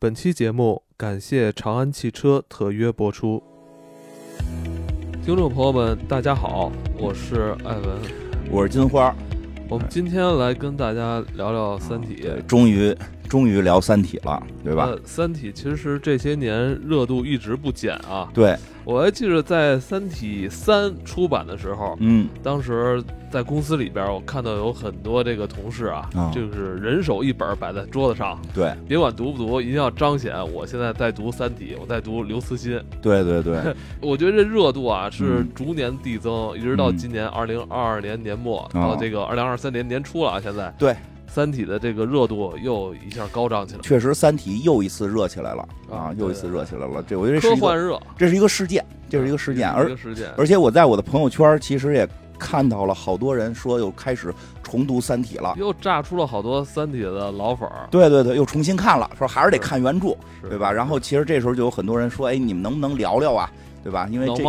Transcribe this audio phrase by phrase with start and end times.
[0.00, 3.42] 本期节目感谢长安汽车特约播出。
[5.24, 8.00] 听众朋友们，大家好，我是艾文，
[8.48, 9.12] 我是金花。
[9.68, 12.14] 我们今天来跟大家聊聊《三体》。
[12.46, 12.96] 终于，
[13.28, 14.86] 终于聊《三体》了，对吧？
[15.04, 18.28] 《三体》其实这些年热度一直不减啊。
[18.32, 23.02] 对，我还记得在《三体三》出版的时候，嗯，当时。
[23.30, 32.80] 在公司里边，我看到有很多这个同事啊，就是人手一本摆在桌子上，对，别管读不读，一定要彰显我现在在读《三体》，我在读刘慈欣。
[33.02, 40.74] 对对对， 我觉得这热度啊是逐年递增，一直到今年二零二二年年末到这个二零二三年年初了啊，现在。
[40.78, 40.92] 对
[41.38, 43.80] 《三体》的这个热度又一下高涨起来。
[43.80, 47.00] 确实，《三体》又一次热起来了啊，又一次热起来了。
[47.06, 49.96] 这我觉得科幻热，这是一个事件，这是一个事件，而
[50.36, 52.08] 而且我在我的朋友圈其实也。
[52.40, 57.88] 看到了好多人说又开始重读《三体》了，又炸出了好多《三体》的老粉儿。
[57.90, 60.16] 对对对，又重新看了，说还是得看原著，
[60.48, 60.70] 对吧？
[60.70, 63.50] 然后其实这时候就有很多人说：“哎，你们能不能聊聊啊？
[63.82, 64.06] 对吧？
[64.08, 64.44] 因为这，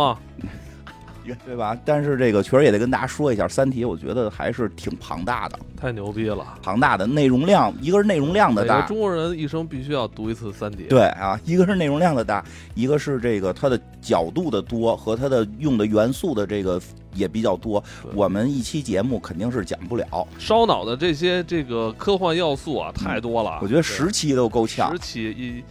[1.46, 1.76] 对吧？
[1.84, 6.58] 但是这个确实也得跟大家说一下，《三体》我觉得还是挺庞大的，太牛逼了！
[6.62, 10.84] 庞大的内容量，一个是内容量的大，中国人一生必须要读一次《三体》。
[10.88, 16.80] 对啊，一个是内容量的大，一个是这个它的角度的多和它的用的元素的这个。
[17.12, 17.82] 也比较多，
[18.14, 20.06] 我们一期节目肯定是讲不了，
[20.38, 23.58] 烧脑的这些这个科幻要素啊，太多了。
[23.60, 25.64] 我觉得十期都够呛，十期一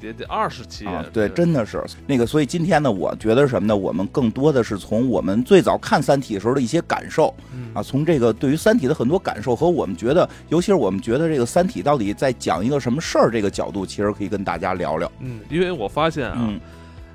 [0.00, 2.26] 得得二十期啊，对，真的是那个。
[2.26, 3.76] 所以今天呢，我觉得什么呢？
[3.76, 7.34] 我们更多的是从我们最早看《三体》的时候的一些感受
[7.74, 15.10] 啊，从这个对于《三体》的很多感受和我们觉得，尤其是我们觉得这个《三体》到底在讲一个什么事儿这个角度，其实可以跟大家聊聊。
[15.20, 16.54] 嗯，因为我发现啊，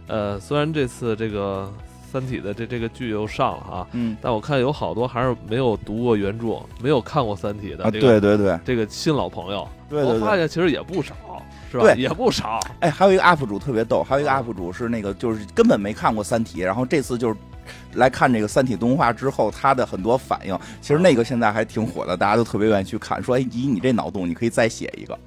[0.08, 1.72] 呃，虽然这次这个。
[2.14, 11.16] 三体的这这个剧又上了啊，嗯，但我看有好多还是没有读过原著、没有看过三体的，对对对，这个新老朋友，对我发现其实也不少，
[11.74, 11.86] 是吧？
[11.86, 12.60] 对，也不少。
[12.82, 17.36] 哎，还有一个 UP 主特别逗，还有一个 UP 主是那个就是根本没看过三体，然后这次就是
[17.94, 25.17] 来看这个三体动画之后，他的很多反应，其实那个现在还挺火的，大家都特别愿意去看，说哎，以你这脑洞，你可以再写一个，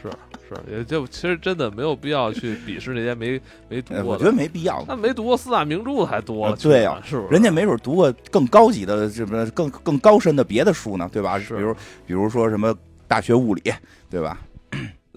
[0.00, 0.10] 是。
[0.52, 4.02] 是，也就其实真的没有必要去鄙视那些没没读过。
[4.02, 6.50] 我觉得没必要，那没读过四大名著的还多。
[6.56, 7.28] 对呀，是不是？
[7.28, 11.38] 人家没准读过更高级的什么更更高深的别的书呢，对吧？
[11.38, 11.74] 是，比如
[12.06, 13.62] 比如说什么大学物理，
[14.10, 14.40] 对吧？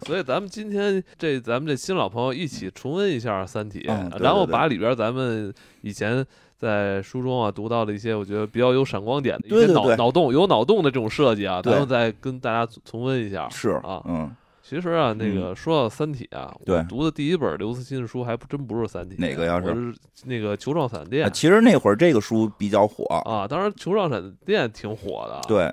[0.08, 3.80] 所以咱们今天这咱们这新老朋友一起重温一下《三体》，
[4.22, 6.26] 然后把里边咱们以前
[6.58, 13.48] 在书中啊读到的一些我觉得比较有闪光点的一些脑脑洞有脑洞的这种设计啊，咱们再跟大家重温一下。
[13.50, 14.36] 是啊，嗯。
[14.66, 19.62] 其实啊，那个说到《三体》啊，我读的第一本刘慈欣的书还不真不是《三体》，哪个呀？
[19.62, 19.94] 是
[20.24, 21.28] 那个《球状闪电》。
[21.32, 25.42] 其实那会儿这个书比较火啊，当然《球状闪电》挺火的。
[25.50, 25.70] 对，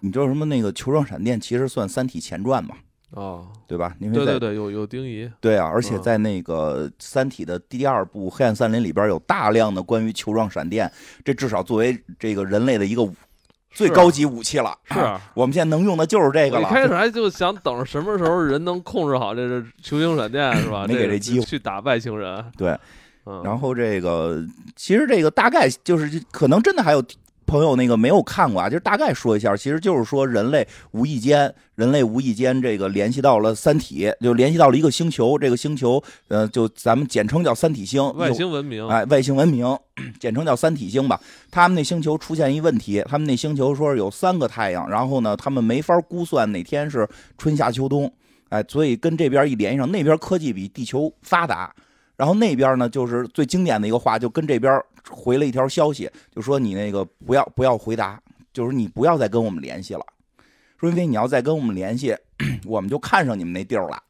[0.00, 0.44] 你知道什么？
[0.44, 2.74] 那个《球状闪电》其实算《三体》前传嘛？
[3.14, 3.94] 啊，对吧？
[4.00, 5.30] 因为对对对，有有丁仪。
[5.40, 10.90] 对啊，而且在那个《三体》的第二部《黑暗森林》里边有大量的关于球状闪电，
[11.24, 13.08] 这至少作为这个人类的一个。
[13.74, 14.98] 最高级武器了，是
[15.32, 16.68] 我们现在能用的就是这个了。
[16.68, 20.84] 一开始还就想等着什么时候人能控制好这个球形闪电，是吧？
[20.86, 22.44] 没给这机会去打外星人。
[22.54, 22.78] 对，
[23.42, 24.44] 然后这个
[24.76, 27.02] 其实这个大概就是可能真的还有。
[27.46, 39.66] 朋友，那个没有看过啊，就是大概说一下，其实就是说人类无意间，人类无意间这个联系到了三体，就联系到了一个星球，这个星球，呃，就咱们简称叫三体星，外星文明，哎，外星文明，
[40.18, 41.20] 简称叫三体星吧。
[41.50, 48.12] 他们那星球出现一问题，他们那星球说有三个太阳，然后呢，他们没法估算哪天是春夏秋冬，
[48.48, 51.74] 哎，所以跟这边一联系上，那边科技比地球发达。
[52.22, 58.22] 然后那边呢，就是最经典的一个话，就跟这边回了一条消息，就说你那个不要不要回答，
[58.52, 60.06] 就是你不要再跟我们联系了，
[60.78, 62.16] 说因为你要再跟我们联系，
[62.64, 64.00] 我们就看上你们那地儿了，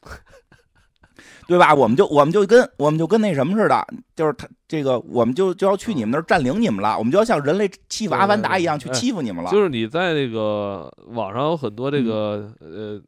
[1.49, 1.75] 对吧？
[1.75, 9.51] 我们就我们就跟我们就跟那什么似的，就是他这个我们就就要去你们那儿占领你们了，我们就要像人类欺负阿凡达一样去欺负你们了。
[9.51, 13.01] 就是你在那个网上有很多这个呃。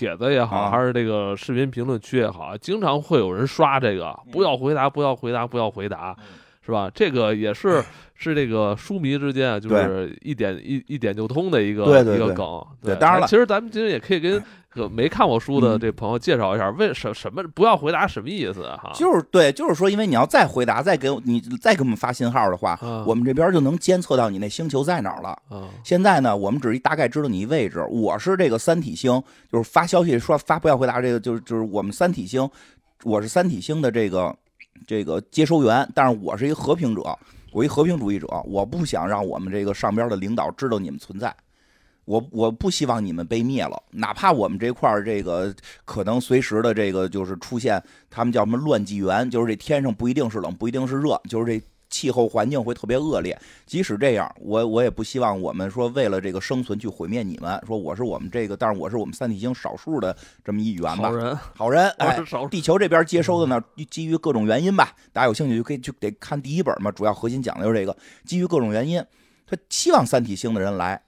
[0.00, 6.16] 帖子也好，还是这个视频评论区也好，经常会有人刷这个，不要回答，不要回答，不要回答，
[6.64, 6.90] 是吧？
[6.94, 7.84] 这个也是
[8.20, 12.64] 是这个书迷之间啊就是一点一一点就通的一个一个梗。
[12.82, 14.40] 对，当然了，其实咱们其实也可以跟。
[14.92, 18.92] 没看过书的这朋友介绍一下，为什什么不要回答什么意思哈？
[18.94, 25.36] 就是对，就是说，因为你要再回答，再给你再给我们发信号的话，我们这边就能监测到你那星球在哪儿了。
[25.82, 27.84] 现在呢，我们只是大概知道你位置。
[27.90, 29.20] 我是这个三体星，
[29.50, 32.48] 就是发消息说发不要回答这个，就是就是我们三体星，
[33.02, 34.32] 我是三体星的这个
[34.86, 37.18] 这个接收员，但是我是一个和平者，
[37.52, 41.34] 我一和平主义者，我不想让我们这个上边的领导知道你们存在。
[42.06, 45.54] 我我不希望你们被灭了，哪怕我们这块儿这个
[45.84, 53.38] 可能随时的这个就是出现他们叫什么乱纪元，就是这天上不一定是冷，不一定是热，就是这气候环境会特别恶劣。
[53.66, 57.60] 即使这样，我我也不希望我们说为了这个生存去毁灭你们。
[57.66, 61.10] 说我是我们这个，但是我是我们三体星少数的这么一员吧。
[61.10, 62.18] 好人，好人， 哎，
[62.50, 69.04] 地球这边接收的呢，基于各种原因吧，大家有兴趣就可以去得看第一本嘛，主要核心讲的就是这个，基于各种原因，
[69.46, 71.02] 他希望三体星的人来。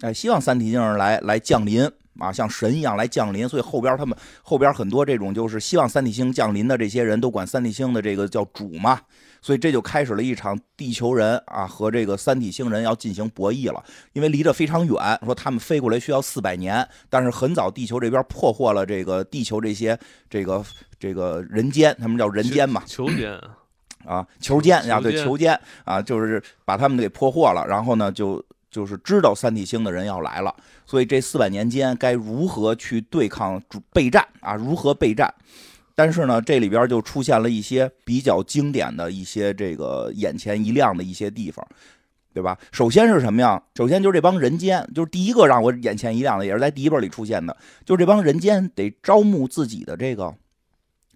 [0.00, 3.48] 哎，希望三体星人来来降临啊，像神一样来降临。
[3.48, 9.00] 所以后边他们后边很多这种就是希望三体星降临的这些人都管三体星的这个叫主嘛。
[9.46, 13.80] 所以这就开始了一场地球人啊和这个三体星人要进行博弈了。
[14.12, 19.96] 因为离着非常远，说他们飞过来需要四百年，但是很早地球这边破获了这个地球这些
[20.28, 20.64] 这个
[20.98, 23.40] 这个人间，他们叫人间嘛，球间
[24.04, 28.44] 啊，球间啊，对，球间啊，就是把他们给破获了，然后呢就。
[28.68, 30.54] 就是知道三体星的人要来了，
[30.84, 34.54] 所以这四百年间该如何去对抗备战啊？
[34.54, 35.32] 如何备战？
[35.96, 41.66] 但是呢，这里边就出现了一些比较经典的一些这个眼前一亮的一些地方，
[42.34, 42.56] 对吧？
[42.70, 43.60] 首先是什么呀？
[43.74, 50.34] 首先就是这帮人间，就是第一个让我眼前一亮的，也是在第一本里出现的，就是这帮人间得招募自己的这个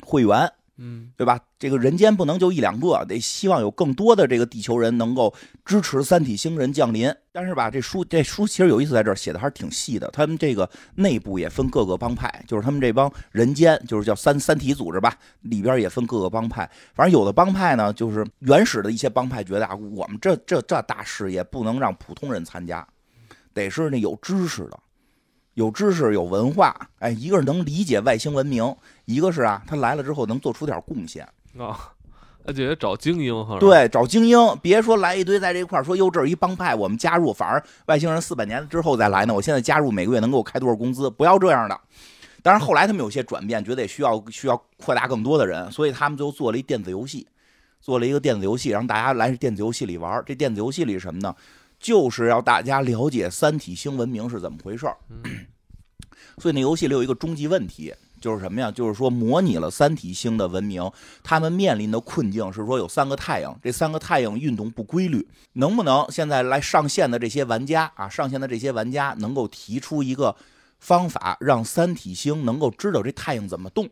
[0.00, 0.50] 会员。
[0.82, 1.38] 嗯，对吧？
[1.58, 7.14] 这个人间不能就一两个，得希望有更多的这个地球人能够支持三体星人降临。
[7.32, 10.08] 但是吧，这书这书其实有意思，在这儿写的还是挺细的。
[10.10, 16.68] 他们这个内部也分各个帮派，就是他们这帮人间，就是叫三三体组织吧，里边也分各个帮派。
[16.94, 22.88] 反正有的帮派呢，就是原始的一些帮派觉得啊，我们这这这大事业不能让普通人参加，
[23.52, 24.80] 得是那有知识的。
[25.54, 28.74] 有知识有文化，哎，一个是能理解外星文明，
[29.10, 31.26] 一个是啊，他来了之后能做出点贡献
[31.58, 31.92] 啊。
[32.46, 39.34] 而且找精英哈，对，找精英，别说来一堆在这块儿说哟，这是一帮派，我们加入，反而外星人四百年之后再来呢。
[39.34, 41.10] 我现在加入，每个月能给我开多少工资？
[41.10, 41.78] 不要这样的。
[42.42, 47.28] 当然后来他们有些转变，觉得需要需要扩大更多的人，所以他们就做了一电子游戏，
[47.80, 50.22] 做了一个电子游戏，让大家来电子游戏里玩。
[50.26, 51.34] 这电子游戏里什么呢？
[51.78, 54.96] 就是要大家了解三体星文明是怎么回事儿，
[56.38, 58.70] 所以那游戏里有一个终极问题，就是什么呀？
[58.70, 60.90] 就是说模拟了三体星的文明，
[61.22, 70.37] 他们面临的困境是说有三个太阳，这三个太阳运动不规律，能不能现在来上线的这些玩家啊，上线的这些玩家能够提出一个
[70.78, 73.88] 方法，让三体星能够知道这太阳怎么动？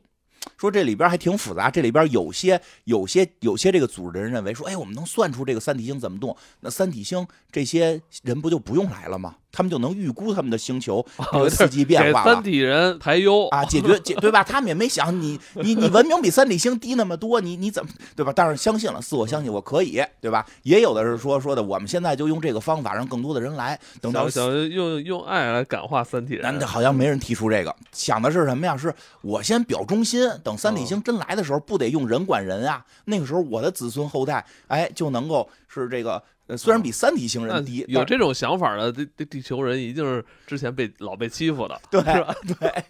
[0.57, 9.37] 说这里边还挺复杂，这里边有些有些有些这个组织的人认为说，哎，我们能算出这个三体星怎么动，那三体星这些人不就不用来了吗？
[9.50, 12.35] 他们就能预估他们的星球这个四季变化了。
[12.35, 14.45] 三体人排忧啊，解决 解对吧？
[14.45, 18.33] 他们也没想你你你文明比三体星低那么多，你你怎么对吧？
[18.35, 20.47] 但是相信了，自我相信我可以对吧？
[20.62, 26.43] 也有的是说说的，我们现在就用这个方法让更多的人来，等到想用用爱来感化三体人。
[26.43, 28.77] 但好像没人提出这个，想的是什么呀？
[28.77, 32.85] 是我先表忠心，等三体星真来的时候，不得用人管人啊？
[33.06, 36.23] 那个时候我的子孙后代哎就能够是这个。
[36.56, 42.35] 虽然比三体星人低，有这种想法的，这这地球人一定是之前被老被欺负的，对吧？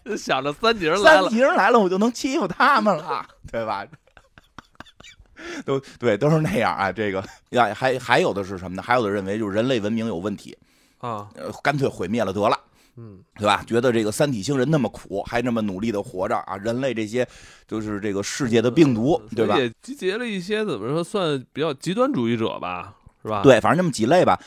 [0.04, 3.84] 对， 想着三体人来了，三体人来了，我就能欺负他们了，对吧？
[5.64, 6.92] 都对，都是那样啊。
[6.92, 8.82] 这个呀，还还有的是什么呢？
[8.82, 10.56] 还有的认为就是人类文明有问题
[10.98, 11.28] 啊，
[11.62, 12.58] 干脆毁灭了得了，
[12.96, 13.62] 嗯，对吧？
[13.66, 17.26] 觉得这个三体星人那么苦，还那么努力的活着啊，人类这些
[17.66, 19.56] 就是这个世界的病毒，对吧？
[19.58, 22.94] 也集结了一些怎么说算比较极端主义者吧。
[23.22, 23.42] 是吧？
[23.42, 24.38] 对，反正那么几类吧。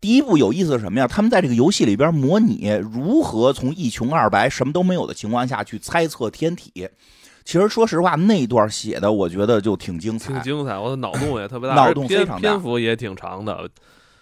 [0.00, 1.06] 第一步有意思是什么呀？
[1.06, 6.88] 他们在这个游戏里边模拟如何从一穷二白、什么都没有的情况下去猜测天体。
[7.44, 10.78] 其实说实话，那段写的我觉得就挺精彩，挺精彩。
[10.78, 13.68] 我的脑洞也特别大， 脑洞非常大，篇幅也挺长的。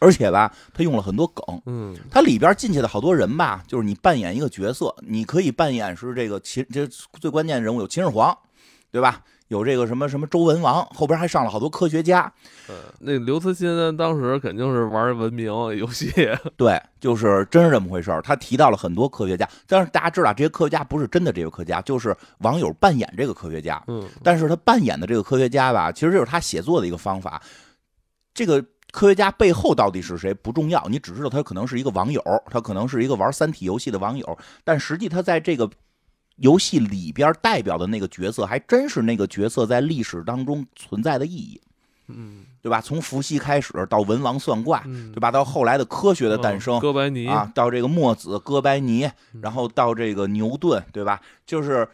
[0.00, 1.62] 而且吧，他用了很多梗。
[1.64, 6.86] 嗯，他里边进去的好多人吧，就是你扮演一个角色，你可以扮演是这个秦，这
[7.20, 8.36] 最关键人物有秦始皇，
[8.90, 9.22] 对吧？
[9.48, 12.32] 有这个什么什么周文王，后边还上了好多科学家。
[12.68, 16.10] 嗯，那刘慈欣当时肯定是玩文明游戏，
[16.56, 23.82] 对，就是真是这么回事他提到了很多科学家，但是大家知道这些科学家不是真的这个科学家，就是网友扮演这个科学家。
[23.86, 27.42] 嗯，但是他扮演的这个科学家吧，其实就是他写作的一个方法。
[28.32, 35.68] 这个科学家背后到底是谁不重要，你只知道他可能是一个网友，他可能是一个玩三体游戏的网友，但实际他在这个。
[36.36, 41.60] 游戏里边代表的那个角色，还真是那个角色在历史当中存在的意义，
[42.08, 42.80] 嗯，对吧？
[42.80, 45.30] 从伏羲开始到文王算卦，对吧？
[45.30, 49.08] 到后来的科学的诞生，哥白尼啊，到这个墨子、哥白尼，
[49.40, 51.20] 然后到这个牛顿，对吧？
[51.46, 51.88] 就是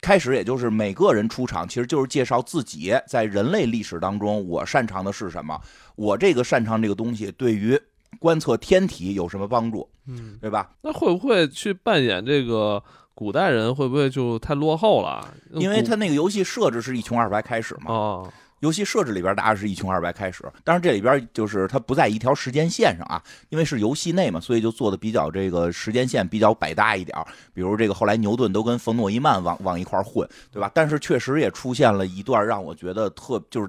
[0.00, 5.60] 开始，也就是每个人出场，其实就是介绍自己在人类历史当中我擅长的是什么，
[5.96, 7.80] 我这个擅长这个东西对于
[8.18, 10.70] 观测天体有什么帮助，嗯，对吧？
[10.82, 12.82] 那会不会去扮演这个
[13.14, 15.26] 古代人，会不会就太落后了？
[15.52, 17.92] 因为他那个游戏设置是一穷二白开始嘛。
[17.92, 18.32] 哦。
[18.60, 27.18] 游戏设置里边大家是一穷二白开始，但是这里边就是它不在一条时间线上啊，因为是游戏内嘛，所以就做的比较这个时间线比较百搭一点。
[27.52, 30.70] 比如这个后来牛顿都跟冯诺依曼往往一块混，对吧？
[30.72, 33.68] 但是确实也出现了一段让我觉得特就是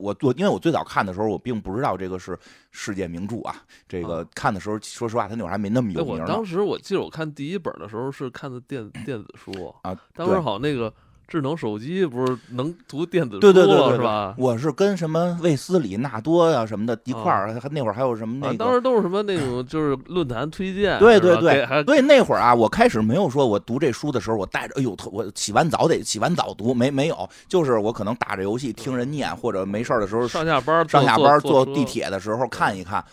[0.00, 2.38] 我我因为我最早看的时候我并不知道这个是
[2.70, 3.54] 世界名著啊，
[3.86, 6.20] 这个看的时候说实话他那会儿还没那么有名。
[6.20, 10.92] 我当时我记得我看第一本的时候是看的电电子书啊，当时好那个。
[11.30, 14.34] 智能手机不是能读电子书了是吧？
[14.36, 20.98] 我是跟什么卫斯理、纳多呀什么的一块儿，那会儿还有什么那个，当时都是什么那种就是论坛推荐。
[20.98, 33.04] 对对对，所以那会儿啊，我开始没有说我读这书的时候，我带着哎呦，我洗完澡得洗完澡读，没没有，就是我可能打着游戏听人念，或者没事儿的时候 上下班上下班坐地铁的时候看一看。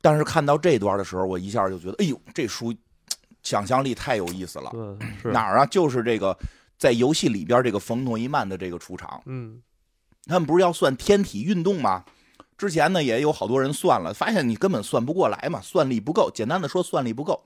[0.00, 2.72] 但是看到这段的时候，我一下就觉得，哎呦，这书
[3.42, 4.72] 想象力太有意思了。
[5.24, 5.66] 哪儿啊？
[5.66, 6.34] 就是这个。
[6.78, 9.62] 在游戏里边，这个冯诺依曼的这个出场，嗯，
[10.26, 12.04] 他们不是要算天体运动吗？
[12.58, 16.30] 之前呢也有好多人算了，发现你根本算不过来嘛，算力不够。
[16.34, 17.44] 简单的说，算力不够。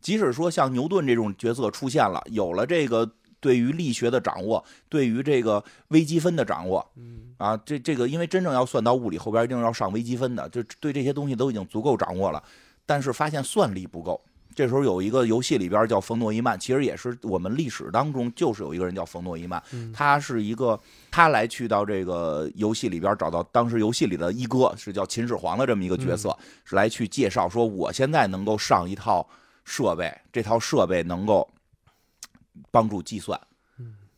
[0.00, 12.42] 即使说像牛顿这种角色出现了，有了这个对于力学的掌握，对于这个微积分的掌握，嗯，啊，这这个因为真正要算到物理后边，一定要上微积分的，就对这些东西都已经足够掌握了，
[12.84, 14.20] 但是发现算力不够。
[14.54, 20.78] 这时候有一个游戏里边叫冯诺依曼，其实也是我们历史当中就是有一个人叫冯诺依曼，他是一个
[21.10, 29.26] 他来去到这个游戏里边找到当时游戏里的一哥是叫秦始皇的这么一个角色，是来去介绍说我现在能够上一套
[29.64, 31.48] 设备，这套设备能够
[32.70, 33.40] 帮助计算。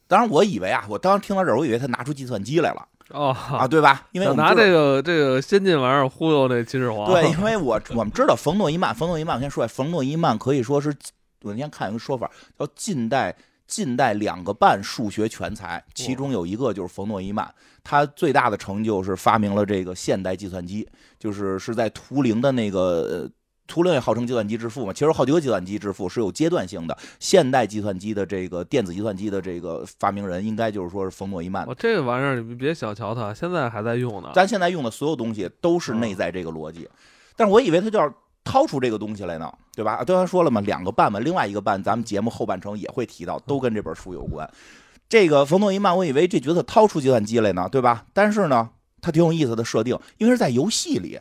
[0.09, 2.87] 当然我以为啊，我当时听到这儿，我以为他拿出计算机来了。
[3.13, 4.07] 哦啊，对吧？
[4.13, 7.07] 因为我拿这个这个先进玩意儿忽悠那秦始皇。
[7.11, 10.95] 对，因为我我们知道冯诺依曼，冯诺依曼我先说，冯诺依曼可以说是
[11.43, 17.53] 我那天看一个说法，叫近代近代两个半数学全才，其中有一个就是冯诺依曼。
[17.85, 20.89] 他最大的成就是发明了这个现代计算机，
[21.19, 23.31] 就是是在图灵的那个。
[23.73, 26.95] 图灵也号称计算机之父嘛，其实好几个计算机之父是有阶段性的。
[27.19, 31.67] 现代计算机的这个电子计算机的这个发明人，应该就是说是冯诺依曼。
[31.67, 34.31] 我这个玩意儿你别小瞧它，现在还在用呢。
[34.35, 36.87] 咱现在用的所有东西都是内在这个逻辑，
[37.35, 38.13] 但是我以为他就要
[38.45, 40.05] 掏出这个东西来呢，对吧？
[40.05, 44.47] 刚才说了嘛，两个半嘛，另外一个半，咱们节目后半程也会提到，都跟这本书有关。
[45.09, 48.05] 这个冯诺依曼，我以为这角色掏出计算机来呢，对吧？
[48.13, 48.69] 但是呢，
[49.01, 51.19] 他挺有意思的设定，因为是在游戏里。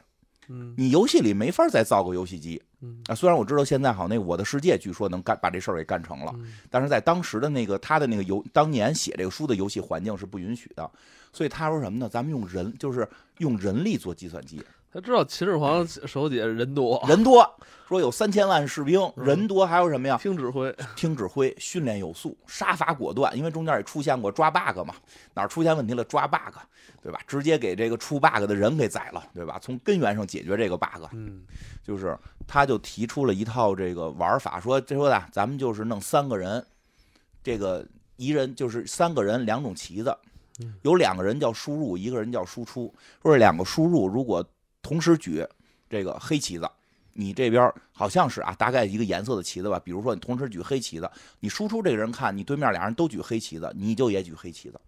[0.78, 2.62] 你游戏里没法再造个游戏机，
[3.08, 6.34] 啊，虽然我知道现在好那《我的世界》据说能干把这事儿给干成了，
[6.70, 10.90] 但是在当时的那个他的那个游当年写这个书的游戏环境是不允许的，
[11.34, 12.10] 所以他说什么呢？
[12.10, 14.62] 咱们用人就是用人力做计算机。
[14.94, 17.50] 他知道秦始皇手底下人多， 人多，
[17.88, 20.18] 说有三千万士兵，人多还有什么呀？
[20.18, 23.36] 听指挥，听指挥，训练有素，杀伐果断。
[23.38, 24.94] 因为中间也出现过抓 bug 嘛，
[25.34, 26.58] 哪儿出现问题了抓 bug，
[27.02, 27.22] 对吧？
[27.26, 29.58] 直接给这个出 bug 的人给宰了，对吧？
[29.62, 31.08] 从根源上解决这个 bug。
[31.14, 31.44] 嗯，
[31.82, 36.62] 就是他就提出了一套这个玩法，说这说的，咱们就是弄三个人，
[37.42, 37.86] 这个
[38.18, 40.14] 一人就是三个人两种旗子，
[40.82, 42.94] 有两个人叫输入，一个人叫输出。
[43.22, 44.46] 说这两个输入如果
[44.82, 45.46] 同时举
[45.90, 46.70] 这个黑旗子，
[47.14, 49.80] 你这边好像是啊，大概一个颜色的旗子吧。
[49.84, 51.10] 比如说你同时举黑旗子，
[51.40, 54.80] 你输出这个人看你对面俩人都举黑旗子，你就也举黑旗子。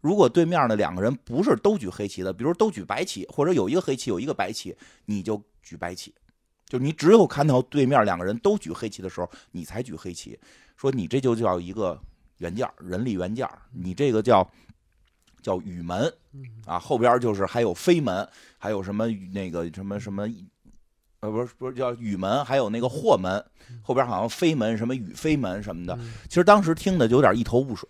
[0.00, 6.14] 如果对面的两个人不是都举黑旗子，比如都举白旗，或者有一个黑旗有一个白旗，你就举白旗。
[6.66, 10.38] 就你只有看到对面两个人都举黑旗的时候，你才举黑旗。
[10.76, 12.00] 说你这就叫一个
[12.38, 14.48] 原件，人力原件，你这个叫。
[15.42, 16.12] 叫雨门，
[16.64, 20.26] 啊，后边就是还有飞门，还有什么那个什么什么，
[21.20, 23.44] 呃，不是不是叫雨门，还有那个货门，
[23.82, 25.98] 后边好像飞门什么雨飞门什么的。
[26.28, 27.86] 其实当时听的就有点一头雾水。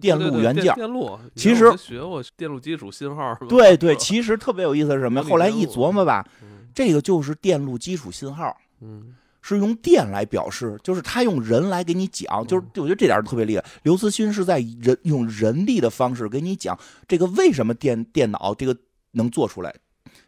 [0.00, 3.36] 电路元件，电路，其实学过电路基础信号。
[3.48, 5.20] 对 对，其实特别有意思是什么？
[5.24, 6.24] 后来一琢磨吧，
[6.72, 8.56] 这个就是电路基础信号。
[8.80, 9.14] 嗯。
[9.42, 13.64] 是用电来表示，就是他用人来给你讲，就是我觉得这点特别厉害。
[13.82, 18.76] 刘慈欣是在人用人力的方式给你讲这个为什么电电脑这个
[19.10, 19.74] 能做出来，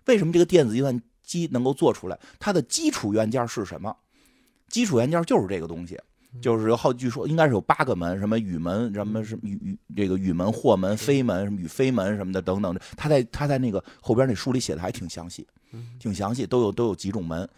[0.07, 3.95] 为什么这个电子计算机能够做出来，它的基础元件是什么？
[4.69, 5.97] 基础元件就是这个东西，
[6.43, 12.77] 就是有好据说应该是有八个门，什么雨门，什么什么雨雨这个雨门、货门、飞门、什么雨飞门什么的等等。
[12.97, 15.47] 他在他在那个后边那书里写的还挺详细，
[16.01, 17.49] 挺详细，都有都有几种门。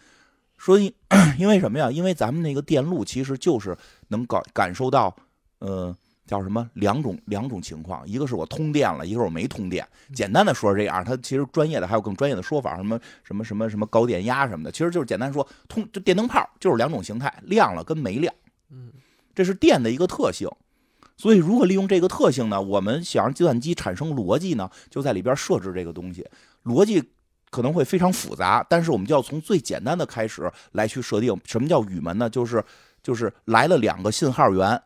[0.57, 0.91] 说因
[1.39, 1.89] 因为什么呀？
[1.89, 3.77] 因为咱们那个电路其实就是
[4.09, 5.15] 能感感受到，
[5.59, 5.95] 呃，
[6.25, 9.87] 叫什么两种两种情况，一个是我通电了，一个是我没通电。
[10.13, 18.33] 简单的说是这样，它其实专业的还有更专业的说法，什么什么什么什么高电压什么的，其实就是简单说通就电灯泡就是两种形态，亮了跟没亮。
[18.71, 18.91] 嗯，
[19.35, 20.49] 这是电的一个特性。
[21.19, 26.23] 所以如果利用这个特性呢，我们想让计算机产生逻辑呢，就在里边设置这个东西。
[26.63, 27.03] 逻辑
[27.49, 31.35] 可能会非常复杂，但是我们就要从最简单的开始来去设定。
[31.45, 32.29] 什么叫语门呢？
[32.29, 32.63] 就是
[33.01, 34.81] 就是来了两个信号源。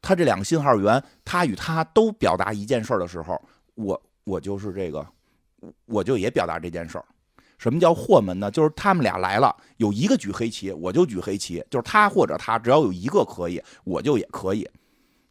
[0.00, 3.40] 它这两个信号源，它与它都表达一件事儿的时候，
[3.74, 5.04] 我我就是这个，
[5.86, 7.04] 我就也表达这件事儿。
[7.58, 8.48] 什么叫或门呢？
[8.48, 14.66] 就是他们俩来了，有一个举黑旗，我就举黑旗，就是他或者他，只要有一个可以，我就也可以。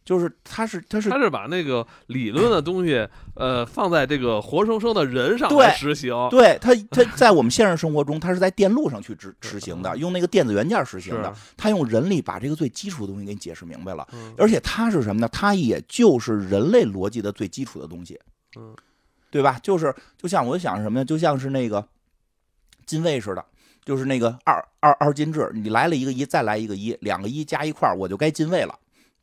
[0.07, 6.15] 就是他是他是他是把那个理论的东西，呃，放在这个活生生的人上来实行。
[6.29, 11.35] 对他他在我们现实生活中，他是在电路上去执执行的，用那个电子元件实行的。
[11.57, 14.07] 他用人力把这个最基础的东西给你解释明白了。
[14.37, 15.27] 而且他是什么呢？
[15.27, 18.17] 他也就是人类逻辑的最基础的东西。
[18.57, 18.73] 嗯，
[19.29, 19.59] 对吧？
[19.61, 21.03] 就是就像我想什么呢？
[21.03, 21.85] 就像是那个
[22.85, 23.43] 进位似的，
[23.83, 28.73] 就是那个二二二进制，你来了一个一，再来一个一，两个一加一块儿我就该进位了。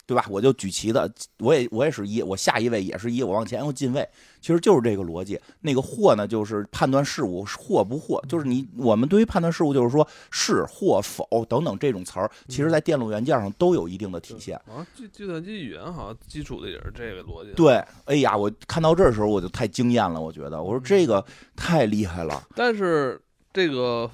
[0.07, 0.27] 对吧？
[0.29, 4.07] 我就举旗的，我也我也是一，我下一位也是一，我往前又进位，
[4.41, 5.41] 其实就是这个逻辑。
[5.61, 14.57] 那个或呢，就是判断事物或不或，就是你我们对于判断事物，就是说是或否等等这种词儿，其实在电路元件上都有一定的体现。
[14.67, 17.53] 啊，计计算机语言好像基础的也是这个逻辑。
[17.57, 21.25] 对，哎呀，我看到这儿时候我就太惊艳了，我觉得我说这个
[21.57, 22.47] 太厉害了。
[22.55, 23.21] 但是
[23.53, 24.11] 这个。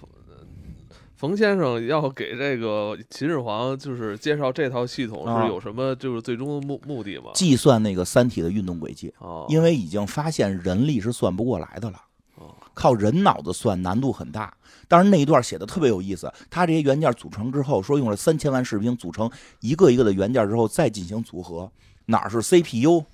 [1.20, 7.24] 冯先生要给这个秦始皇就是介绍这套系统是有什么就是最终的目目的吗？
[7.34, 12.00] 计算那个三体的运动轨迹哦，因为已经发现人力是算不过来的了
[12.36, 14.56] 哦，靠人脑子算难度很大。
[14.88, 21.70] 当然那一段写的特别有意思，他这些元件组成之后，说用了三千万士兵组成一个一个的元件之后再进行组合，
[22.06, 23.04] 哪儿是 CPU？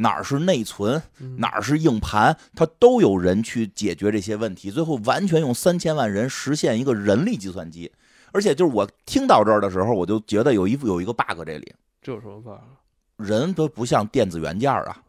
[0.00, 1.02] 哪儿是内存，
[1.38, 4.70] 哪儿是硬盘，它都有人去解决这些问题。
[4.70, 7.90] 最后完全用三千万人实现一个人力计算机，
[8.32, 11.74] 而且就是我听到这儿的时候，我就觉得有一有一个 bug 这里。
[12.00, 12.60] 这有什么 bug？
[13.16, 15.02] 人都不像电子元件啊，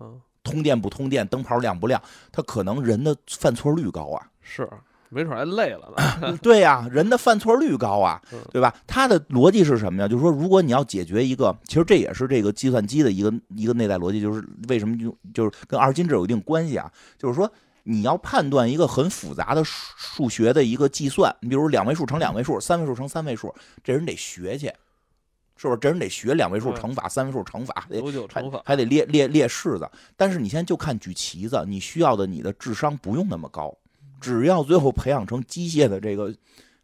[0.44, 4.28] 通电不通电，灯泡亮不亮，它可能人的犯错率高啊。
[4.42, 4.68] 是。
[5.10, 5.92] 没准还累了
[6.22, 6.38] 呢。
[6.42, 8.74] 对呀，人的犯错率高啊，对吧？
[8.88, 10.08] 他的逻辑是什么呀？
[10.08, 16.92] 就是说，如果你要解决一个，其实这也是这个计算机的一个一个内在逻辑，就是为什么就就是跟二进制有一定关系啊？
[17.18, 17.52] 就是说，
[17.84, 24.68] 你要判断一个很复杂的数数学的一个计算，你比如两位数乘两位数，三位数乘三位数，这人得学去，
[25.56, 25.80] 是不是？
[25.80, 29.90] 这人得学两位数乘法、三位数乘法，得乘法，还得列列列式子。
[30.16, 33.76] 但是你现在就看举旗子，你需要的你的智商不用那么高。
[34.20, 36.34] 只要最后培养成机械的这个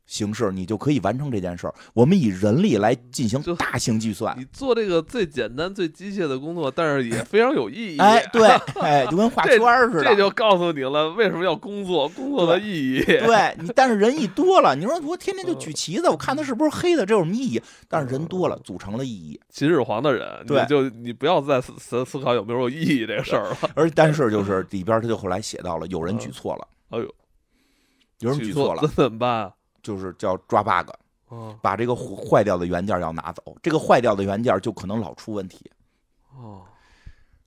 [0.08, 1.74] 形式，你就可以完成这件事儿。
[1.92, 7.98] 我们以人力来进行大型计算，你做这个最简单、最机械的工作，但是也非常有意义。
[7.98, 8.48] 哎，对，
[8.80, 9.58] 哎，就跟画 圈
[9.92, 10.04] 似的。
[10.04, 12.08] 这就告诉你了，为什么要工作？
[12.10, 13.02] 工作的意义。
[13.04, 17.60] 对你，但是人一多了，你说我天天就举旗子，我看他是不是黑的，这有什么意义？
[17.90, 19.42] 但是人多了，组成了意义。
[19.50, 23.58] 秦始皇的人，对，就你不要再思思考有没有意义这个事儿了。
[23.74, 26.68] 而但是就是里边他就后来写到了，有人举错了。
[26.92, 27.16] 哎呦。
[28.20, 29.54] 有人举措了， 怎么办？
[29.82, 30.90] 就是叫抓 bug，
[31.62, 33.56] 把这个坏掉的元件要拿走。
[33.62, 35.70] 这个坏掉的元件就可能老出问题。
[36.36, 36.64] 哦，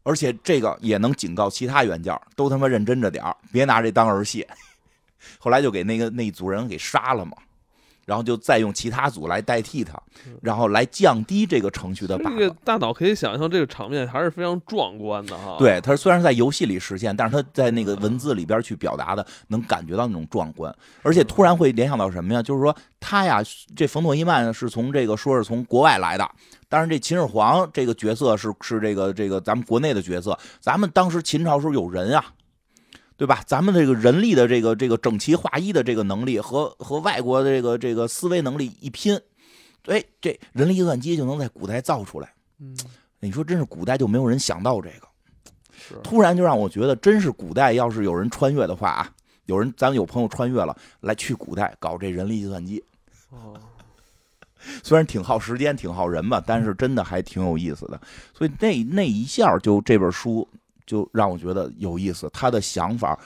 [0.02, 4.46] 而且这个也能警告其他元件，都他妈认真着点别拿这当儿戏。
[5.38, 7.36] 后来就给那个那一组人给杀了嘛。
[8.08, 10.00] 然后就再用其他组来代替它，
[10.40, 12.16] 然后来降低这个程序的。
[12.16, 15.56] 这个大脑可以想象，这个场面还是非常壮观的哈。
[15.58, 20.74] 对，它虽然是在游戏里实现，但是它在那个文字里边去表达的，能感觉到那种壮观。
[21.02, 22.42] 而且突然会联想到什么呀？
[22.42, 23.42] 就是说他呀，
[23.76, 26.26] 这冯诺依曼是从这个说是从国外来的，
[26.66, 30.38] 当然这秦始皇这个角色是是这个这个咱们国内的角色。
[30.60, 32.24] 咱们当时秦朝时候有人啊。
[33.18, 33.42] 对吧？
[33.48, 39.20] 咱们这个人力的这个这个整齐划一的这个能力和和外国的这个这个思维能力一拼，
[39.86, 42.32] 哎，这人力计算机就能在古代造出来。
[42.60, 42.78] 嗯，
[43.18, 45.08] 你说真是古代就没有人想到这个，
[45.72, 49.10] 是突然就让我觉得，真是古代要是有人穿越的话啊，
[49.46, 52.84] 有人咱有朋友穿越了来去古代搞这人力计算机。
[53.30, 53.58] 哦，
[54.84, 58.00] 虽然挺耗时间、挺耗人吧，但是真的还挺有意思的。
[58.32, 60.48] 所以那那一下就这本书。
[60.88, 63.16] 就让我觉得有意思，他的想法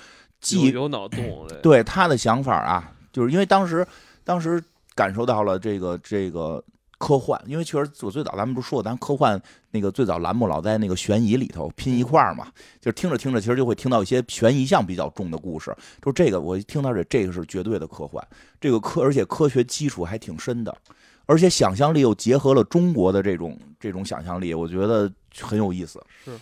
[0.41, 3.87] 既有脑洞，对他的想法啊，就是因为当时
[4.25, 4.61] 当时
[4.97, 6.63] 感受到了这个这个
[6.99, 12.49] 科幻，因为确实我最早咱们不是说过，咱科幻那个最早栏目老在那个悬疑里头拼一块儿嘛，
[12.81, 15.75] 就是听着听着，其实就会听到一些悬疑项比较重的故事。
[16.01, 18.21] 就这个，我一听到这，这个是绝对的科幻，
[18.61, 20.77] 这个科而且科学基础还挺深的。
[21.27, 26.05] 而且想象力又结合了中国的这种这种想象力，我觉得很有意思。
[26.25, 26.33] 是。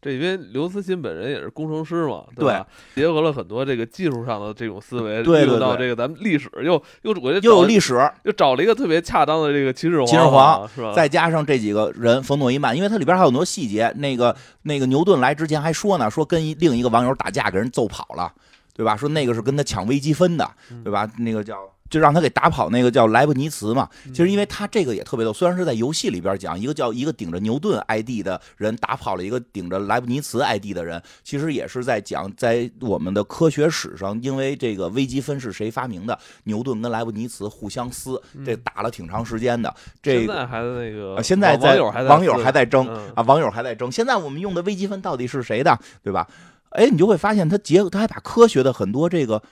[0.00, 2.64] 这因为刘慈欣本人也是工程师嘛，对吧？
[2.94, 10.92] 结合了很多这个技术上的这种思维，对用到这个咱们历史，又又我觉得又有历史，又找了一个特别恰当的这个秦始皇，秦始皇是吧？
[10.94, 13.92] 再加上这几个人，冯诺依曼，因为它里边还有很多细节。
[13.96, 18.32] 那个那个牛顿来之前还说呢，说跟一另一个网友打架，给人揍跑了，
[18.74, 18.96] 对吧？
[18.96, 20.48] 说那个是跟他抢微积分的，
[20.84, 21.10] 对吧？
[21.18, 21.56] 那个叫。
[21.88, 39.74] 就让他给打跑那个叫莱布尼茨嘛，其实因为他这个也特别逗，虽然是在游戏里边讲一个叫一个顶着牛顿 ID 的人打跑了一个顶着莱布尼茨 ID 的人，其实也是在讲在我们的科学史上，因为这个微积分是谁发明的，牛顿跟莱布尼茨互相撕，这打了挺长时间的。
[40.02, 43.90] 这现在还在那个，现在网友还网友还在争啊，网友还在争。
[43.90, 46.28] 现在我们用的微积分到底是谁的，对吧？
[46.70, 49.42] 哎，你就会发现他结他还把科学的很多这个。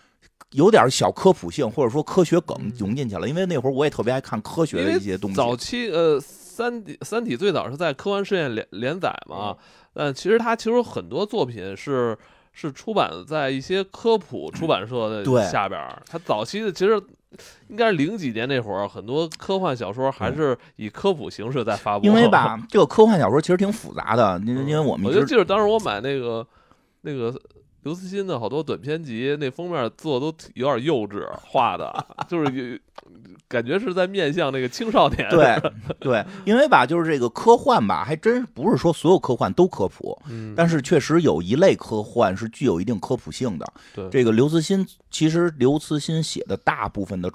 [0.56, 3.28] 有点小科普性，或者说科学梗融进去了。
[3.28, 5.36] 因为那会儿我也特别爱看科学的一些东西。
[5.36, 9.54] 早期呃，三体三体最早是在科幻世界连连载嘛，
[9.92, 12.16] 但其实它其实很多作品是
[12.52, 16.02] 是出版在一些科普出版社的下边儿。
[16.08, 16.98] 它早期的其实
[17.68, 22.06] 应该是零几年那会儿，很多科幻小说还是以科普形式在发布。
[22.06, 26.46] 因为吧，这个科幻小说其实挺复杂的，因为因为我们我就记得当时我买那个
[27.02, 27.38] 那个。
[27.86, 31.88] 刘慈欣的好多短篇集，那封面做都有点幼稚，画的
[32.26, 32.82] 就是
[33.46, 35.30] 感觉是在面向那个青少年。
[35.30, 35.56] 对
[36.00, 40.20] 对，因为吧，就是这个科幻吧，还真不是说所有科幻都科普，
[40.56, 43.72] 但是确实有一类科幻是具有一定科普性的。
[43.94, 47.30] 对，这个刘慈欣其实刘慈欣写的大部分的。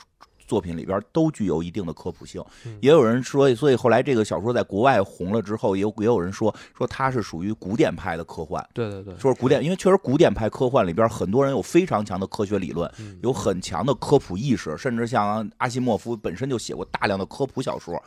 [0.51, 2.43] 作品里边都具有一定的科普性，
[2.81, 8.61] 也有人说，所以后来这个小说在国外红了之后，也有也有人说说它是属于古典派的科幻。
[8.73, 12.91] 对对对，说是古典，因为确实古典派科幻里边很多人有非常强的科学理论，
[13.23, 17.97] 有很强的科普意识，甚至像阿西莫夫本身就写过大量的科普小说。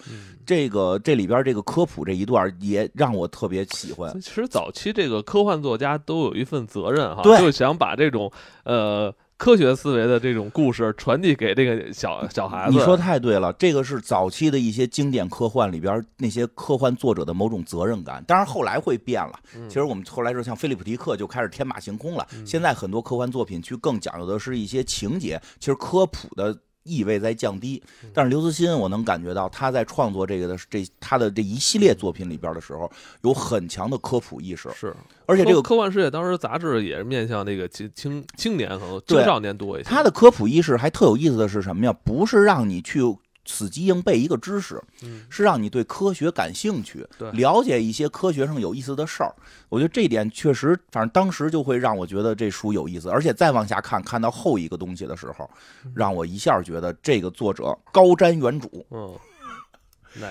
[0.45, 4.21] 这个这里边这个科普这一段也让我特别喜欢。
[4.21, 8.31] 其实早期这个科幻作家都有一份责任哈，就想把这种
[8.65, 9.15] 呃。
[9.37, 13.53] 科学思维的这种故事传递给这个小小孩子，你说太对了。
[13.55, 18.23] 这个是早期的一些经典科幻里边那些科幻作者的某种责任感。
[18.27, 19.39] 当然后来会变了。
[19.69, 22.27] 其实我们后来说，像菲利普迪克就开始天马行空了。
[22.47, 26.57] 现在很多科幻作品去更讲究的是一些情节，其实科普的。
[26.85, 32.91] 意味在降低，但是刘慈欣，我能感觉到他在创作这个的这他的这一系列作品里边的时候，
[33.23, 34.71] 有很强的科普意识。
[34.75, 34.95] 是，
[35.27, 39.89] 而且这个科幻世界当时杂志也是面向那个青青青年和青少年多一些。
[39.89, 41.93] 他的科普意识还特有意思的是什么呀？
[42.05, 43.01] 不是让你去。
[43.45, 44.83] 死记硬背一个知识，
[45.29, 49.35] 是让你对科学感兴趣，了解一些科学上有意思的事儿。
[49.69, 53.09] 我觉得这点确实，反正当时就会让我觉得这书有意思。
[53.09, 55.49] 而且再往下看，看到后一个东西的时候，
[55.95, 58.85] 让我一下觉得这个作者高瞻远瞩。
[58.91, 59.19] 嗯，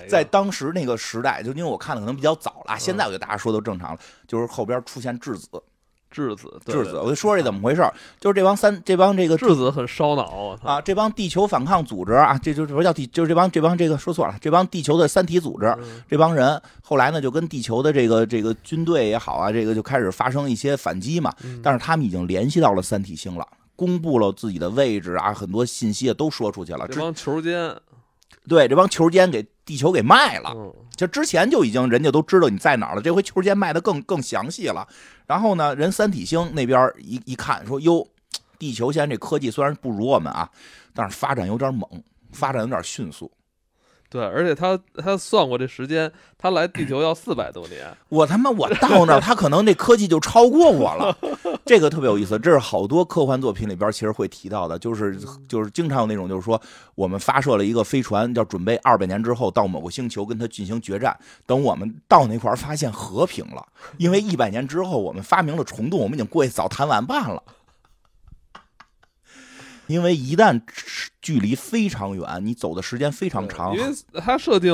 [0.08, 5.50] 在当时那个时代，就因为我看的可能比较早了，现在我觉得大家说都正常了，就是后边出现质子。
[6.14, 7.82] 质子，质子，我就说这怎么回事
[8.20, 10.80] 就是这帮三，这帮这个质子很烧脑啊！
[10.80, 15.76] 这帮地球反抗组织啊，这就不叫地，就是这帮这帮这个说错了，这帮地球的三体组织，
[16.08, 21.34] 这帮人后来呢就跟地球的这个这个军队也好啊，这个就开始发生一些反击嘛。
[21.64, 26.88] 但是他们已经联系到了三体星了，公布了自己的位置啊，很多信息都说出去了。
[26.88, 27.76] 这帮球间，
[28.48, 30.56] 对，这帮球间给地球给卖了。
[30.96, 34.88] 就之前就已经人家都知道你在哪儿了，这回球间卖的更更详细了。
[35.26, 38.08] 然后呢，人三体星那边一一看，说哟，
[38.58, 40.50] 地球现在这科技虽然不如我们啊，
[40.94, 41.88] 但是发展有点猛，
[42.32, 43.32] 发展有点迅速。
[44.14, 47.92] 对，而且他他算过这时间，他来地球要四百多年。
[48.10, 51.18] 我他妈我到那儿，他可能那科技就超过我了。
[51.66, 56.62] 这个特别有意思，这是好多科幻作品里边其实会提到的，就是就是经常有那种就是说，
[56.94, 61.18] 我们发射了一个飞船，要准备二百年之后到某个星球跟他进行决战。
[61.48, 63.66] 等我们到那块儿发现和平了，
[63.98, 67.42] 因为一百年之后我们发明了虫洞，我们已经过去早谈完办了。
[69.88, 70.62] 因为一旦
[71.22, 73.76] 距离非常远，你走的时间非常长。
[73.76, 74.74] 因为它设定，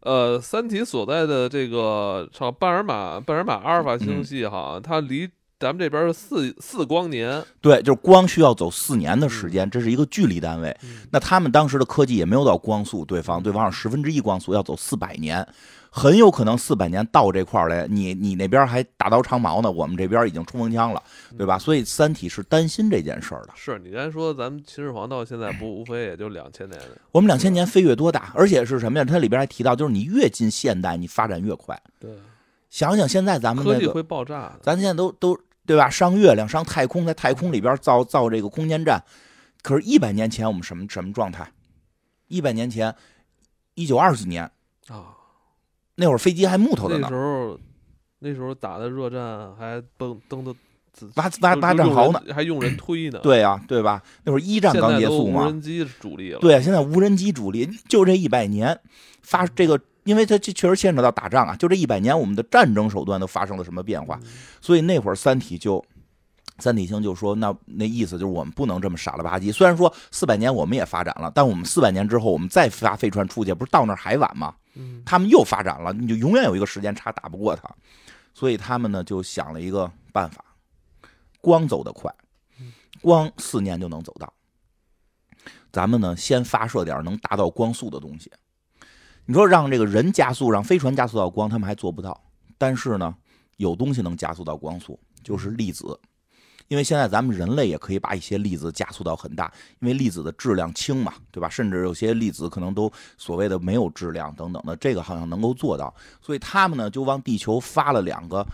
[0.00, 7.42] 呃，三体所在的这个叫半尔马半尔马阿尔法星系哈，它离咱们这边是四四光年。
[7.60, 10.76] 对，就是光需要走四年的时间，这是一个距离单位。
[11.10, 15.46] 那他们当时的科技也没有到光速，对方对方是十分之一光速，要走四百年。
[15.98, 21.02] 很有可能四百年到这块儿来，你你那边还大刀长矛呢，我们这边已经冲锋枪了，
[21.38, 21.58] 对吧？
[21.58, 23.54] 所以三体是担心这件事儿的。
[23.56, 26.78] 是你刚才说，咱们秦始皇到现在不 无非也就两千年。
[27.12, 28.30] 我们两千年飞跃多大？
[28.34, 29.06] 而且是什么呀？
[29.06, 31.80] 它里边还提到，就是你越近现代，你发展越快。
[31.98, 32.10] 对，
[32.68, 35.88] 想想现在咱们科技会爆炸，咱现在都都对吧？
[35.88, 39.02] 上月亮、上太空，在太空里边造造这个空间站，
[39.62, 41.50] 可是，一百年前我们什么什么状态？
[42.28, 42.94] 一百年前。
[43.78, 44.42] 一九二几年
[44.88, 45.12] 啊，
[45.96, 47.58] 那会儿飞机还木头的呢那时，候
[48.20, 50.54] 那时候打的热战还登登的
[51.16, 53.18] 挖挖挖战壕呢。，还用人推呢。
[53.24, 54.02] 对呀、对吧？
[54.24, 56.38] 那会儿一战刚结束嘛，无人机主力了。
[56.38, 58.78] 对，现在无人机主力就这一百年
[59.22, 64.18] 发这个，因为它这确实牵扯到打仗啊，就这一百年我们的战争手段都发生了什么变化？
[64.22, 64.28] 嗯
[64.60, 65.84] 所以那会儿《三体》就。
[66.58, 69.52] 三体星就说：“那那意思就是我们不能这么傻了吧唧。
[69.52, 74.54] 虽然说四百年我们也发展了，但我们四百年之后我们再发飞船出去，不是到那儿还晚吗？
[74.76, 77.68] 嗯，他们又发展了，你就永远有一个时间差打不过他。
[78.34, 80.44] 所以他们呢就想了一个办法，
[81.40, 82.14] 光走得快，
[83.00, 84.32] 光四年就能走到。
[85.72, 88.30] 咱们呢先发射点能达到光速的东西。
[89.24, 92.22] 你说让这个人加速，让飞船加速到光，他们还做不到。
[92.58, 93.16] 但是呢，
[93.56, 95.98] 有东西能加速到光速，就是粒子。
[96.68, 101.48] 因为现在咱们人类也可以把一些粒子加速到很大，因为粒子的质量轻嘛，对吧？
[101.48, 105.94] 甚至有些粒子可能都所谓的没有质量等等的，这个好像能够做到。
[106.20, 108.46] 所以他们呢就往地球发了两个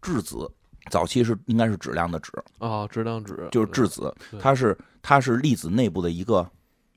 [0.00, 0.50] 质子，
[0.90, 6.48] 早期是应该是质量的质，啊，质量质就是质子，它是它是粒子内部的一个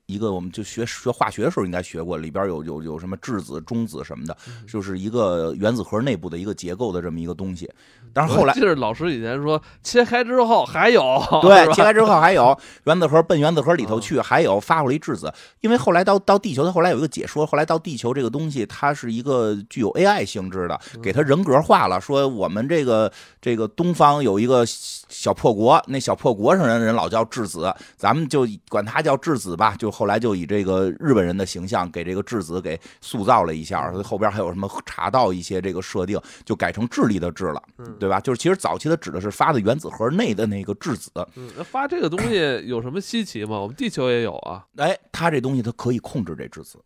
[0.06, 7.70] 一个，我们就学学化学的时候应该学过，里边有有有什么质子、中子什么的，嗯就是一个原子核内部的一个结构的这么一个东西。
[8.14, 15.32] 但是后来我记得老师以前说切开之后还有， 对切开之后还有原子核奔原子核里头去，还有发过来一质子。
[15.60, 29.74] 因为后来到到地球，它后来有一个解说，后来到地球这个东西，它是一个具有 AI 性质的，给它人格化了，说我们这个这个东方有一个小破国，那小破国上人人老叫质子，咱们就管它叫质子吧。
[29.76, 38.20] 就后来就以这个日本人的形象给这个质子给塑造了一下，后边还有什么查到一些这个设定，就改成智力的智了，嗯对吧？
[38.20, 41.10] 就是其实早期它指的是发的原子核内的那个质子。
[41.36, 42.34] 嗯，那发这个东西
[42.68, 43.58] 有什么稀奇吗？
[43.58, 44.66] 我们地球也有啊。
[44.76, 46.78] 哎，它这东西它可以控制这质子，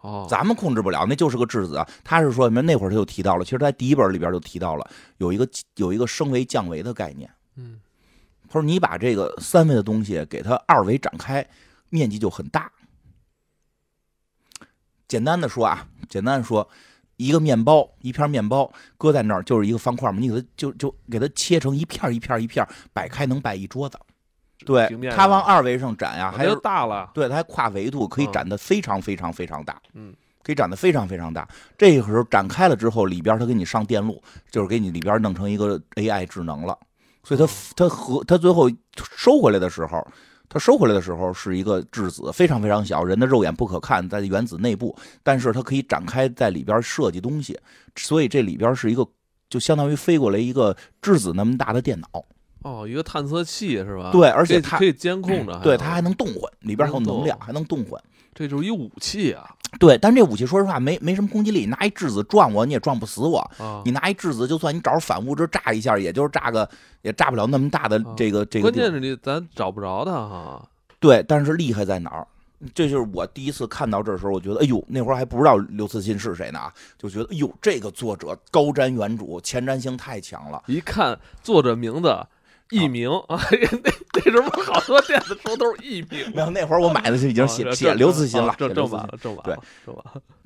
[0.00, 1.88] 哦，咱们控制不了，那就是个质子啊。
[2.02, 2.60] 他是说什么？
[2.62, 7.30] 那会儿他就提到了，其实他第一本里边就提到了有一个有一个升维降维的概念。
[7.56, 7.78] 嗯
[8.48, 11.48] 他说你把这个三维的东西给它二维展开，
[11.90, 12.70] 面积就很大。
[15.06, 16.68] 简单的说啊，简单的说，
[17.16, 23.98] 一个面包，一片面包搁在那儿就是一个方块嘛，你给它就就给它切成一片一片一片，摆开能摆一桌子。
[24.64, 27.10] 对，它往二维上展呀、还有大了。
[27.12, 31.46] 对，它还跨维度，可以嗯展得非常非常非常大，嗯，可以展得非常非常大。
[31.76, 36.78] 这个时候展开了之后，里边它给你上电路，就是给你里边弄成一个 AI 智能了。
[37.22, 37.46] 所以它
[37.76, 38.70] 它和它最后
[39.16, 40.06] 收回来的时候，
[40.48, 47.58] 它收回来的时候是一个质子，非常非常小，人的肉眼不可看，在原子内部，但是它可以展开在里边设计东西，
[47.96, 49.06] 所以这里边是一个
[49.48, 52.24] 就相当于飞过来一个质子那么大的电脑。
[52.62, 54.10] 哦，一个探测器是吧？
[54.12, 58.00] 对而且它可以监控着，对，它还能动换，里边还有能量，还能动换。
[58.34, 63.38] 这就是一武器啊对，但这武器说实话没没什么攻击力，拿一质子撞我你也撞不死我。
[63.58, 63.82] 啊！
[63.84, 66.68] 你拿一质子，就算你找反物质炸一下，也就是炸个
[67.02, 68.70] 也炸不了那么大的啊这个、这个。
[68.70, 70.68] 关键是你咱找不着它哈。
[71.00, 72.26] 对，但是厉害在哪儿？
[72.72, 80.62] 这就是我第一次看到这时候，我觉得，哎呦，那会儿还不知道刘慈欣是谁呢啊，就觉得，哎呦，这个作者高瞻远瞩，前瞻性太强了。
[80.66, 82.16] 一看作者名字
[82.78, 89.94] 佚名 啊，那那时候好多电子书都是艺名， 没有，那会儿我买的就已经写、 写刘慈欣了，正写刘慈欣正版了，正版对。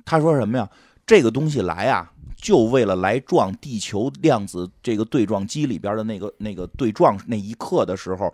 [0.05, 0.69] 他说什么呀？
[1.05, 8.31] 这个东西来啊，就为了来撞地球量子这个对撞机里边的那个那个对撞那一刻的时候，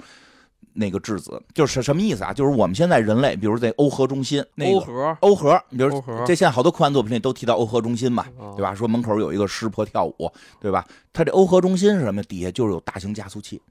[0.73, 2.34] 那个质子就是什么意思啊？
[2.34, 8.75] 就是我们现在人类，比如在欧核中心那个欧核，欧核，比如这现在好多科幻作品里都提到欧核中心嘛，啊对吧？
[8.75, 10.29] 说门口有一个湿婆跳舞，
[10.60, 10.86] 对吧？
[11.13, 12.21] 它这欧核中心是什么？
[12.23, 13.62] 底下就是有大型加速器。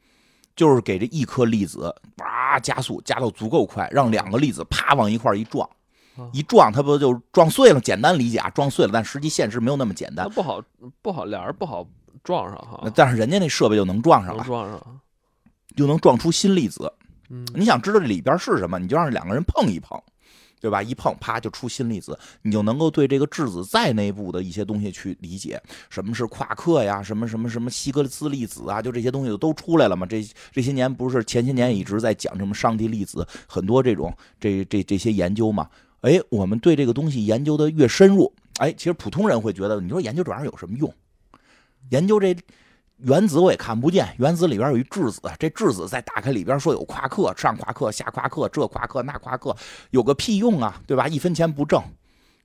[0.57, 5.69] 就是给这一颗粒子哇加速，加到足够快，让两个粒子啪往一块儿一撞，
[6.17, 7.81] 啊一撞它不就撞碎了？
[7.81, 10.29] 简单理解啊，撞碎了，但实际现实没有那么简单。
[10.31, 10.63] 不好
[11.03, 11.87] 不好，俩人不好
[12.23, 15.01] 撞上哈，但是人家那设备就能撞上了，能撞上。
[15.77, 16.93] 就能撞出新粒子。
[17.31, 20.01] 嗯，你想知道这里边是什么，你就让两个人碰一碰，
[20.65, 20.83] 对吧？
[20.83, 30.07] 一碰，啪就出新粒子，你就能够对这个质子再内部的一些东西去理解，什么是夸克呀，什么什么什么希格斯粒子啊，就这些东西都出来了嘛。
[30.07, 35.69] 这这些年不是前些年一直在讲什么上帝粒子，很多这种这这这些研究嘛。
[36.01, 40.91] 哎，我们对这个东西研究的越深入，哎，其实普通人会觉得，你说研究这玩意儿有什么用？
[41.91, 42.35] 研究这
[43.05, 49.55] 原子我也看不见，原子里边有一质子，这质子再打开里边说有夸克，上夸克下夸克，这夸克那夸克，
[49.91, 51.07] 有个屁用啊，对吧？
[51.07, 51.83] 一分钱不挣，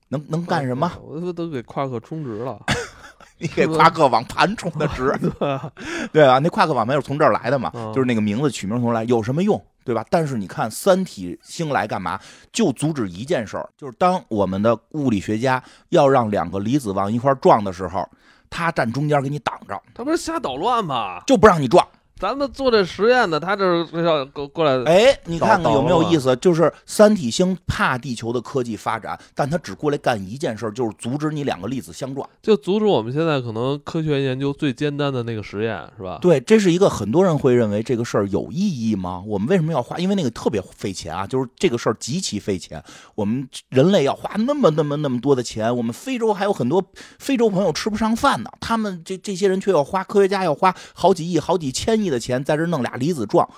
[0.08, 0.90] 能 能干什么？
[1.02, 2.58] 我都都给夸克充值了，
[3.38, 5.12] 你给夸克网盘充的值，
[6.12, 6.38] 对吧？
[6.38, 9.60] 那夸克网盘是从这儿来的嘛，嗯就是那个名字取名从来，有什么用？
[9.82, 10.04] 对吧？
[10.10, 12.20] 但是你看，三体星来干嘛？
[12.52, 18.06] 就阻止一件事儿，就是当我们的物理学家要让两个离子往一块撞的时候，
[18.50, 21.22] 他站中间给你挡着，他不是瞎捣乱吗？
[21.26, 21.86] 就不让你撞。
[22.20, 26.36] 咱们做这实验的，他这是要过过来，哎，你看看有没有意思？
[26.36, 36.18] 就是三体星怕地球的科技发展，但他只过来干一件事，就是阻止你两个粒子相撞，就阻止我们现在可能科学研究最简单的那个实验，是吧？
[36.20, 39.22] 对，这是一个很多人会认为这个事儿有意义吗？
[39.26, 39.96] 我们为什么要花？
[39.96, 42.84] 因为那个特别费钱啊，就是这个事儿极其费钱。
[43.14, 46.84] 我们人类要花那么那么那么多的钱，我们非洲还有很多
[47.18, 52.09] 非洲朋友吃不上饭呢，他们这这些人却要花，科学家要花好几亿、好几千亿。
[52.10, 53.48] 的钱在这弄俩离子撞，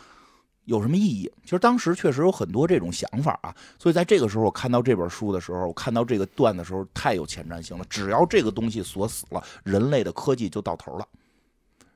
[0.66, 1.32] 有什么意义？
[1.42, 7.84] 其实当时确实有很多这种想法啊，所以在这个时候我看到这本书的时候，我看到这个段的时候，太有前瞻性了。
[7.90, 11.06] 只要这个东西锁死了，人类的科技就到头了。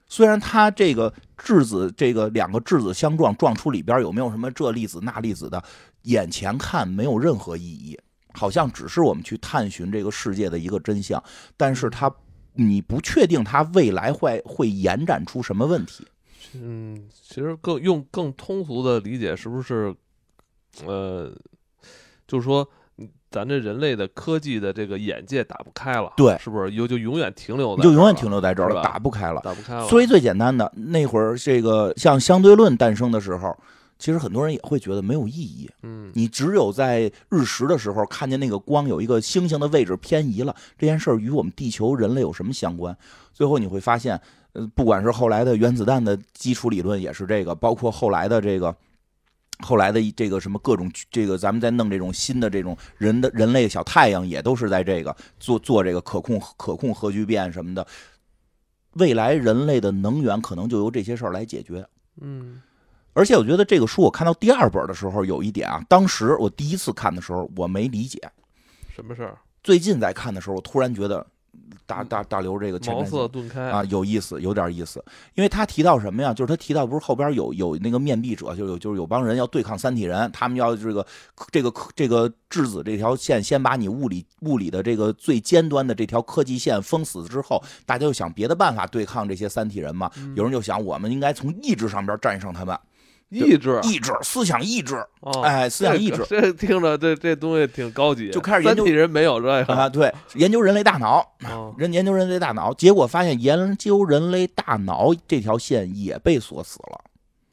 [0.08, 5.62] 虽然它这个质子，这个两个质子相撞，撞出里边有没有什么这粒子那粒子的，
[6.02, 7.98] 眼前看没有任何意义，
[8.32, 11.20] 好像只是我们去探寻这个世界的一个真相，
[11.56, 12.08] 但是它
[12.52, 16.06] 你不确定它未来会会延展出什么问题。
[16.54, 19.94] 嗯，其实更用更通俗的理解，是不是？
[20.84, 21.32] 呃，
[22.28, 22.68] 就是说，
[23.30, 26.70] 咱这人类的科技的这个眼界打不开了，对，是不是？
[26.72, 29.88] 有就永远停留在，就永远停留在这儿了，打不开了，打不开了。
[29.88, 33.56] 所以最简单的那会儿，这个像相对论诞生的时候，
[33.98, 35.70] 其实很多人也会觉得没有意义。
[35.82, 42.94] 嗯，你只有在日食的时候看见那个光有一个星星的位置偏移了，这件事儿与我们地球人类有什么相关？
[43.32, 44.20] 最后你会发现。
[44.56, 48.74] 呃，不管是后来的原子弹的基础理论也是这个，包括后来的这个，
[49.58, 57.86] 后来的这个什么各种这个，咱们在弄这种新的这种人的人类小太阳，也都是在这个做做这个可控可控核聚变什么的。
[58.92, 61.86] 未来人类的能源可能就由这些事儿来解决。
[62.22, 62.62] 嗯，
[63.12, 68.18] 而且我觉得这个书我看到第二本的时候，有一点啊，当时我第一次看的时候我没理解
[68.94, 71.26] 什么事儿，最近在看的时候，我突然觉得。
[71.86, 75.02] 大大大刘这个茅塞顿开啊，有意思，有点意思。
[75.34, 76.34] 因为他提到什么呀？
[76.34, 81.06] 就是他提到不是后边有有那个面壁者，就有就是有帮人要对抗三体人，他们要这个
[81.50, 90.10] 这个这个质子这条线，先把你物理物理的这个最尖端的这条科技线封死之后，大家就想别的办法对抗这些三体人嘛。
[90.34, 92.76] 有人就想，我们应该从意志上边战胜他们。
[93.28, 95.04] 意志，意志，思想意志，
[95.42, 98.30] 哎，思想意志， 这听着这这东西挺高级。
[98.30, 101.26] 就开始研究人没有这个啊，对，研究人类大脑，
[101.76, 107.00] 人研究人类大脑，结果发现研究人类大脑这条线也被锁死了。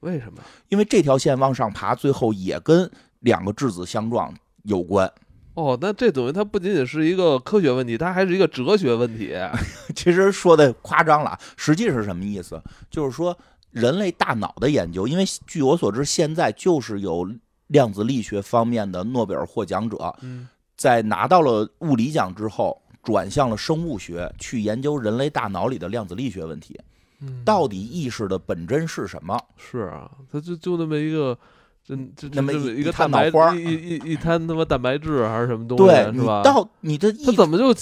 [0.02, 0.44] 为什么？
[0.70, 2.90] 因为这条线往上爬，最后也跟
[3.22, 4.32] 两个质子相撞
[4.64, 5.12] 有关。
[5.56, 9.36] 哦，那这等于它不仅仅是一个科学问题，它还是一个哲学问题。
[9.96, 12.62] 其实说的夸张了，实际是什么意思？
[12.92, 13.36] 就是说。
[13.74, 17.28] 人类大脑的研究，因为据我所知，现在就是有
[17.68, 20.16] 量子力学方面的诺贝尔获奖者，
[20.78, 26.80] 在拿到了物理奖之后，转向了生物学，去研究人类大脑里的量子力学问题。
[27.44, 29.38] 到底意识的本真是什么？
[29.58, 31.38] 是啊，他就就那么一个。
[31.86, 36.42] 这这那么一个蛋白花，一一一滩他妈蛋白质还是什么东西，对，是吧？
[36.42, 37.74] 到你这他怎么就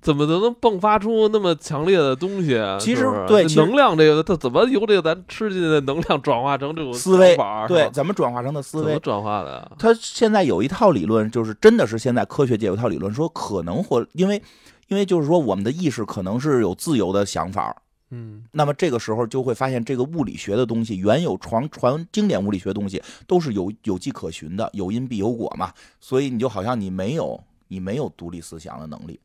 [0.00, 2.58] 怎么都能迸发出那么强烈的东西？
[2.80, 7.36] 其实对能量这个，它怎么由这个咱吃进去的能量转化成这种思维？
[7.36, 7.68] 法？
[7.68, 8.84] 对，怎么转化成的思维？
[8.84, 9.70] 怎么转化的？
[9.78, 14.42] 他现在有一套理论，就是真的是现在科学界有一套理论，说可能或因为
[14.88, 17.76] 因为就是说我们的意识可能是有自由的想法。
[18.16, 25.72] 嗯，那么这个时候就会发现，这个物理学的东西，原有传传经典物理学东西都是有有迹可循的，有因必有果嘛。
[25.98, 29.18] 所以你就好像你没有你没有独立思想的能力，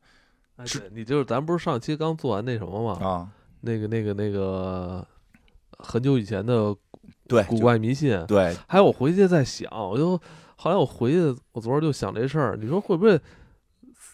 [0.64, 3.06] 是你就是咱不是上期刚做完那什么吗？
[3.06, 3.28] 啊，
[3.60, 5.06] 那个那个那个
[5.78, 6.74] 很久以前的
[7.28, 10.20] 对古怪迷信，对，还有我回去在想，我就
[10.56, 13.20] 后来我回去，我昨儿就想这事儿，你说会不会？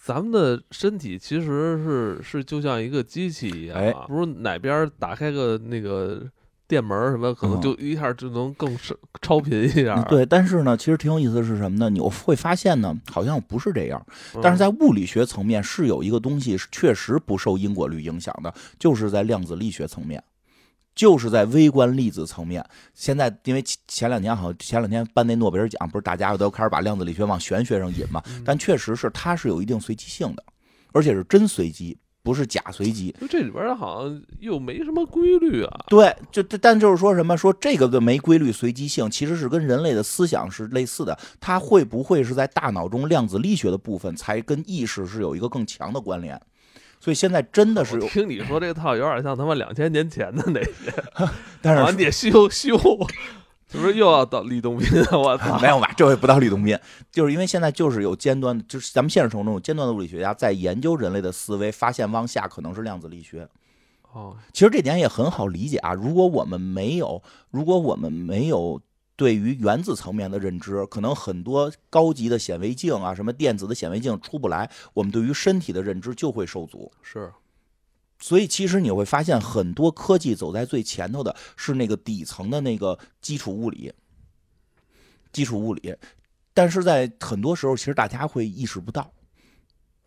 [0.07, 6.23] 咱们的身体其实是是就像一个机器一样，不是哪边打开个那个
[6.69, 8.79] 电门什么，可能就一下就能更
[9.21, 10.01] 超频一点。
[10.05, 11.91] 对，但是呢，其实挺有意思的是什么呢？
[11.91, 14.01] 你会发现呢，好像不是这样。
[14.41, 20.23] 但是在物理学层面是有一个东西是确实不受因果律影响的，就是在量子力学层面。
[20.97, 28.23] 就是在微观粒子层面，现在因为前两天好像前两天颁那诺贝尔奖，不是大家都开始把量子力学往玄学上引嘛？
[28.45, 30.43] 但确实是它是有一定随机性的，
[30.93, 33.15] 而且是真随机，不是假随机。
[33.21, 35.85] 就这里边好像又没什么规律啊。
[35.89, 41.17] 对，就但就是说什么说这个的没规律随机性，其实是跟人类的思想是类似的。
[41.39, 46.41] 它会不会是在大脑中量子力学的部分才跟意识是有一个更强的关联？
[47.07, 50.93] 所以现在真的是听你说这套有点像他妈两千年前的那些，
[51.63, 52.77] 但是你得修修，
[53.71, 54.89] 是不是又要到李东斌？
[55.15, 55.89] 我操，没有吧？
[55.97, 56.77] 这回不到李东斌，
[57.13, 63.49] 就是因为现在就是有尖端，就是咱们现实生活中有尖端的物理学家在研究人类的思维，发现往下可能是量子力学。
[64.13, 65.95] 哦，其实这点也很好理解啊。
[65.95, 68.81] 如果我们没有，如果我们没有
[69.17, 76.93] 对于原子层面的认知，可能很多高级的显微镜啊，什么电子的显微镜出不来，我们对于身体的认知就会受阻。
[77.03, 77.33] 是。
[78.19, 83.93] 所以，其实你会发现，很多科技走在最前头的是那个底层的那个基础物理，
[85.33, 85.95] 基础物理。
[86.55, 89.13] 但是在很多时候，其实大家会意识不到，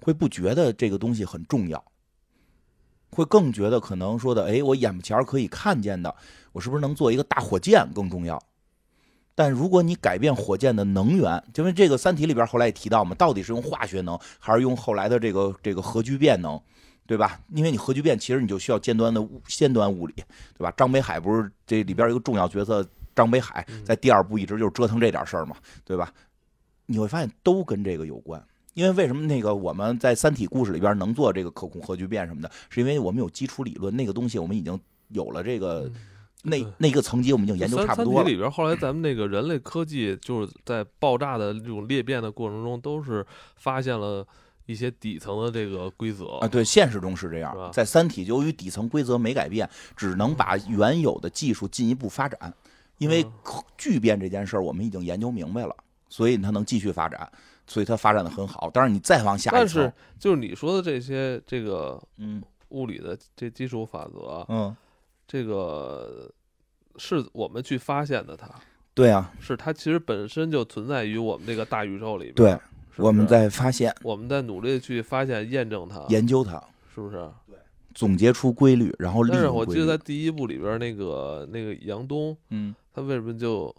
[0.02, 1.84] 会不觉得这个东西很重要，
[3.12, 6.16] 会更觉得可能说的，哎，我眼巴前可以看见的，
[6.52, 8.42] 我是不是能做一个大火箭更重要？
[9.40, 16.62] 但如果你改变火箭的能源，因为这个《三体》里边后来也提到嘛，到底是用化学能，还是用后来的这个这个核聚变能？
[17.08, 17.40] 对吧？
[17.56, 20.14] 因为你核聚变，其实你就需要尖端的尖端物理，
[20.58, 20.74] 对吧？
[20.76, 22.86] 张北海不是这里边一个重要角色，
[23.16, 26.12] 张北海在第二部一直就是折腾这点事儿嘛，对吧？
[26.88, 28.46] 你会发现都跟这个有关。
[28.74, 34.78] 因为为什么那个我们在三体故事里边能做这个可控核聚变什么的，是因为我们有基础理论，那个东西我们已经
[35.08, 35.90] 有了这个
[36.44, 38.28] 那那个层级，我们已经研究差不多了。
[38.28, 43.26] 里边后来咱们那个人类科技就是在爆炸的这种裂变的过程中，都是
[43.56, 44.26] 发现了。
[44.66, 47.72] 一些底层的这个规则啊，对，现实中是这样。
[47.74, 49.68] 在《三体》，由于底层规则没改变，
[49.98, 52.54] 只能把原有的技术进一步发展。
[53.00, 53.26] 因为
[53.76, 55.76] 聚变这件事儿，我们已经研究明白了，
[56.08, 57.28] 所以它能继续发展，
[57.66, 58.70] 所以它发展的很好。
[58.72, 64.78] 但是你再往下，但是就是你说的这些这个嗯物理的这基础法则嗯，
[65.30, 66.30] 这个
[66.98, 68.50] 是我们去发现的，它
[68.94, 72.34] 对啊，是它其实本身就存在于我们这个大宇宙里边。
[72.34, 72.60] 对。
[72.98, 76.62] 我们在发现，我们在努力去发现、验证它、研究它，
[76.94, 77.16] 是不是？
[77.48, 77.56] 对，
[77.94, 83.74] 总结出规律，然后利用但是我记得在第一部里边，那个那个杨东，嗯，他为什么就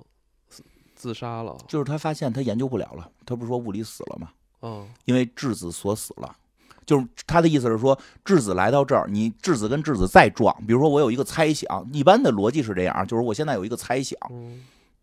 [0.95, 1.55] 自杀了？
[1.69, 3.11] 就是他发现他研究不了了。
[3.27, 4.31] 他不是说物理死了吗？
[4.63, 6.35] 嗯，因为质子锁死了。
[6.87, 14.19] 就是他的意思是说，质子来到这儿，你质子跟质子再撞，比如说我有一个猜想，一般的逻辑是这样，就是我现在有一个猜想。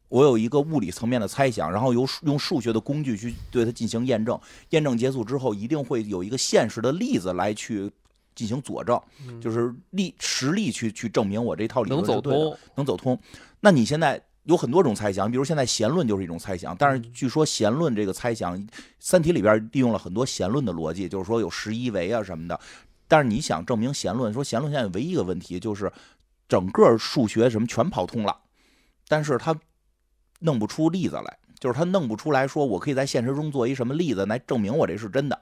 [0.09, 4.39] 我有一个物理层面的猜想，然后由用数学的工具去对它进行验证。
[4.69, 7.91] 验证结束之后，一定会有一个现实的例子来去
[8.33, 8.97] 进行佐证，
[9.41, 12.57] 就是力实力去去证明我这套理论能走通。
[12.75, 13.19] 能走通。
[13.59, 14.17] 那你现在
[14.47, 18.57] 有很多种猜想，比如现在弦论就是一种猜想，但是据说弦论这个猜想，
[18.99, 22.59] 《三体》里边利用了很多弦论的逻辑，就是说有十一维啊什么的。
[23.07, 25.91] 但是你想证明弦论，说弦论现在唯一一个问题就是
[26.49, 28.35] 整个数学什么全跑通了，
[29.07, 29.55] 但是他。
[30.39, 35.41] 弄不出例子来，就是他弄不出来说，我可以在现实中做一什么例子来证明我这是真的。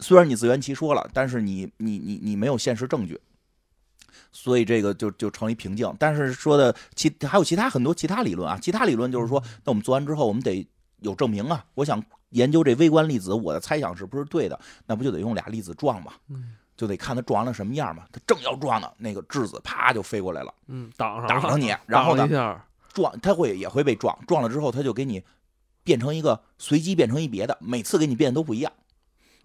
[0.00, 3.20] 虽然你自圆其说了，但是你你你你没有现实证据，
[4.34, 5.90] 所以这个就就成一瓶颈。
[5.98, 10.68] 但是说的其还有其他很多其他理论啊，其他理论就是说，那我们做完之后，我们得
[10.98, 11.64] 有证明啊。
[11.74, 14.60] 我想研究这微观粒子，我的猜想是不是对的？
[14.86, 16.12] 那不就得用俩粒子撞嘛？
[16.76, 18.02] 就得看它撞成什么样嘛。
[18.12, 22.60] 它正要撞呢，那个质子啪就飞过来了，嗯，挡上挡上你，然后呢？
[22.92, 25.22] 撞，它会也会被撞，撞了之后，它就给你
[25.82, 28.72] 变成一个随机变成一别的，每次给你变的都不一样，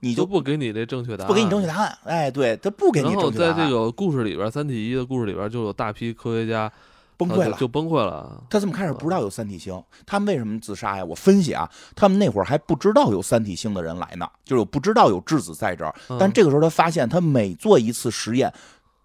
[0.02, 3.58] 你就不给你这正确答案，不给你正确答案，哎，对，他不给你正确答案。
[3.58, 6.72] 在这个故事里边，《三体一》的故事里边，就有大批科学家
[7.18, 8.42] 崩溃了，就崩溃了。
[8.50, 9.84] 他怎么开始不知道有三体星？
[10.06, 11.04] 他们为什么自杀呀？
[11.04, 15.94] 我分析啊，他们那会儿还不知道有三体星的人来呢，就是不知道有质子在这儿。
[16.18, 18.54] 但这个时候他发现，他每做一次实验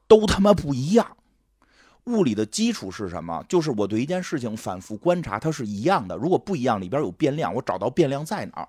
[0.07, 1.05] 都他妈不一样。
[2.05, 3.43] 物理的基础是什么？
[3.49, 6.15] 就是我对一件事情反复观察，它是一样的。
[6.17, 8.69] 如果不一样，里边有变量，我找到变量在哪儿。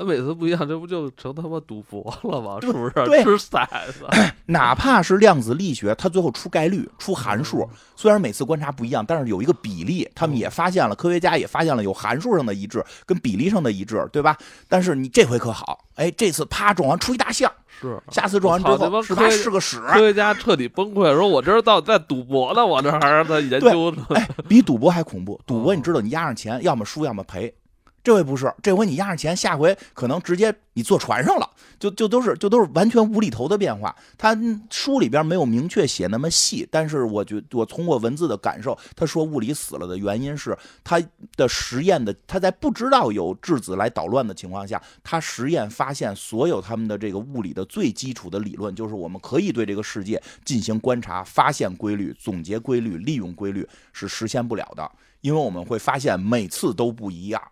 [0.00, 2.56] 他每次不一样，这不就成他妈赌博了吗？
[2.62, 2.94] 是不是？
[3.04, 4.08] 对，吃骰子。
[4.46, 14.34] 哪怕是量子力学，它最后出概率、出函数，虽然每次观察不一样，但是有一个比例，他们也发现了，科学家也发现了有函数上的一致跟比例上的一致，对吧？
[14.68, 17.52] 但是你这回可好，哎，这次啪撞完出一大象。
[17.78, 24.06] 是，下次撞完之后是他是个屎，科学家彻底崩溃，说我这是到在赌博呢，我这还是在研究呢。
[24.10, 27.54] 哎，比赌博还恐怖，赌博你知道，你押上钱，要么输，要么赔。
[28.02, 33.94] 这回不是，这回你押上钱，下回可能直接你坐船上了，就就都是就都是完全无厘头的变化。
[34.16, 34.34] 他
[34.70, 40.98] 书里边没有明确写那么细，但是我觉我通过文字的感受，他说物理死了的原因是他
[41.36, 54.90] 的实验的他在不知道有质子来捣乱的情况下，他实验发现所有他们的这个物理的最基础的理论，就是我们可以对这个世界进行观察、发现规律、总结规律、利用规律是实现不了的，
[55.20, 57.42] 因为我们会发现每次都不一样。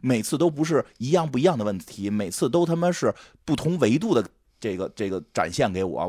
[0.00, 4.26] 每次都不是一样不一样的问题，每次都他妈是不同维度的
[4.60, 6.08] 这个这个展现给我，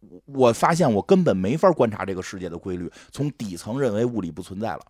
[0.00, 4.80] 我我发现我根本没法观察这个世界的规律，从底层认为物理不存在了，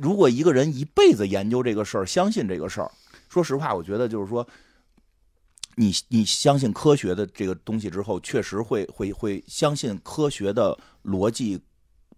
[0.00, 2.90] 如果一个人一辈子研究这个事儿，相信这个事儿，
[3.28, 4.46] 说实话，我觉得就是说，
[5.76, 11.60] 你你相信科学的这个东西之后，确实会会会相信科学的逻辑，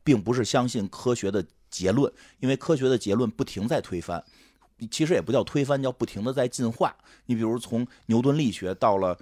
[0.03, 4.22] 并不是相信科学的结论，因为科学的结论不停在推翻，
[4.90, 6.94] 其实也不叫推翻，叫不停的在进化。
[7.26, 9.18] 你比如从牛顿力学到了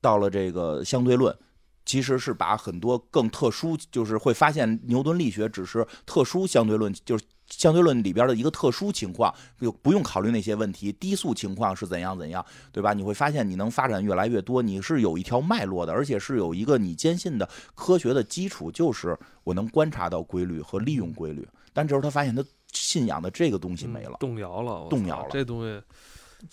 [0.00, 1.36] 到了这个相对论。
[1.84, 10.92] 其实是把很多更特殊，就是会发现牛顿力学只是特殊相对论，就是相对论里边的一个特殊情况，就不用考虑那些问题。
[10.92, 12.92] 低速情况是怎样怎样，对吧？
[12.92, 21.46] 你会发现你能发展越来越多，你是有一条脉络的，而且是有一个你坚信的科学的基础，就是我能观察到规律和利用规律。
[21.72, 25.82] 但这时候他发现他信仰的这个东西没了，动摇了，动摇了，这东西。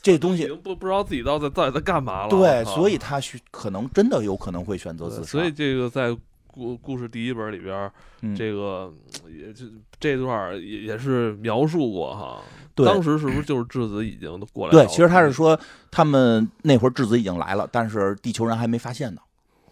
[0.04, 2.30] 这东西不不知道自己到底到底在干嘛了。
[2.30, 5.24] 对，所以他选可能真的有可能会选择自杀。
[5.24, 6.16] 所以这个在
[6.46, 7.92] 故故事第一本里边，
[8.38, 8.94] 这个
[9.28, 9.66] 也就
[10.00, 12.40] 这段也也是描述过哈。
[12.76, 14.72] 当时是不是就是质子已经过来？
[14.72, 15.60] 对，其实他是说
[15.90, 19.22] 他们那会儿质子已经来了，但是地球人还没发现呢。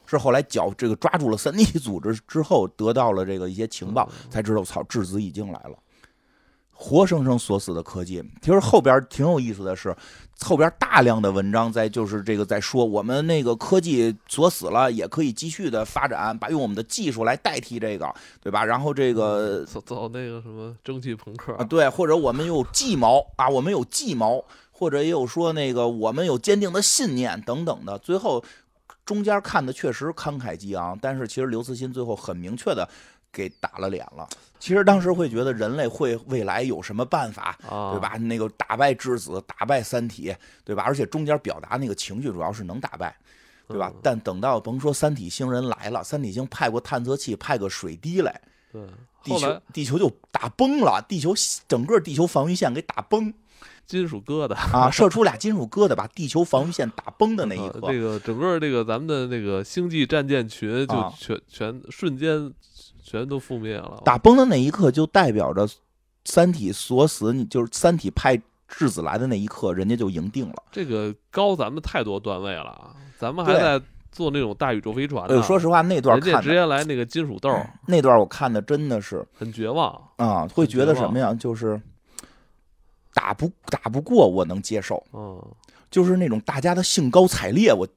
[0.08, 5.78] 是后来脚这个抓住了三体组织之后，得到了这个一些情报，才知道操，质子已经来了。
[6.80, 9.96] 活生生锁死的科技，其实后边挺有意思的是，
[10.42, 18.64] 后边大量的文章在就是这个在说，我们那个科技锁死了，也可以继续的发展，把用我们的技术来代替这个，对吧？
[18.64, 27.98] 然后这个走走那个什么蒸汽朋克啊，对，或者我们有计谋啊，我们有计谋，或者也有说那个我们有坚定的信念等等的。
[27.98, 28.44] 最后
[29.08, 32.88] 中间看的确实慷慨激昂，但是其实刘慈欣最后很明确的。
[33.30, 34.28] 给打了脸了。
[34.58, 37.56] 其实当时会觉得人类会未来有什么办法，
[37.92, 38.18] 对吧？
[38.18, 40.34] 那个打败质子，打败三体，
[40.64, 40.82] 对吧？
[40.84, 43.16] 而且中间表达那个情绪主要是能打败，
[43.68, 43.94] 对吧？
[44.02, 48.42] 但等到甭说三体星人来了，三体星派过探测器，派个水滴来，
[48.72, 48.82] 对，
[49.28, 51.34] 地球地球就打崩了，地球
[51.68, 53.34] 整个地球防御线给打崩，
[53.86, 62.54] 金属疙瘩啊，射出俩金属疙瘩，把地球防御线打崩的那一刻，这个整个这个咱们的那个星际战舰群就全全瞬间。
[63.10, 64.02] 全都覆灭了。
[64.04, 65.66] 打崩的那一刻，就代表着
[66.26, 70.56] 三体锁死你，就是三体派质子来的那一刻，人家就赢定了。
[70.74, 73.82] 这个高咱们太多段位了，咱们还在
[74.18, 75.44] 做那种大宇宙飞船呢。
[75.44, 77.56] 说实话，那段看直接来那个金属豆，
[77.86, 80.48] 那段我看的真的是很绝望啊！
[80.48, 81.32] 会觉得什么呀？
[81.36, 81.80] 就是
[83.14, 85.02] 打不打不过，我能接受。
[85.14, 85.40] 嗯。
[85.90, 87.88] 就是那种大家的兴高采烈，我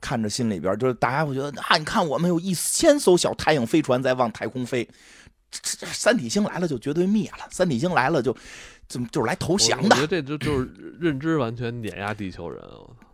[0.00, 4.86] 看着心里边就是大家会觉得啊，你看我们有一千艘小太阳飞船在往太空飞，
[5.62, 8.36] 三体星来了就绝对灭了，三体星来了就
[8.88, 9.94] 怎么就是来投降的？
[9.94, 12.60] 我觉得这就就是认知完全碾压地球人，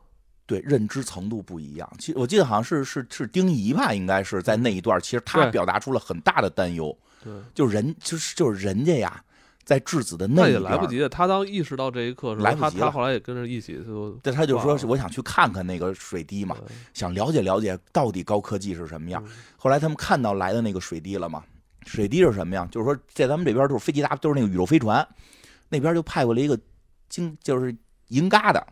[0.52, 1.90] 对认知程度不一样。
[1.98, 6.94] 其实我记得好像是是是丁仪吧，应该是在那一段，其实他表达出了很大的担忧，
[7.24, 9.24] 对，就是人就是就是人家呀。
[9.64, 16.56] 在质子的那也来不及他当意识到这一刻，来不及他后来也跟着一起就，对，他就说我想去看看那个水滴嘛，
[16.92, 19.22] 想了解了解到底高科技是什么样。
[19.56, 21.44] 后来他们看到来的那个水滴了嘛？
[21.86, 22.68] 水滴是什么呀？
[22.72, 25.06] 就是说在咱们这边都是飞机大，都是那个宇宙飞船，
[25.68, 26.58] 那边就派过来一个
[27.08, 27.72] 经，就是
[28.12, 28.62] 银疙瘩，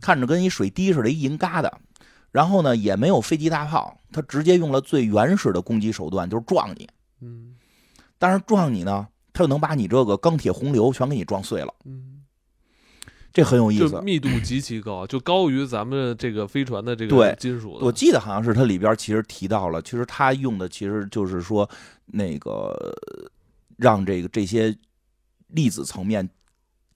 [0.00, 1.70] 看着跟一水滴似的，一银疙瘩。
[2.30, 6.88] 然后呢，也没有飞机大炮，他直接用了最原始的攻击手段，就是撞你。
[7.20, 7.54] 嗯，
[8.18, 9.08] 但是撞你呢？
[9.34, 12.20] 他就能把你这个钢铁洪流全给你撞碎了，嗯，
[13.32, 17.78] 这很有意思，密度极其高，就高于咱们这个飞船的这个金属。
[17.80, 21.66] 我记得好像是它里边其实提到了，其实它用的其实就是说
[22.04, 22.94] 那个
[23.78, 24.76] 让这个这些
[25.48, 26.28] 粒子层面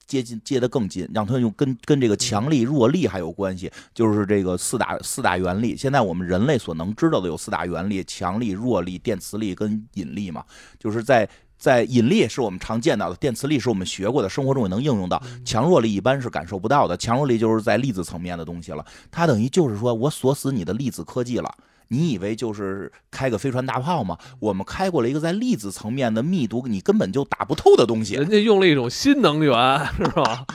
[0.07, 5.75] 接近接得更近，让它用跟跟这个强力弱力还有关系，就是这个四大四大原理。
[5.75, 10.43] 现在我们人类所能知道的有四大原理：强力、弱力、电磁力跟引力嘛，
[10.79, 11.29] 就是在。
[11.59, 15.19] 在引力是我们常见到的，电磁力是我们学过的，生活中也能应用到。
[15.43, 18.85] 强弱力一般是感受不到的，强弱力就是在粒子层面的东西了。
[19.09, 21.51] 它等于就是说我锁死你的粒子科技了。
[21.89, 24.17] 你以为就是开个飞船大炮吗？
[24.39, 28.15] 我们开过了一个在粒子层面的密度你根本就打不透的东西。
[28.15, 29.53] 人家用了一种新能源，
[29.97, 30.45] 是吧？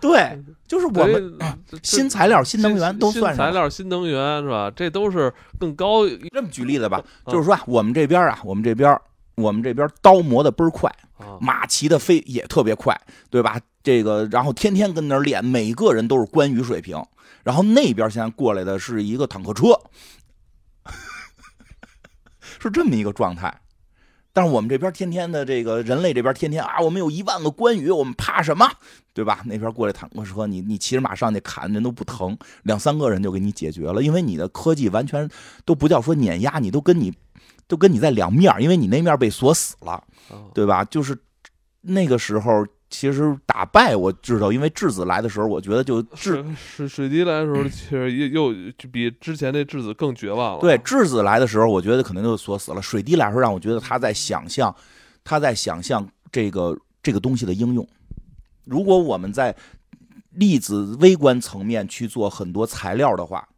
[0.00, 1.38] 对，就是我们
[1.82, 4.70] 新材料、新能源都算材料、新能源是吧？
[4.74, 6.06] 这都是更高。
[6.32, 8.98] 这么举例子吧，就是说我们这边啊，我们这边。
[9.34, 10.94] 我们这边刀磨的倍儿快，
[11.40, 12.94] 马骑的飞也特别快，
[13.30, 13.58] 对吧？
[13.82, 17.02] 这个，然后天天跟那儿练，每个人都是关羽水平。
[17.42, 19.68] 然后那边现在过来的是一个坦克车，
[22.62, 23.60] 是这么一个状态。
[24.32, 28.66] 但是我们这边天天的这个人类这边天天啊，我们有一万个关羽，我们怕什么？
[29.12, 29.42] 对吧？
[29.44, 35.28] 那边过来坦克车，你你骑着马上去砍人都不疼，两三个人就给你解决了，因为你的科技完全
[35.64, 37.12] 都不叫说碾压，你都跟你。
[37.68, 40.02] 都跟你在两面，因为你那面被锁死了，
[40.52, 40.84] 对吧？
[40.84, 41.16] 就是
[41.80, 50.60] 那个时候其实打败我知道，因为质子来的时候，我觉得就质水水滴来的时候，其实又又就比之前那质子更绝望了。
[50.60, 52.82] 对，质子来的时候，我觉得可能就锁死了。
[52.82, 54.72] 水滴来的时候，让我觉得他在想象，
[55.24, 57.88] 他在想象这个这个东西的应用。
[58.64, 59.56] 如果我们在
[60.32, 63.48] 粒子微观层面去做很多材料的话，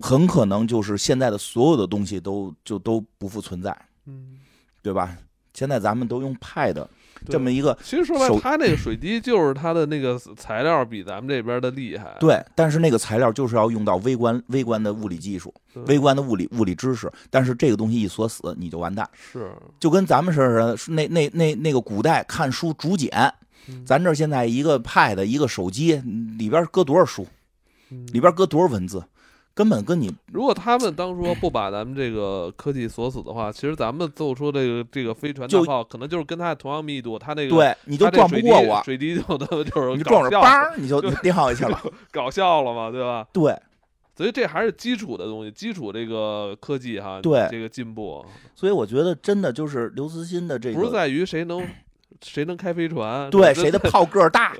[0.00, 4.38] 很可能就是现在的所有的东西都就都不复存在，嗯，
[4.80, 5.18] 对吧？
[5.54, 6.86] 现在咱们都用 Pad
[7.26, 12.16] 这么一个，其实说白了，它那个水滴就是它的那个材料比咱们这边的厉害。
[12.20, 15.52] 对，但是那个材料就是要用到微观微观的物理技术、
[15.86, 17.10] 微观的物理物理知识。
[17.30, 19.08] 但是这个东西一锁死，你就完蛋。
[19.14, 19.50] 是，
[19.80, 23.10] 就跟咱们似的，那那那那个古代看书竹简，
[23.84, 25.96] 咱这现在一个 Pad 一个手机
[26.38, 27.26] 里边搁多少书，
[28.12, 29.02] 里边搁多少文字。
[29.58, 41.82] 根本跟你，如果他们当初不把咱们这个科技锁死的话，其实咱们做出这个这个飞船大炮，可能就是跟它同样密度，它那个对，你就撞不过我，水滴就都就是你撞着叭，你就掉 下去了，
[42.12, 43.26] 搞笑了嘛，对吧？
[43.32, 43.52] 对，
[44.14, 47.48] 所以这还是基础的东西，基础这个科技哈，对。
[47.50, 48.24] 这个进步。
[48.54, 51.66] 所以我觉得真的就是刘慈欣的这个，不是在于谁能
[52.22, 54.54] 谁能开飞船，对，谁的炮个大，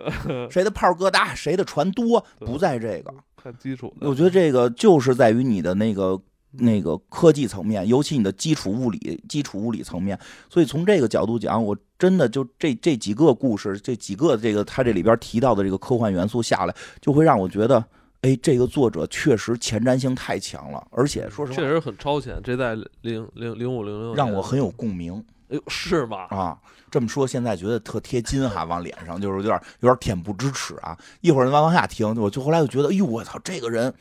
[0.50, 3.14] 谁的炮个 大，谁的船多，不在这个。
[3.48, 6.20] 看基础，我觉得这个就是在于你的那个
[6.52, 10.18] 那个科技层面，尤其你的基础物理、基础物理层面。
[10.50, 17.82] 所以从这个角度讲，我真的就这这几个故事，这几个这个他这里边提到的这个科幻元素下来，就会让我觉得，
[18.20, 22.38] 哎，这个作者确实前瞻性太强了，而且说实话，确实很超前。
[22.44, 25.24] 这在零零零五零六，让我很有共鸣。
[25.50, 26.26] 哎呦，是吗？
[26.30, 26.58] 啊，
[26.90, 30.96] 这么说现在觉得特贴金哈，往脸上就是有点有点恬不知耻啊。
[31.20, 33.92] 一会儿往往下听，我就后来就觉得，哎呦，我操，这个人，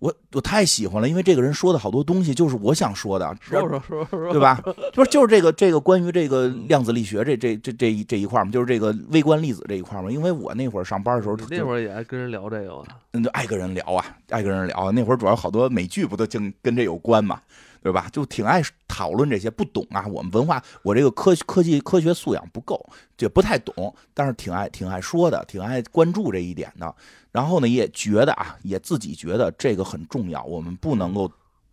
[0.00, 4.60] 我我太喜欢了，因为这个人说的好多东西就是我想说的，说说说说，对吧？
[4.92, 10.10] 就是就是这个这个关于这个量子力学这这这这一这一块嘛，就是这个微观粒子这一块嘛。
[10.10, 14.90] 因为我那会儿上班的时候，那会儿也爱跟人聊这个嘛，嗯，就爱跟人聊啊，爱跟人聊。
[14.92, 17.40] 那会儿主要好多美剧不都经跟这有关嘛。
[17.84, 18.08] 对吧？
[18.10, 20.06] 就挺爱讨论这些，不懂啊。
[20.06, 22.82] 我们文化，我这个科科技科学素养不够，
[23.14, 23.94] 就不太懂。
[24.14, 26.94] 但是挺爱挺爱说的，挺爱关注这一点的。
[27.30, 30.42] 然后呢，也觉得啊，也自己觉得这个很重要。
[30.44, 31.30] 我们不能够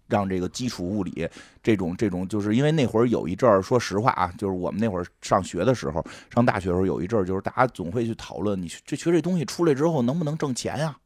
[0.09, 1.25] 让这个基础物理
[1.63, 10.97] 这种这种，就是因为那会儿有一阵儿，说实话啊，就是我们那会儿上学的时候，上大学的时候有一阵儿，就是大家总会去讨论，你这学这东西出来之后能不能挣钱呀？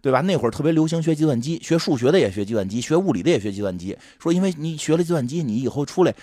[0.00, 0.20] 对吧？
[0.22, 3.96] 那会儿特别流行学计算机，学数学的也学计算机，学物理的也学计算机。
[4.18, 6.14] 说因为你学了计算机，你以后出来，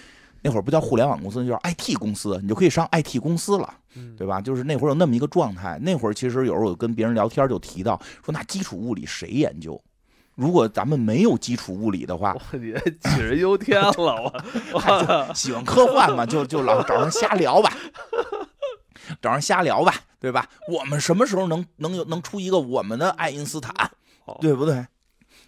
[0.41, 3.73] 那会儿不叫互联网公司，叫 IT 公司，你就可以上 IT 公司了，
[4.17, 4.41] 对吧？
[4.41, 5.79] 就是那会儿有那么一个状态。
[5.81, 9.81] 那会儿其实有时候我跟别人聊天就提到，说那基础物理谁研究？
[10.35, 14.33] 如果咱们没有基础物理的话，你杞人忧天了，
[14.73, 17.71] 我 喜欢科幻嘛，就就老找人瞎聊吧。
[19.21, 20.47] 找人瞎聊吧，对吧？
[20.67, 23.73] 我们什么时候能能有能出一个我们的爱因斯坦，
[24.41, 24.85] 对不对？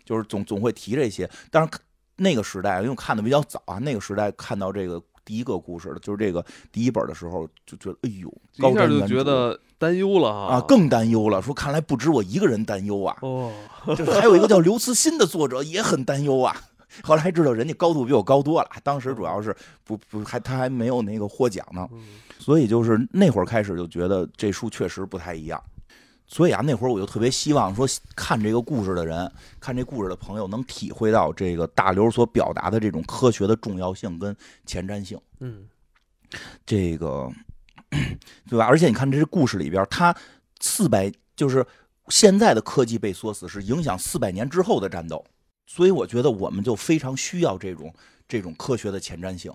[0.05, 1.29] 就是总总会提这些。
[1.49, 1.69] 但是
[2.15, 11.41] 那个时代，因为我看的比较早啊，那个时代看到这个第一个故事的，就是这个第一本的时候，就觉得哎呦，一下就觉得担忧了啊，更担忧了。
[11.41, 13.51] 说看来不止我一个人担忧啊，哦，
[13.87, 16.55] 就是还有一个叫刘慈欣的作者也很担忧啊。
[17.03, 21.87] 后来还知道人家高度比我高多了，当时主要是不不还他还没有那个获奖呢。
[22.41, 25.63] 所以就是那会儿开始就觉得这书确实不太一样，
[26.25, 34.35] 所以啊那会儿我就特别希望说看这个故事的人，看这故事的朋友能体会到这个大刘所表达的这种科学的重要性跟
[34.65, 35.19] 前瞻性。
[35.39, 35.67] 嗯，
[36.65, 37.31] 这个
[38.49, 38.65] 对吧？
[38.65, 40.15] 而且你看这故事里边，他
[40.59, 41.63] 四百就是
[42.07, 45.23] 现在的科技被锁死，是影响四百年之后的战斗，
[45.67, 47.93] 所以我觉得我们就非常需要这种
[48.27, 49.53] 这种科学的前瞻性。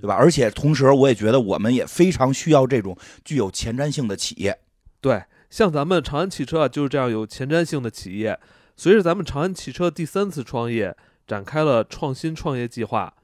[0.00, 0.14] 对吧？
[0.14, 4.58] 而且同时，我也觉得我们也非常需要这种具有前瞻性的企业。
[5.00, 8.38] 对，像咱们长安汽车啊，就是这样有前瞻性的企业。
[8.76, 13.14] 随着咱们长安汽车第三次创业，展开了创新创业计划，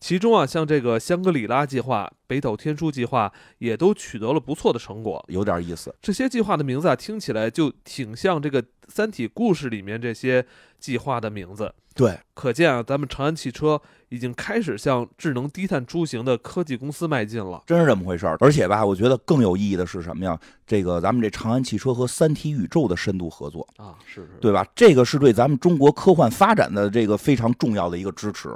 [0.00, 5.24] 其中啊，像这个香格里拉计划、北斗天书计划，也都取得了不错的成果。
[5.28, 5.94] 有点意思。
[6.02, 10.44] 这些计划的名字啊，听起来就挺像这个《三体》故事里面这些
[10.78, 11.72] 计划的名字。
[11.94, 13.80] 对，可见啊，咱们长安汽车
[14.10, 18.36] 已经开始向智能低碳出行的科技公司迈进了，真是这么回事儿。
[18.40, 20.38] 而且吧，我觉得更有意义的是什么呀？
[20.66, 24.66] 这个咱们这长安汽车和三体宇宙的深度合作啊，是是，对吧？
[24.74, 28.54] 这个是对咱们中国科幻发展的这个非常重要的一个支持。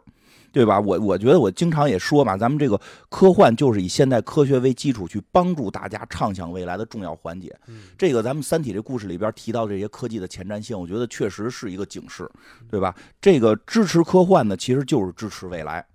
[0.52, 0.80] 对吧？
[0.80, 7.56] 我我觉得我经常也说嘛，咱们这个科幻就是以现代科学为基础，去帮助大家畅想未来的重要环节。
[7.96, 12.28] 这个咱们《三体》这故事里边提到这些科技的前瞻性，我觉得确实是一个警示，
[12.68, 12.92] 对吧？
[13.20, 15.86] 这个支持科幻呢，其实就是支持未来，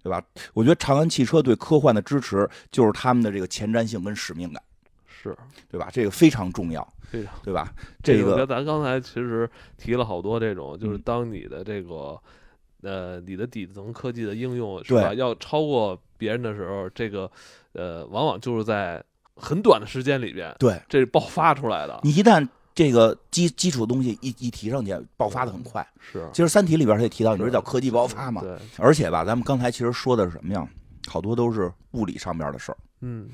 [0.00, 0.22] 对吧？
[0.54, 4.62] 我觉得长安汽车对科幻的支持，就是他们的这个前瞻性跟使命感，
[5.06, 5.36] 是
[5.68, 5.88] 对吧？
[5.92, 7.74] 这个非常重要，非常对吧？
[8.00, 12.16] 这个咱刚才其实提了好多这种，就是嗯当你的这个。
[12.86, 15.12] 呃，你的底层科技的应用是吧？
[15.12, 17.28] 要超过别人的时候，这个
[17.72, 19.02] 呃，往往就是在
[19.34, 21.98] 很短的时间里边，对，这是爆发出来的。
[22.04, 25.84] 你一旦这个基基础的东西一一提上去，爆发的很快。
[25.98, 28.40] 是，其实《三体》里边他也提到，你说叫科技爆发嘛？
[28.40, 30.66] 对，而且吧，咱们刚才其实说的是什么呀？
[31.08, 32.78] 好多都是物理上边的事儿。
[33.00, 33.28] 嗯，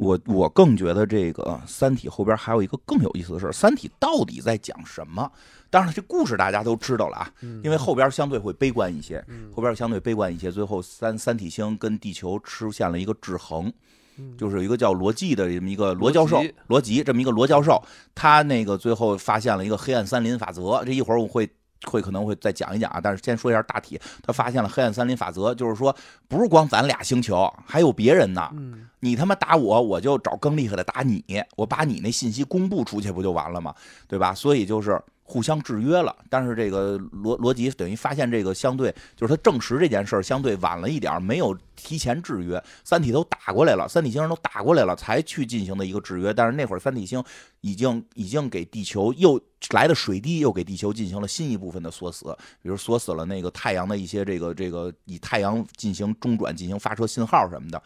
[0.00, 5.30] 我我更觉得这个《三体》后边还有一个更有意思的事儿，《三体》到底在讲什么？
[5.68, 10.50] 当然，这故事大家都知道了啊，嗯因为后边相对会悲观一些，嗯后边相对悲观一些。
[10.50, 13.70] 最后三三体星跟地球出现了一个制衡，
[14.16, 17.80] 嗯就是有一个叫罗辑的这么一个罗罗教授，罗辑这么一个罗教授，
[18.14, 20.82] 他那个最后发现了一个黑暗森林法则。
[20.84, 21.48] 这一会儿我会
[21.86, 24.00] 会可能会再讲一讲啊，但是先说一下大体。
[24.22, 25.94] 他发现了黑暗森林法则，就是说
[26.28, 28.48] 不是光咱俩星球，还有别人呢。
[28.52, 31.24] 嗯你他妈打我，我就找更厉害的打你，
[31.56, 33.74] 我把你那信息公布出去不就完了吗？
[34.06, 34.34] 对吧？
[34.34, 35.00] 所以就是
[35.30, 36.14] 互相制约了。
[36.28, 42.60] 但是这个罗罗辑等于发现这个相对就是他证实这件事儿相对晚了一点儿，没有提前制约。
[42.82, 46.34] 三体都打过来了，三体星人都打过来了，才去进行的一个制约。
[46.34, 47.22] 但是那会儿三体星
[47.60, 57.80] 已经已经给地球又来的水滴又给地球进行了新一部分的锁死，比如锁死了那个太阳的一些这个这个以太阳进行中转进行发射信号什么的。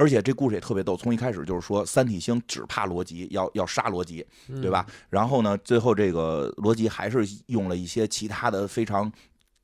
[0.00, 4.86] 而且这故事也特别逗，从一开始就是说三体星只怕罗辑，要要杀罗辑，嗯对吧？？
[5.10, 9.12] 然后呢，最后这个罗辑还是用了一些其他的非常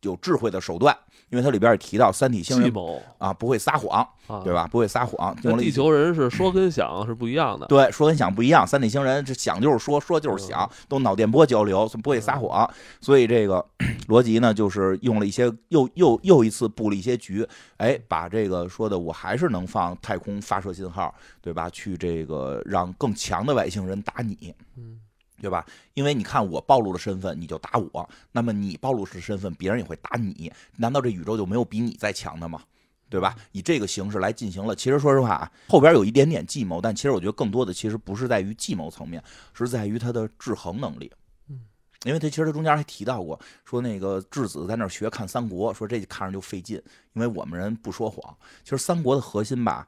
[0.03, 0.95] 有智慧的手段，
[1.30, 2.72] 因为它里边也提到三体星人
[3.18, 4.52] 啊不会撒谎，啊，对？
[4.52, 4.68] 吧？
[4.70, 7.66] 不会撒谎，用了一些那地球人是说跟想是不一样的。
[7.66, 12.68] 对，说跟想不一样，三体星人这想就是说，说就是想，都脑电波交流，不会撒谎。
[13.00, 13.64] 所以这个
[14.06, 17.46] 罗辑呢，就是用了一些又又又一次布了一些局，
[17.78, 21.68] 哎，把这个说的我还是能放太空发射信号，对吧？
[21.70, 25.00] 去这个让更强的外星人打你，嗯
[25.41, 25.64] 对吧？
[25.95, 30.53] 因为你看我暴露了身份，你就打我，那么你暴露了身份，别人也会打你。
[30.76, 32.62] 难道这宇宙就没有比你再强的吗？
[33.09, 33.37] 对吧？
[33.53, 34.74] 以这个形式来进行了。
[34.74, 39.22] 其实说实话啊，后边有一点点计谋，但其实我觉得更多的其实不是在于计谋层面，
[39.55, 41.12] 是在于他的制衡能力。
[41.49, 41.61] 嗯，
[42.05, 46.82] 因为他其实他中间还提到过，说那个质子在那儿学看三国，说这看着就费劲，
[47.12, 48.37] 因为我们人不说谎。
[48.64, 49.87] 其实三国的核心吧，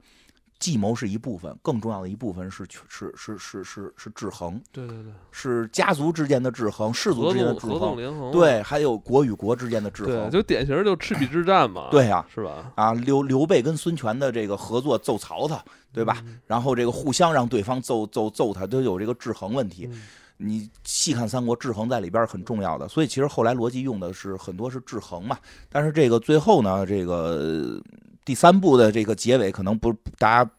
[0.59, 8.33] 计谋是一部分，更重要的一部分是是是是是是制衡，对对对，是家族之间的制衡，氏族之间的制衡。
[8.33, 10.31] 对，还有国与国之间的制对，衡。
[10.31, 11.89] 就典型就赤壁之战嘛。
[11.91, 12.73] 对呀是吧？
[12.75, 16.23] 啊，刘刘备跟孙权的这个合作揍曹操，对吧？
[16.27, 16.41] 嗯？
[16.47, 19.89] 然后这个互相让对方揍揍揍他，都有这个制衡问题。
[19.91, 20.03] 嗯
[20.41, 25.37] 你细看三国，制衡在里边很重要的，所以其实后来逻辑用的是很多是制衡嘛。
[25.69, 27.83] 但是这个最后呢，这个呃
[28.29, 30.51] 第三部的这个结尾可能不大家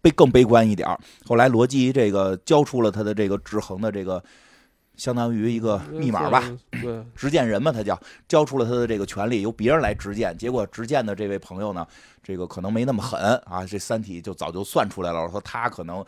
[0.00, 0.98] 悲更悲观一点儿。
[1.26, 4.24] 后来罗辑这个交出了他的这个制衡的这个
[4.96, 6.42] 相当于一个密码吧，
[6.72, 6.80] 嗯。
[6.80, 10.34] 对，执剑人嘛，他叫交出了他的这个权利，由别人来执剑。
[10.38, 11.86] 结果执剑的这位朋友呢，
[12.22, 16.02] 这个可能没那么狠啊，这三体就早就算出来了，说他可能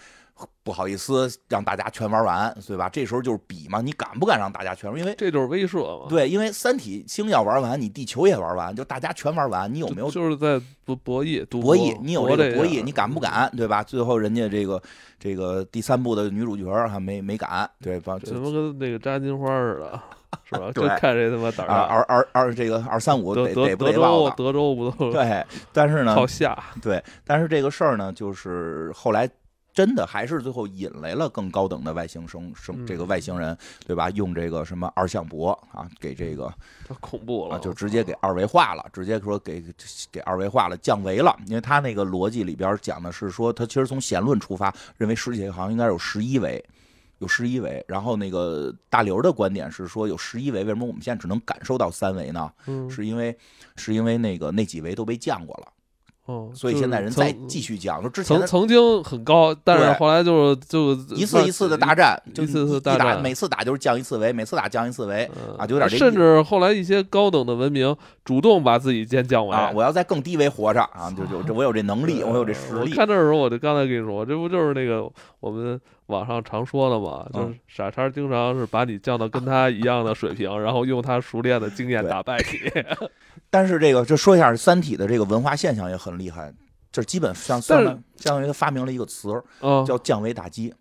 [0.63, 2.89] 不好意思让大家全玩完，对吧？
[2.89, 4.99] 这时候就是比嘛，你敢不敢让大家全玩？
[4.99, 6.07] 因为这就是威慑嘛。
[6.09, 11.97] 对，因为三体星要玩完，你地球也玩完，就大家全玩完，你有没有就就是在博博弈赌博弈？
[12.03, 13.21] 你有博这个博弈，样你敢不？
[13.21, 13.51] 敢？
[13.57, 13.83] 对吧？
[13.83, 14.83] 最后人家这个
[15.19, 18.19] 这个第三部的女主角还没没敢，对吧？
[18.25, 20.01] 什么跟那个扎金花似的，
[20.45, 20.71] 是吧？
[20.75, 21.73] 就看谁他妈胆儿。
[21.73, 24.31] 二二二这个二三五得得不得报了？
[24.31, 26.63] 州德州不都对，但是呢，靠下？
[26.83, 29.29] 对，但是这个事儿呢，就是后来
[29.77, 33.57] 真的还是最后引来了更高等的外星生生这个嗯外星人，
[33.87, 34.09] 对吧？
[34.11, 36.51] 用这个什么二向箔啊，给这个
[36.89, 39.63] 太恐怖了，啊，就直接给二维化了，直接说给
[40.11, 41.37] 给二维化了，降维了。
[41.47, 46.65] 因为他那个逻辑里边讲的是说，他其实从弦论出发，认为世界好像应该有十一维。
[47.19, 52.53] 有十一维，然后那个大刘的观点是说有十一维，为什么我们现在只能感受到三维呢？
[52.67, 53.35] 嗯，是因为
[53.75, 55.73] 是因为那个那几维都被降过了，
[56.27, 69.71] 哦，所以现在人在继续讲，说之前曾曾经很高，但是后来就是就一次一次的大战，就一次次打，大战每次打就是降一次维，每次打降一次维嗯啊就有点甚至后来一些高等的文明主动把自己先降维啊！
[69.73, 72.93] 我要在更低维活着啊，就就这我有这能力，我有这实力。
[72.93, 75.09] 看这时候，我就刚才跟你说，这不就是那个
[75.39, 82.83] 我们网上常说的嘛，就是嗯傻叉经常是把你降到跟他一样的水平，然后用他熟练的经验打败你。
[83.51, 86.53] 但是这个就说一下，《三体》的这个文化现象也很厉害，
[86.93, 90.73] 就是基本上相但是当相当于他发明了一个词儿啊，叫降维打击。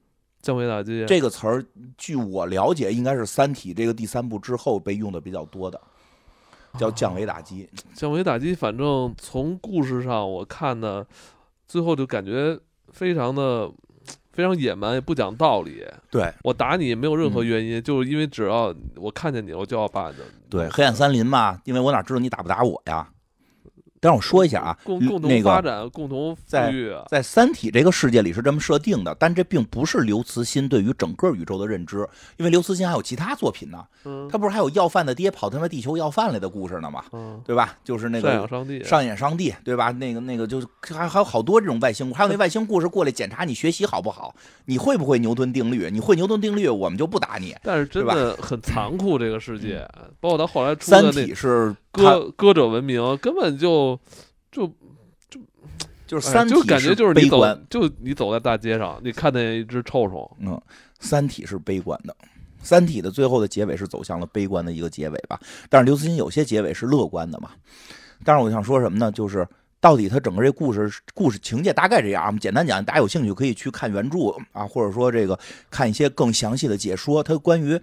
[0.42, 1.66] 降维打击，这个词儿，
[1.98, 5.82] 据我了解，应该是《三体》这个第三部之后被用的比较多的。
[6.78, 7.70] 叫降维打击。
[7.94, 11.06] 降维打击，反正从故事上我看呢，
[11.66, 12.60] 最后就感觉
[12.90, 13.72] 非常的
[14.36, 15.82] 非常野蛮，也不讲道理。
[16.12, 20.16] 对我打你没有任何嗯原因，就是因为只要我看见你，我就要把你。
[20.50, 23.08] 对，黑暗森林嘛，因为我哪知道你打不打我呀？
[24.06, 27.04] 但是我说一下啊，共共那个同发展，共同富在裕啊。
[27.10, 37.04] 在《三体》这个世界里是这么设定的，但这并不是刘慈欣对于整个宇宙的认知，因为刘慈欣还有其他作品呢，嗯他不是还有要饭的爹跑他妈地球要饭来的故事呢吗？
[37.14, 37.76] 嗯，对吧？
[37.84, 39.90] 就是那个上演上帝，上演上帝，对吧？
[39.90, 44.36] 那个那个就是还还有好多这种外星，还有那外星故事过来检查你学习好不好，
[44.66, 45.90] 你会不会牛顿定律？
[45.92, 47.56] 你会牛顿定律，我们就不打你。
[47.64, 49.88] 但是真的很残酷，这个世界，
[50.20, 54.00] 包括他后来出的三体是它歌歌者文明，根本就
[54.52, 54.68] 就
[55.30, 55.40] 就
[56.06, 60.62] 就是哎就三体感觉就是你走悲观，，就你走在大街上，你看见一只臭虫，嗯，
[61.00, 62.16] 三体是悲观的。
[62.62, 65.40] 三体的最后的结尾是走向了悲观的一个结尾吧，
[65.70, 67.52] 但是刘慈欣有些结尾是乐观的嘛。
[68.24, 69.12] 但是我想说什么呢？
[69.12, 69.48] 就是
[69.80, 74.18] 到底他整个这故事故事情节大概这样，我们简单讲，大家有兴趣可以去看原著
[74.52, 75.38] 啊，或者说这个
[75.70, 77.22] 看一些更详细的解说。
[77.22, 77.80] 他关于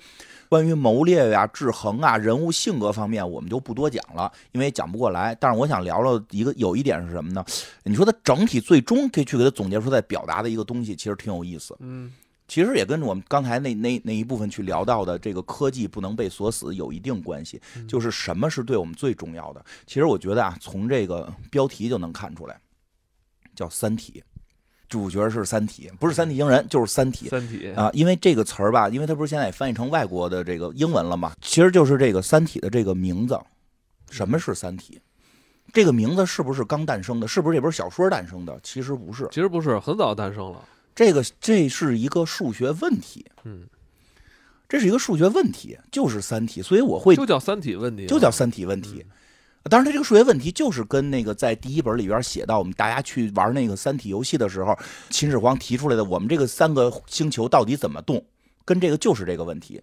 [0.53, 5.35] 关于谋略呀、制衡啊、人物性格方面，我们就不多讲了，因为讲不过来。
[5.41, 7.43] 但是我想聊聊一个有一点是什么呢？
[7.85, 11.75] 你说它整体最终可以去给它总结出在表达的一个东西，其实挺有意思。
[11.81, 12.13] 嗯，
[12.47, 19.65] 其实也跟我们刚才那那那一部分去聊到的这个科技不能被锁死有一定关系，嗯就是什么是对我们最重要的。
[19.87, 22.61] 其实我觉得啊，从这个标题就能看出来，
[23.57, 24.23] 叫《三体》，
[24.93, 27.29] 主角是三体，不是三体星人，就是三体。
[27.31, 33.39] 三体啊，因为这个词儿吧，因为它不是现在也翻译成外国的这个英文了嘛，其实就是这个《三体》的这个名字。
[34.11, 34.97] 什么是《三体》？
[35.73, 37.27] 这个名字是不是刚诞生的？
[37.27, 38.61] 是不是这本小说诞生的？
[38.63, 40.63] 其实不是，其实不是很早诞生了，
[40.95, 43.25] 这个这是一个数学问题。
[43.45, 43.63] 嗯，
[44.69, 49.03] 这是一个数学问题，就是三体，所以我会就叫三体问题啊，就叫三体问题。
[49.71, 54.77] 当然，他这个数学问题就是跟那个在第一本里边写到，我们大家去玩那个三体游戏的时候，
[55.11, 58.25] 秦始皇提出来的，我们这个三个星球到底怎么动，
[58.65, 59.81] 跟这个就是这个问题。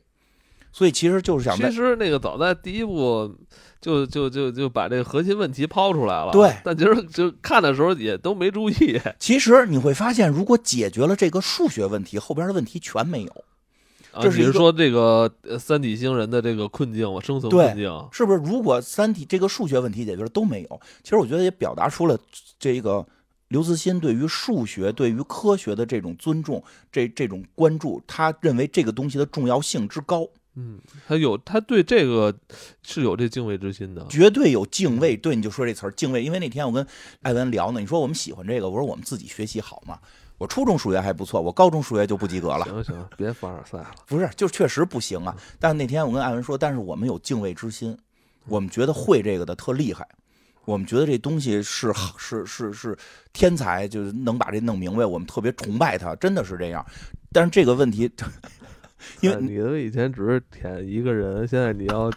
[0.71, 3.35] 所以其实就是想其实那个早在第一部
[3.81, 6.55] 就就就就把这个核心问题抛出来了，对。
[6.63, 13.43] 但其实就看的时候也都没注意，其实你会发现，如果解决了这个数学问题，后边的问题全没有，
[14.11, 17.21] 啊这是说这个呃三体星人的这个困境吗？
[17.21, 18.39] 生存困境，是不是？
[18.39, 22.17] 如果三体这个数学问题解决了都没有，其实我觉得也表达出了
[22.57, 23.05] 这个
[23.49, 32.33] 刘慈欣对于数学、对于科学的这种尊重，这这种关注，他认为这个东西的重要性之高，嗯，他有他对这个
[32.81, 35.15] 是有这敬畏之心的，绝对有敬畏。
[35.15, 36.85] 对，你就说这词儿敬畏，因为那天我跟
[37.21, 39.99] 艾文聊呢，你说我们喜欢这个，我说我们自己学习好嘛。
[40.39, 42.63] 我初中数学还不错，我高中数学就不及格了。
[42.65, 45.35] 行行，别凡尔赛了，不是，就确实不行啊。
[45.59, 47.95] 但是那天我跟艾文说，但是我们有敬畏之心，
[48.45, 50.07] 我们觉得会这个的特厉害，
[50.63, 52.97] 我们觉得这东西是是是是
[53.33, 56.85] 天才，就是能把这弄明白，我们特别崇拜他，真的是这样。
[57.33, 58.09] 但是这个问题，
[59.21, 62.11] 因为哎你的以前只是舔一个人，现在你要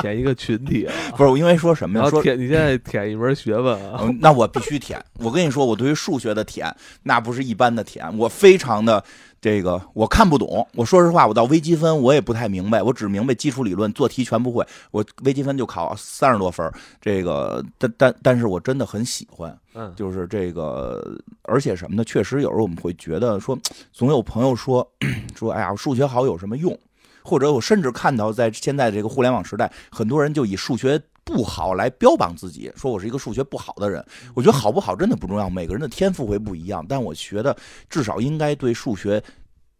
[0.00, 2.08] 舔一个群体了，不是因为说什么呀？
[2.08, 5.02] 说舔你现在舔一门学问啊，嗯，那我必须舔。
[5.18, 9.02] 我跟你说，我对于数学的舔，那不是一般的舔，我非常的
[9.42, 10.66] 这个我看不懂。
[10.74, 14.64] 我说实话，我到微积分我也不太明白，我只明白基础理论，做题全不会。
[14.92, 21.02] 我微积分就考三十多分儿，这个但但但是我真的很喜欢，嗯，就是这个，
[21.42, 22.04] 而且什么呢？
[22.04, 23.58] 确实有时候我们会觉得说，
[23.92, 24.88] 总有朋友说
[25.36, 26.78] 说，哎呀，数学好有什么用？
[27.22, 34.04] 或者我甚至看到，在现在这个互联网时代，很多人就以数学不好来标榜自己，说我是一个数学不好的人。
[34.34, 37.56] 我觉得好不好真的不重要，每个人的天赋会不一样，但我觉得
[37.88, 39.22] 至少应该对数学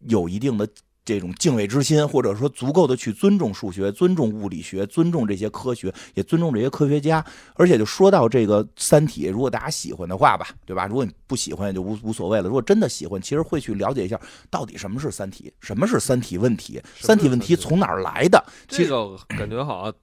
[0.07, 0.67] 有一定的
[1.05, 7.23] 这种敬畏之心，或者说足够的去尊重数学、尊重物理学、尊重这些科学，也尊重这些科学家。
[7.55, 10.87] 而且就说到这个《三体》，如果大家喜欢的话吧，对吧？
[10.87, 12.45] 如果你不喜欢也就无无所谓了。
[12.45, 18.43] 如果真的喜欢，其实会去了解一下到底什么是《三体》，什么是三体问题，三体问题从哪儿来的？
[18.67, 19.93] 这个感觉好像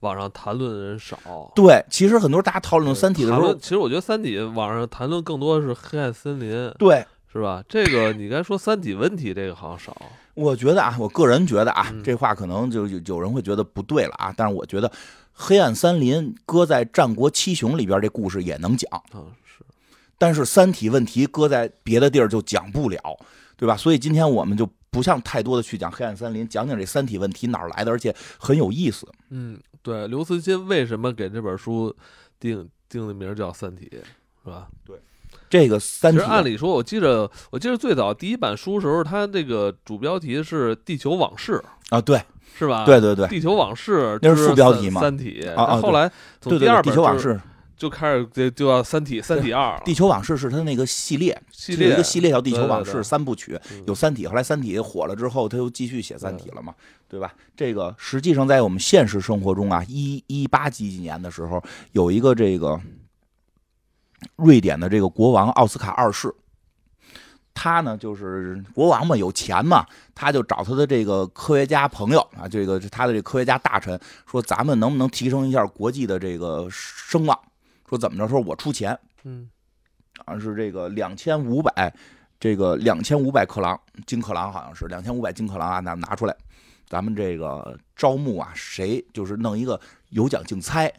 [0.00, 1.18] 网上谈论的人少。
[1.54, 7.06] 对，其实很多大家讨论《三体》的时候，其实我觉得《三体》网上谈论更多的是黑暗森林，对。
[7.30, 7.62] 是吧？
[7.68, 9.94] 这个你该说《三体》问题，这个好像少。
[10.38, 14.88] 我觉得啊，我个人觉得啊，嗯这话可能就有有人会觉得不对了啊，但是我觉得
[15.32, 18.88] 《黑暗森林》搁在《战国七雄》里边，这故事也能讲，
[20.16, 23.00] 但是《三体》问题搁在别的地儿就讲不了，
[23.56, 23.76] 对吧？
[23.76, 29.06] 所以今天我们就不像太多的去讲《黑暗森林》，讲讲这《三体》问题哪儿来的，而且很有意思。
[29.30, 31.94] 嗯，对，刘慈欣为什么给这本书
[32.38, 33.86] 定定的名叫《三体》，
[34.44, 34.68] 是吧？
[35.48, 41.62] 这个《三体其实》按理说，我记着，我记着最早第一版书时候，它这个主标题是《地球往事》，
[41.96, 42.20] 啊，对，
[42.58, 42.84] 是吧？
[42.84, 47.40] 对对对，地球往事那是副标题嘛，三体啊啊，后来从第二地球往事
[47.76, 56.74] 就开始就就要三体三体二，地球往事是它那个系列，系列一个系列叫地球往事三部曲，有三体，后来三体火了之后，他又继续写三体了嘛，
[57.08, 57.32] 对吧？
[57.56, 62.78] 这个实际上在我们现实生活中啊，一一八几几年的时候，有一个这个
[64.36, 66.34] 瑞典的这个国王奥斯卡二世。
[67.60, 73.98] 他呢，就是国王嘛，有钱嘛，他就找他的这个科学家朋友啊，这个他的这科学家大臣
[74.30, 77.36] 说，咱们能不能提升一下国际的这个声望？
[77.88, 78.28] 说怎么着？
[78.28, 79.50] 说我出钱，嗯，
[80.24, 81.92] 啊是这个两千五百，
[82.38, 86.36] 这个两千五百克朗金克朗好像是两千五百金克朗啊，拿拿出来，
[86.86, 90.92] 咱们这个招募啊，谁就是弄一个有奖竞猜。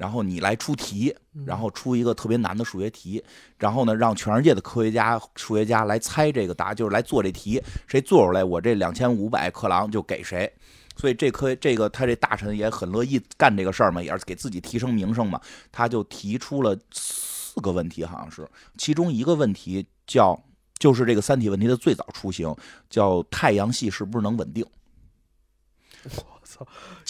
[0.00, 3.22] 然后你来出题，然后出一个特别难的数学题，
[3.58, 10.50] 然后呢，让全世界的科学家、数学家来猜这个答，就是来做这题，谁做出来，我这两千五百克朗就给谁。
[10.96, 15.38] 所以这科这个他这大臣也很乐意干这个事儿嘛，也是给自己提升名声嘛。
[15.70, 18.48] 他就提出了四个问题，好像是
[18.78, 20.34] 其中一个问题叫，
[20.78, 22.56] 就是这个三体问题的最早雏形，
[22.88, 24.64] 叫太阳系是不是能稳定？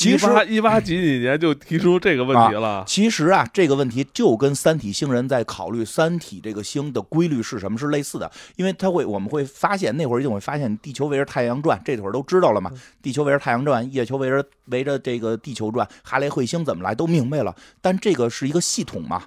[0.05, 2.85] 一八一八几几年就提出这个问题了。
[2.87, 12.71] 其实啊，这个问题就跟三体星人在考虑三体这个星的规律是什么是类似的，因为他会我们会发现那会儿一定会发现地球围着太阳转，这会儿都知道了嘛。
[13.03, 17.55] 地球围着太阳转，月球围着围着这个地球转，哈雷彗星怎么来都明白了。
[17.81, 19.23] 但这个是一个系统嘛，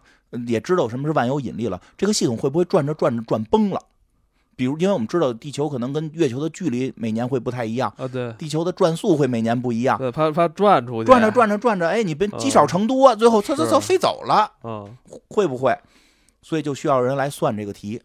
[0.48, 1.82] 也知道什么是万有引力了。
[1.98, 3.82] 这个系统会不会转着转着转崩了？
[4.56, 14.88] 比如，因为我们知道地球可能跟月球的距离每年会不太一样啊，对，地球的转速会每年不一样，对，它它转出去，转着转着转着，哎，你别积少成多，最后蹭蹭蹭飞走了，嗯，
[15.30, 15.78] 会不会？
[16.42, 18.02] 所以就需要人来算这个题，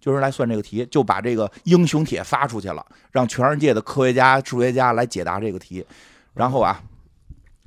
[0.00, 5.84] 就是来算这个题，就把这个英雄帖发出去了，让全世界的科学家、数学家来解答这个题，
[6.34, 6.80] 然后啊。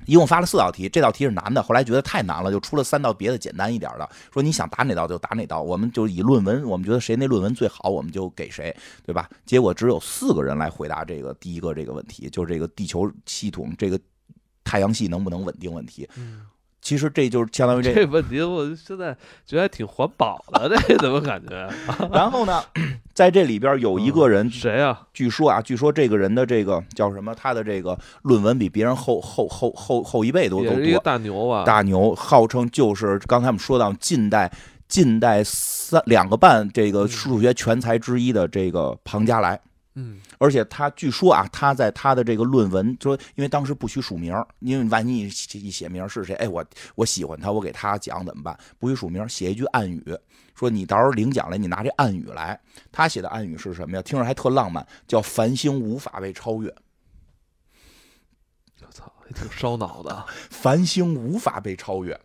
[0.06, 4.10] 一共发了四道题，这道题是难的，后来觉得太难了，就出了三道别的简单一点的。
[4.34, 8.76] 说你想答哪道就答哪道，我们就以论文，我们觉得谁那论文最好，我们就给谁，
[9.06, 9.30] 对吧？
[9.46, 14.00] 结果只有四个人来回答这个第一个这个问题，就是这个地球系统，这个
[14.64, 16.08] 太阳系能不能稳定问题。
[16.86, 19.12] 其实这就是相当于这这问题，我现在
[19.44, 21.68] 觉得还挺环保的， 这怎么感觉？
[22.14, 22.64] 然后呢，
[23.12, 25.02] 在这里边有一个人谁啊？
[25.12, 27.34] 据说啊，据说这个人的这个叫什么？
[27.34, 31.00] 他的这个论文比别人厚厚厚厚厚一倍都都多。
[31.00, 31.64] 大牛啊！
[31.66, 34.52] 大牛号称就是刚才我们说到近代
[34.88, 39.56] 近代三两个半这个数学全才之一的这个庞加莱。
[39.56, 39.60] 嗯，
[40.38, 46.66] 而且他据说啊，他在他的这个论文说，因为当时不许署名，因为万一一写名是谁，哎，我
[46.96, 48.60] 我喜欢他，我给他讲怎么办？
[48.78, 50.04] 不许署名，写一句暗语，
[50.54, 52.60] 说你到时候领奖来，你拿这暗语来。
[52.92, 54.02] 他写的暗语是什么呀？
[54.02, 56.70] 听着还特浪漫，叫“繁星无法被超越”。
[58.86, 62.20] 我操，还挺烧脑的，“繁星无法被超越”。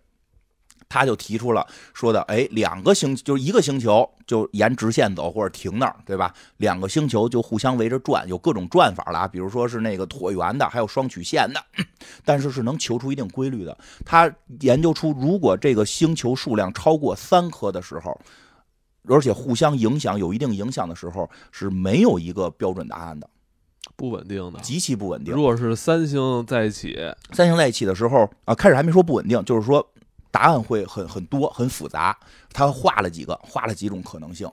[0.91, 1.64] 他就提出了
[1.95, 6.34] 说的，哎，两个星就是一个星球就沿直线走或者停那儿，对吧？
[6.57, 11.64] 两个星球就互相围着转，有各种转法了，比如说是那个椭圆的，还有双曲线的，
[12.24, 13.78] 但是是能求出一定规律的。
[14.05, 14.30] 他
[14.62, 18.20] 研究出，如果这个星球数量超过三颗的时候，
[19.07, 23.30] 而且互相影响有一定影响的时候，是没有一个标准答案的，
[23.95, 25.32] 不稳定的，极其不稳定。
[25.32, 26.99] 如果是三星在一起，
[27.30, 29.88] 三星在一起的时候啊，开始还没说不稳定，就是说。
[30.31, 32.16] 答案会很很多很复杂，
[32.53, 34.49] 他画了几个，画了几种可能性。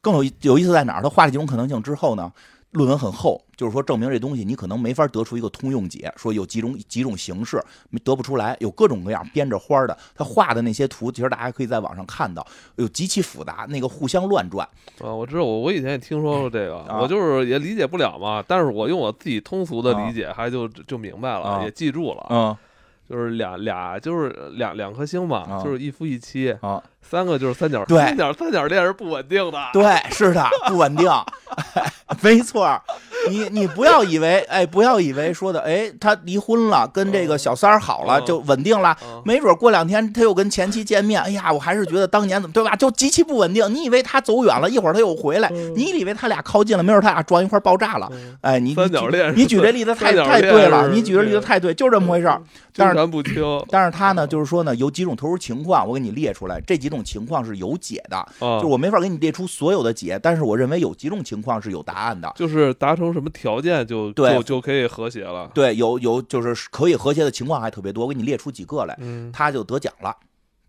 [0.00, 1.02] 更有有意思在哪儿？
[1.02, 2.32] 他画了几种可能性之后呢，
[2.70, 7.60] 论文很厚，就是说证明这东西你可能没法得出一个通用解，说有几种几种形式
[8.04, 9.98] 得不出来，有各种各样编着花的。
[10.14, 14.64] 他画的那些图，其实大家可以在网上看到，有极其复杂，那个互相乱转。
[15.00, 22.26] 啊，我知道，我我以前也听说过这个，我就是也理解不了嘛，但是我用我自己通俗的理解，还就就明白了，也记住了。
[22.30, 22.56] 嗯。
[23.08, 31.10] 就是俩俩就是两两颗星嘛，就是一夫一妻啊，三个就是三角，对三角三角恋是不稳定的，对，是的，不稳定，
[32.20, 32.80] 没错。
[33.28, 43.68] 你你不要以为，哎，不要以为说的，哎，他离婚了，跟这个小三儿好了就稳定了，没准过两天他又跟前妻见面，哎呀，我还是觉得当年怎么对吧，就极其不稳定。
[43.74, 48.08] 你以为他走远了，一会儿他又回来，你以为他俩靠近了，没准他俩撞一块爆炸了，
[48.40, 52.40] 哎，你三角恋，你举这例子太太对了，你举这例子太对，就这么回事儿。
[52.80, 58.26] 但是不清，但是他呢，就是说呢，有几种特殊情况，我给你列出来，这几种情况是有解的，
[58.62, 63.98] 就我没法给你列出所有的解，但是我认为有几种情况是有答案的，就是达成什么条件就。
[63.98, 65.50] 就对，就可以和谐了。
[65.52, 68.96] 对，有有就是可以和谐的情况还特别多，我给你列出几个来，
[69.32, 70.14] 他就得奖了。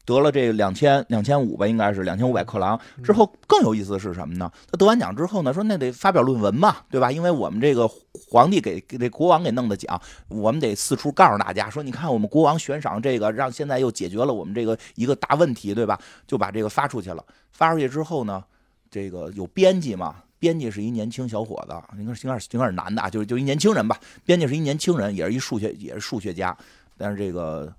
[0.10, 2.80] 得了这两千两千五吧，应该是两千五百克朗。
[3.03, 4.51] 之后更有意思的是什么呢？
[4.72, 7.12] 他得完奖之后呢，说那得发表论文嘛，对吧？
[7.12, 7.88] 因为我们这个
[8.28, 15.99] 皇帝给给这国王给弄的奖，我们得四处告诉大家说，你看我们国王悬赏这个，让现在又解决了我们这个一个大问题，对吧？
[16.26, 17.24] 就把这个发出去了。
[17.51, 18.43] 发出去之后呢，
[18.89, 20.16] 这个有编辑嘛？
[20.39, 23.99] 编辑是一年轻小伙子，应该是应该是应该是男的啊，就是就一年轻人吧。
[24.26, 26.57] 编辑是一年轻人，也是一数学也是数学家，
[26.97, 27.72] 但是这个。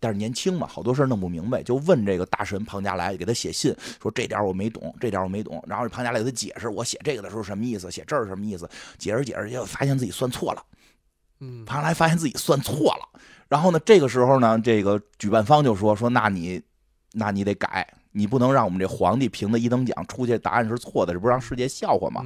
[0.00, 3.72] 但是年轻嘛，好多事儿弄不明白，就问这个大神庞加莱，给他写信
[4.02, 5.62] 说这点我没懂，这点我没懂。
[5.66, 10.64] 然后庞加莱给他解释，我写这个的时候什么意思，写这儿什么意思，解释解释，就发现自己算错了。
[11.40, 13.20] 嗯，庞加莱发现自己算错了。
[13.46, 16.62] 然后呢，这个时候呢，这个举办方就说说，那你，
[17.12, 22.24] 那你得改，你不能让我们这皇帝评的一等奖出去答案是错的，这不让世界笑话吗？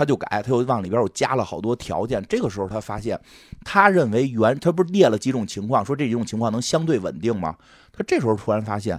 [0.00, 2.24] 他就改，他又往里边又加了好多条件。
[2.26, 3.20] 这个时候他发现，
[3.66, 7.54] 他认为原他不是列了几种情况，说这几种情况能相对稳定吗？
[7.92, 8.98] 他这时候突然发现，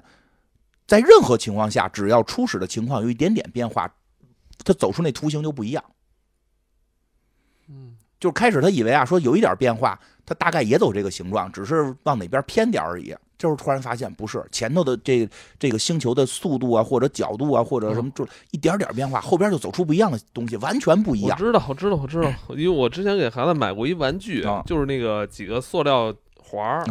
[0.86, 3.91] 在任何情况下，只要初始的情况有一点点变化，
[4.64, 5.84] 他走出那图形就不一样。
[7.68, 13.16] 嗯，就开始他以为啊，说有一点变化，他大概也走这个形状，只是往哪边偏点而已。
[13.41, 15.27] 这时候突然发现不是前头的这
[15.57, 21.31] 这个星球的速度啊，或者角度啊，或者什么，就一点点变化，后边就走出不一样的东西，完全不一样。
[21.31, 26.83] 我知道，我知道，我知道，因为我之前给孩子买过一玩具，就是那个几个塑料环儿，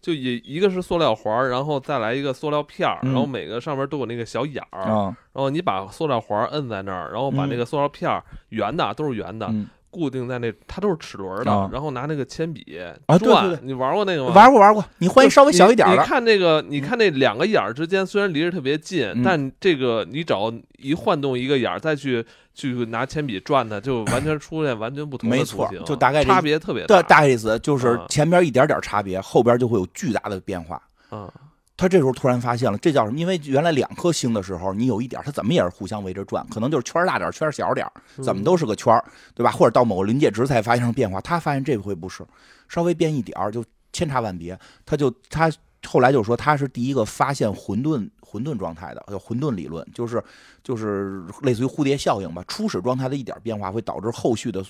[0.00, 4.88] 就一一个是塑料环儿，然后再来一个塑料片儿，然后每个上面都有那个小眼儿，
[5.34, 9.52] 然后你把塑料环摁在那儿，然后把那个塑料片儿圆的都是圆的。
[9.94, 12.76] 固定在那，它都是齿轮的，然后拿那个铅笔
[13.06, 14.32] 啊，对对对，你玩过那个吗？
[14.34, 15.94] 玩过玩过，你换一稍微小一点的。
[15.94, 27.00] 你看那个，你看那两个眼儿之间虽然离着特别近，但这个你只要一晃动一个眼儿，再去去拿铅笔转它，就完全出现完全不同的图形，就大概差别特别大。
[27.02, 30.82] 大概意思就是前边一点点差别，后边就会有巨大的变化。
[31.12, 31.30] 嗯。
[31.76, 33.18] 他这时候突然发现了，这叫什么？
[33.18, 37.84] 因为原来两颗星的时候，你有一点，它怎么也是互相围着转，可能就是圈大点，圈小点，
[38.22, 38.96] 怎么都是个圈
[39.34, 39.50] 对吧？
[39.50, 41.20] 或者到某个临界值才发生变化。
[41.20, 42.24] 他发现这回不是，
[42.68, 44.56] 稍微变一点就千差万别。
[44.86, 45.50] 他就他
[45.84, 50.22] 后来就说他是第一个发现混沌混沌状态的，叫混沌理论，就是
[50.62, 52.44] 就是类似于蝴蝶效应吧。
[52.46, 54.64] 初始状态的一点变化会导致后续的。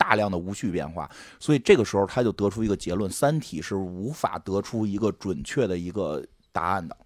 [0.00, 6.96] 大量的无序变化，所以这个时候他就得出一个结论：《三体》是无法得出一个准确的一个答案的。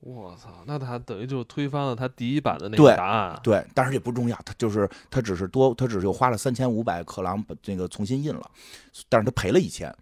[0.00, 3.38] 我操，那他等于就推翻了他第一版的那个答案。
[3.42, 8.50] 对，但是也不重要，他就是他只是多，他只是花了三千五百克朗把这个重新印了，
[9.08, 9.94] 但是他赔了一千。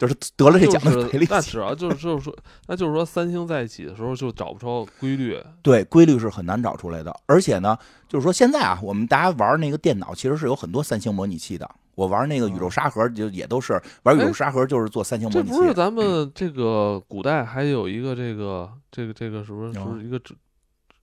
[0.00, 2.34] 就是得了这奖的赔了那主要就是就是说，
[2.66, 5.38] 那就是说三星在一起的时候就找不着规律。
[5.60, 7.14] 对，规律是很难找出来的。
[7.26, 7.76] 而且呢，
[8.08, 11.70] 就是说现在啊，我们大家玩那个电脑，其实是有很多三星模拟器的。
[11.96, 15.52] 我玩那个宇宙沙盒，就也都是玩宇宙沙盒，就是做三星模拟器。
[15.52, 20.34] 这不是咱们这个古代还有一个这个这个这个什么是是一个哲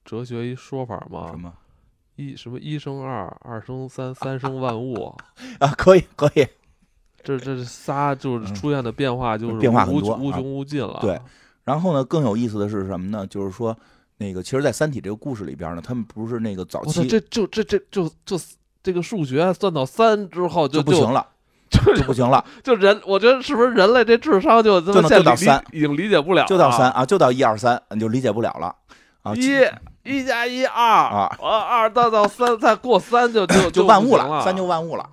[0.04, 1.28] 哲学一说法吗？
[1.30, 1.54] 什么
[2.16, 5.16] 一什么一生二，二生三，三生万物
[5.62, 5.68] 啊？
[5.78, 6.48] 可以可以。
[7.24, 11.00] 这这仨就是出现的变化，就是变化很多，无穷无尽了。
[11.02, 11.20] 对，
[11.66, 13.28] 然后呢，更有意思的是什么呢？
[13.28, 13.76] 就是说，
[14.18, 18.40] 那个其实，在《三体》这个故事里边呢，他们不是那个早期，这就这这就就
[18.82, 21.28] 这个数学算到三之后就不行了，
[21.70, 22.44] 就不行了。
[22.64, 28.74] 就人，我觉得是不是人类这智商就就就到三，已经理解不了，就到三啊，就到一二三，你就理解不了了
[29.24, 29.36] 啊。
[29.36, 29.60] 一
[30.04, 35.06] 一加一二啊，二到到三，再过三就就就万物了，三就万物了。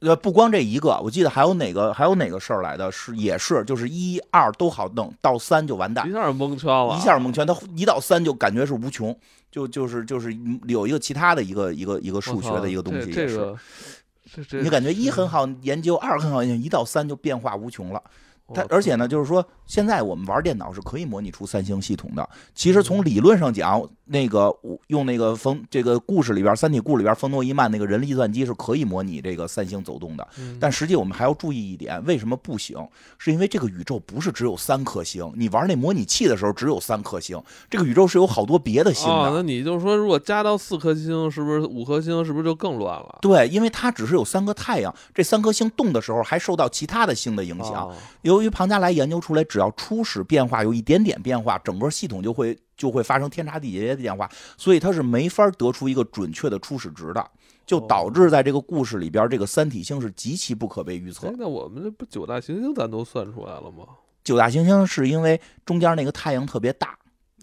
[0.00, 2.90] 呃，不光这一个，我记得还有哪个，还有哪个事儿来的？
[2.90, 7.46] 是也是，就是一二都好弄，到三就完蛋，一下蒙圈了，一下蒙圈。
[7.46, 9.14] 他一到三就感觉是无穷，
[9.50, 10.34] 就就是就是
[10.66, 18.02] 有一个其他的一个一个一个数学的一个东西也是，你感觉一很好研究，二很好研究，一到三就变化无穷了。
[18.54, 22.28] 他而且呢，就是说，现在我们玩电脑是可以模拟出三星系统的。
[22.56, 24.52] 其实从理论上讲，那个
[24.88, 30.26] 用那个冯这个故事里边《三体》故事里边冯诺依曼那个人力计算机是可以模拟这个三星走动的。
[30.58, 32.76] 但实际我们还要注意一点，为什么不行？
[33.16, 35.32] 是因为这个宇宙不是只有三颗星。
[35.36, 37.40] 你玩那模拟器的时候只有三颗星，
[37.70, 39.30] 这个宇宙是有好多别的星的。
[39.30, 42.24] 那你就是说，如果加到四颗星，是不是五颗星？
[42.24, 43.18] 是不是就更乱了？
[43.22, 47.88] 对，因为它只是有三个太阳，这三颗星动的时候还受到其他的星的影响。
[48.22, 57.24] 由由于庞加莱研究出来，只要初始变化有一点点变化，整个系统就会就会发生天差地别的变化，所以它是没法得出一个准确的初始值的，
[57.64, 61.32] 就导致在这个故事里边，这个三体星是极其不可被预测。
[61.38, 63.84] 那我们这不九大行星咱都算出来了吗？
[64.24, 66.96] 九大行星是因为中间那个太阳特别大。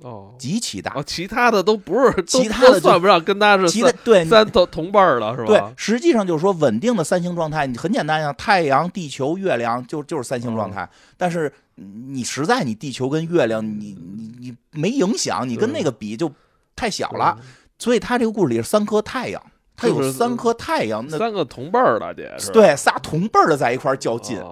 [0.03, 5.48] 哦，极其大，哦其他的都不是，其他的算不上，跟它是其他对三同同辈儿了，是吧？
[5.48, 10.88] 对，实际上就是说稳定的三星状态，你很简单呀，太阳、地球、月亮就就是三星状态。
[11.18, 16.31] 但是你实在你地球跟月亮，你你你没影响，你跟那个比就
[16.75, 17.37] 太小了。
[17.79, 19.41] 所以他这个故事里是三颗太阳，
[19.75, 22.13] 他有三颗太阳，那三个同辈儿的
[22.51, 24.43] 对，仨同辈儿的在一块儿较劲。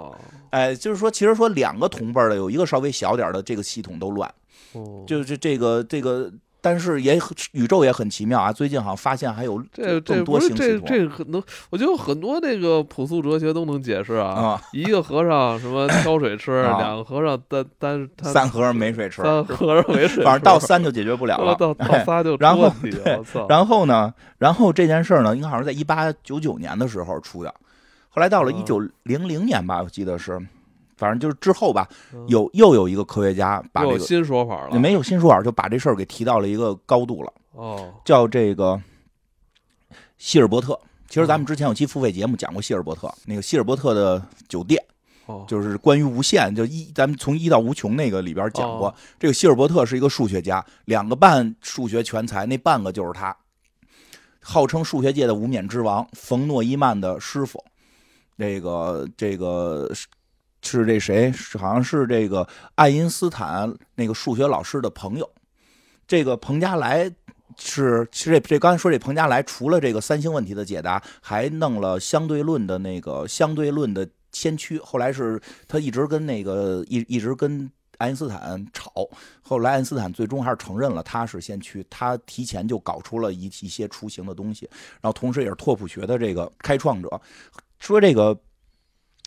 [0.51, 4.33] 哎，就是说，其实说两个同辈儿的，有一个稍微小点的，这个系统都乱。
[4.73, 6.31] 哦，就是这个这个。
[6.65, 7.15] 但是也
[7.51, 8.51] 宇宙也很奇妙啊！
[8.51, 10.55] 最近好像发现还有这更多星系。
[10.55, 14.59] 这这很多，我觉得很多那个朴素哲学都能解释啊。
[14.73, 21.53] 一个和尚什么挑水吃， 两个和尚单单三和尚没水吃，三和尚没水，反正到三就解决不了了。
[21.61, 22.73] 到到仨就然后
[23.47, 24.11] 然后呢？
[24.39, 27.53] 然后这件事儿呢，应该好像在一八九九年的时候出的，
[28.09, 30.41] 后来到了一九零零年吧，我记得是。
[30.97, 31.87] 反正就是之后吧，
[32.27, 37.33] 有又有一个科学家把这个新说法了，没有新说法，就把这事儿给提到了一个高度了。
[37.51, 38.81] 哦，叫这个
[40.17, 40.79] 希尔伯特。
[41.07, 44.81] 其实咱们之前有期付费节目讲过希尔伯特，那个希尔伯特的酒店，
[45.47, 48.93] 就是关于无限，就一咱们从一到无穷那个里边讲过。
[49.19, 53.35] 这个希尔伯特是一个数学家，两个半数学全才，那半个就是他，
[54.41, 57.63] 号称数学界的无冕之王，冯诺依曼的师傅。
[58.37, 59.91] 这个这个。
[60.71, 61.31] 是这谁？
[61.57, 65.29] 好像是这个爱因斯坦那个数学老师的朋友。
[66.07, 67.11] 这个彭加莱
[67.57, 74.77] 是，其实这这刚才说这彭加莱，除了这个三星问题的解答，还弄了相对论的那个相对论的先驱。
[74.79, 78.91] 后来是他一直跟那个一一直跟爱因斯坦吵，
[79.41, 84.69] 后来爱因斯坦最终还是承认了他是先驱，他提前就搞出了一一些雏形的东西，
[85.01, 87.21] 然后同时也是拓扑学的这个开创者。
[87.79, 88.37] 说这个。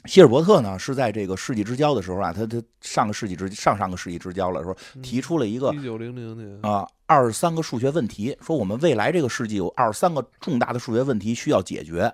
[0.05, 12.11] 希尔伯特呢，是在这个世纪之交的时候啊，他他上个世纪之上上个世纪之交了，说提出了一个一九零零年啊二十三个数学问题，说我们未来这个世纪有二十三个重大的数学问题需要解决，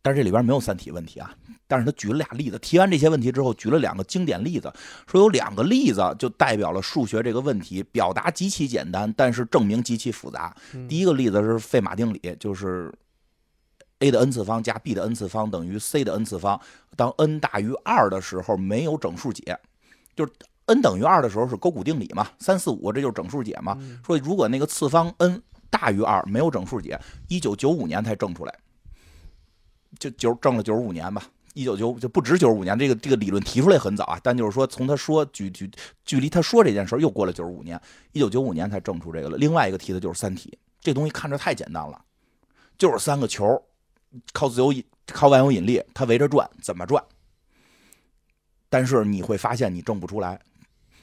[0.00, 1.34] 但是这里边没有三体问题啊，
[1.66, 4.72] 但是他举了俩例子，提完这些问题之后，举了两个经典例子，
[5.08, 10.54] 说有两个例子就代表了数学这个问题表达极其简单，但是证明极其复杂。
[10.88, 12.94] 第一个例子是费马定理，就是。
[14.00, 16.60] A 的 n 次方加 b 的 n 次方等于 c 的 n 次方。
[16.96, 19.58] 当 n 大于二的时候，没有整数解，
[20.14, 20.32] 就是
[20.66, 22.28] n 等于二的时候是勾股定理嘛？
[22.38, 23.78] 三四五，这就是整数解嘛？
[24.04, 25.40] 说如果那个次方 n
[25.70, 28.54] 大于二，没有整数解，一九九五年才证出来，
[29.98, 31.22] 就九证了九十五年吧。
[31.54, 35.70] 一九九就不止九十五年，这个这个理论提出来很早啊，但就是说从他说距距
[36.04, 37.80] 距离他说这件事又过了九十五年，
[38.12, 39.36] 一九九五年才证出这个了。
[39.36, 42.00] 另外一个题的就是三体，这东西看着太简单了，
[42.78, 43.62] 就是三个球。
[44.32, 47.02] 靠自由引，靠万有引力，它围着转，怎么转？
[48.68, 50.40] 但是你会发现你挣不出来，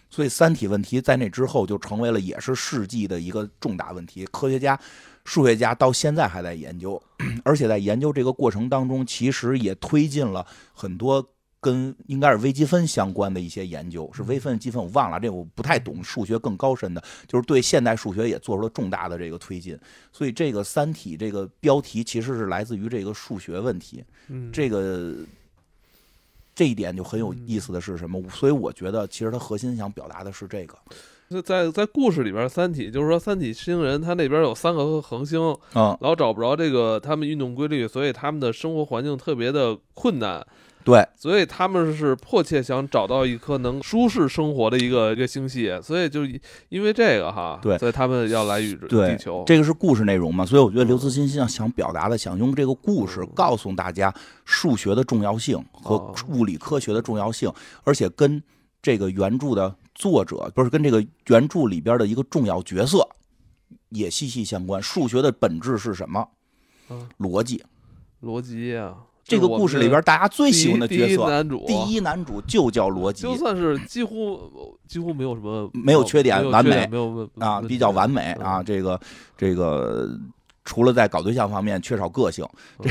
[0.09, 4.25] 所以三体问题在那之后就成为了也是世纪的一个重大问题。
[4.27, 4.79] 科学家、
[5.25, 7.01] 数学家到现在还在研究，
[7.43, 11.33] 而且在研究这个过程当中，其实也推进了很多。
[11.67, 19.77] 跟应该是微积分相关的一些研究，是微分积分，我忘了，这我不太懂数学更高深的，就是对现代数学也做出了重大的这个推进。
[20.13, 24.01] 所以这个《三体》这个标题其实是来自于这个数学问题。
[24.29, 25.13] 嗯，这个
[26.55, 28.23] 这一点就很有意思的是什么？
[28.29, 30.77] 所以我觉得其实它核心想表达的是这个。
[31.43, 35.37] 在在故事里边，《三体》就是说三体星人他那边有三个恒星，
[35.75, 40.47] 嗯，老找不着这个他们运动规律，所以他们的生活环境特别的困难。
[40.87, 46.21] 对，所以他们是迫切想找到一颗能舒适生活的一个一个星系，所以就
[46.69, 49.43] 因为这个哈，对，所以他们要来宇宙地球。
[49.45, 50.45] 这个是故事内容嘛？
[50.45, 54.13] 所以我觉得刘慈欣想想表达的，想用这个故事告诉大家
[54.45, 57.51] 数学的重要性和物理科学的重要性，
[57.83, 58.41] 而且跟
[58.81, 63.05] 这个原著的作者不是跟这个原著里边的一个重要角色
[63.89, 64.81] 也息息相关。
[64.81, 66.25] 数学的本质是什么？
[67.19, 67.61] 逻辑，
[68.23, 68.95] 逻辑呀。
[69.27, 74.39] 这个故事里边，大家最喜欢的角色，第一男主就叫罗辑，就算是几乎
[74.87, 78.63] 几乎没有什么没有缺点，完美，没有啊，比较完美啊。
[78.63, 78.99] 这个
[79.37, 80.09] 这个，
[80.63, 82.47] 除了在搞对象方面缺少个性，
[82.81, 82.89] 这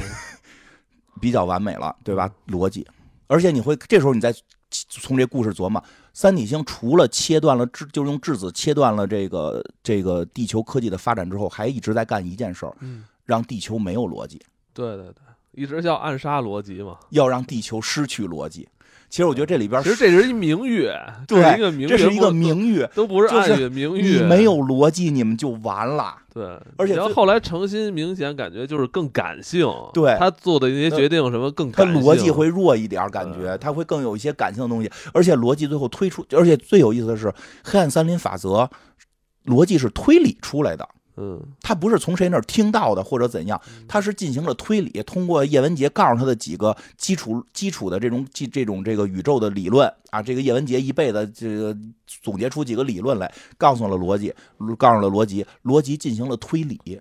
[1.21, 2.31] 比较完美了，对吧？
[2.49, 2.87] 逻辑，
[3.27, 4.35] 而且你会这时候你再
[4.71, 5.83] 从这故事琢磨，
[6.13, 12.77] 三体星除了切断了质，就是用质子切断了这个这个地球科技的发展之后，还一直在干一件事儿，
[13.25, 14.41] 让地球没有逻辑。
[14.75, 15.26] 对对对。
[15.57, 18.69] 一直叫暗杀逻辑嘛，要让地球失去逻辑。
[19.09, 20.91] 其实我觉得这里边，其实这是一明喻，
[21.29, 21.41] 对，
[21.87, 24.03] 这是一个名誉，都不是暗语，名誉。
[24.03, 26.17] 你没有逻辑，你们就完了。
[26.35, 26.45] 对，
[26.77, 29.65] 而且后来诚心明显感觉就是更感性，
[29.95, 34.91] 对他做的那些决定什么更，他逻辑会弱一点，感觉他会更有一些感性的东西。
[35.15, 38.69] 而且逻辑最后推出，而且最有意思的是黑暗森林法则，
[39.47, 40.87] 逻辑是推理出来的。
[41.19, 51.75] 嗯，他不是从谁那儿听到的或者怎样，他是进行了推理，通过叶文洁告诉他的几个基础基础的这种这这种这个宇宙的理论啊，这个叶文洁一辈子这个
[52.07, 54.35] 总结出几个理论来，告诉了逻辑，
[54.77, 57.01] 告诉了逻辑，逻辑进行了推理，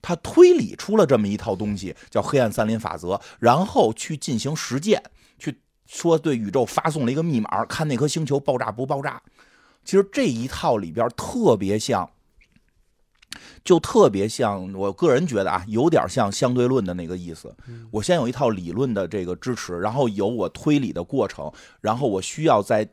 [0.00, 5.02] 他推理出了这么一套东西，叫黑暗森林法则，然后去进行实践，
[5.40, 5.58] 去
[5.88, 9.20] 说对宇宙发送了一个密码，看那颗星球爆炸不爆炸。
[9.84, 12.08] 其实这一套里边特别像。
[13.62, 17.54] 就特别像，我个人觉得啊，有点像相对论的那个意思。
[17.90, 21.50] 我先有一套理论的这个支持，然后有我推理的过程，
[21.80, 22.88] 然后我需要再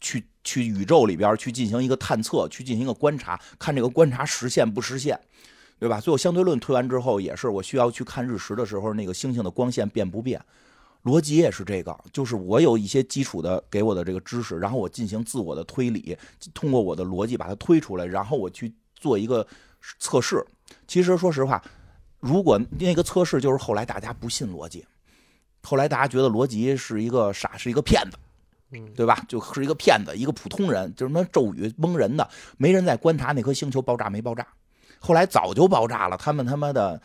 [0.00, 5.20] 去去宇宙里边去进行一个探测，去进行一个观察，看这个观察实现不实现，
[5.78, 6.00] 对吧？
[6.00, 10.40] 最后相对论推完之后，也是我需要去看日食的时候，那个星星的光线变不变。
[11.04, 16.16] 逻辑也是这个，就是我有一些基础的给我的这个知识，然后我进行自我的推理，
[16.54, 19.46] 通过我的逻辑把它推出来，然后我去做一个。
[19.98, 20.44] 测试，
[20.86, 21.62] 其实说实话，
[22.20, 24.84] 如果那个测试就是后来大家不信逻辑，
[25.62, 28.16] 后来大家觉得逻辑是一个傻，是一个骗子，
[28.72, 29.24] 嗯，对吧？
[29.28, 34.46] 就是一个骗子，一个普通人，就什么咒语蒙人的，没人在观察那颗星球爆炸没爆炸。
[34.98, 37.00] 后来早就爆炸了，他们他妈的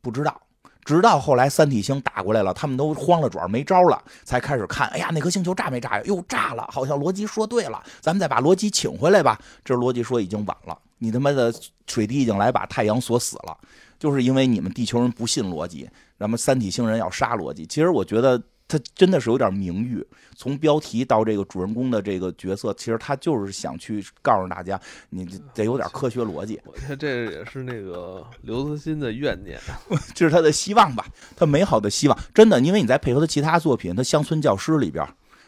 [0.00, 0.40] 不知道，
[0.84, 6.02] 直到后来三体星打过来了，他们都慌了爪，没招了，才开始看，哎呀，那颗星球炸没炸呀？
[6.04, 9.38] 又炸了，好像逻辑说对了，咱们再把逻辑请回来吧。
[9.64, 10.78] 这逻辑说已经晚了。
[10.98, 11.52] 你他妈的
[11.86, 13.56] 水滴已经来把太阳锁死了，
[13.98, 15.88] 就是因为你们地球人不信逻辑，
[16.18, 17.66] 那么三体星人要杀逻辑。
[17.66, 20.04] 其实我觉得他真的是有点名誉，
[20.34, 24.80] 从标题到这个主人公的这个角色，其实他就是想去告诉大家，
[25.10, 26.58] 你得有点科学逻辑。
[26.64, 29.60] 我觉得这也是那个刘慈欣的怨念，
[30.14, 31.06] 这是他的希望吧，
[31.36, 32.18] 他美好的希望。
[32.32, 35.06] 真的，因为你在配合他其他作品，他《乡村教师》里边，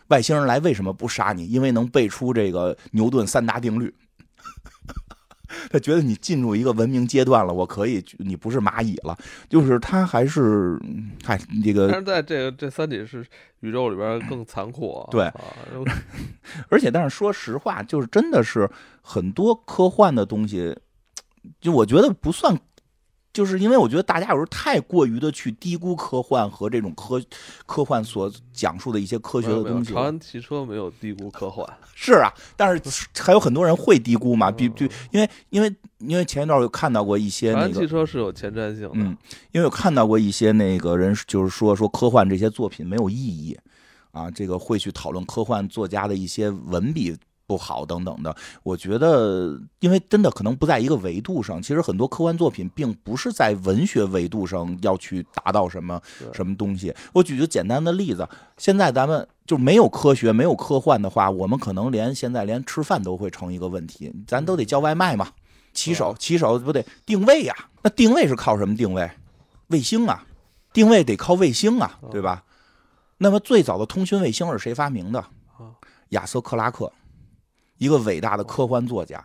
[0.09, 1.47] 外星人来为什么不杀你？
[1.47, 3.93] 因为能背出这个牛顿三大定律。
[5.71, 9.17] 他觉得你进入一个文明阶段了，我可以，你不是蚂蚁了，
[9.49, 10.79] 就是他还是，
[11.25, 11.89] 嗨，这个。
[11.89, 13.25] 但是在这个这三体是
[13.61, 15.31] 宇宙里边更残酷， 对，
[16.69, 18.71] 而且但是说实话，就是真的是
[19.01, 20.77] 很多科幻的东西，
[21.61, 22.59] 就我觉得不算。
[23.37, 27.23] 就是因为我觉得大家有时候太过于的去低估科幻和这种科
[27.67, 29.93] 科幻所讲述的一些科学的东西。
[29.93, 37.69] 长安汽车没有低估科幻， 是啊，但是还有很多人会低估嘛，比比，因为因为因为前一段有看到过一些那个。
[37.69, 39.15] 长安汽车是有前瞻性的，嗯，
[39.53, 43.55] 因为有看到过一些那个人就是说说科幻这些作品没有意义
[44.13, 47.15] 啊，这个会去讨论科幻作家的一些文笔。
[47.47, 51.63] 不好等等的，我觉得，因为真的可能不在一个维度上。
[51.63, 56.01] 其实很多科幻作品并不是在文学维度上要去达到什么
[56.33, 56.93] 什么东西。
[57.13, 58.29] 我举个简单的例子，
[58.59, 64.13] 现在咱们就没有科学、没有科幻的话，我们可能连现在连吃饭都会成一个问题。
[64.27, 65.29] 咱都得叫外卖嘛，
[65.73, 67.55] 骑手骑手不得定位呀？
[67.83, 69.09] 那定位是靠什么定位？
[69.69, 70.25] 卫星啊，
[70.73, 72.43] 定位得靠卫星啊，对吧？
[73.19, 75.25] 那么最早的通讯卫星是谁发明的？
[76.11, 76.93] 亚瑟克拉克。
[77.79, 79.25] 一个伟大的科幻作家，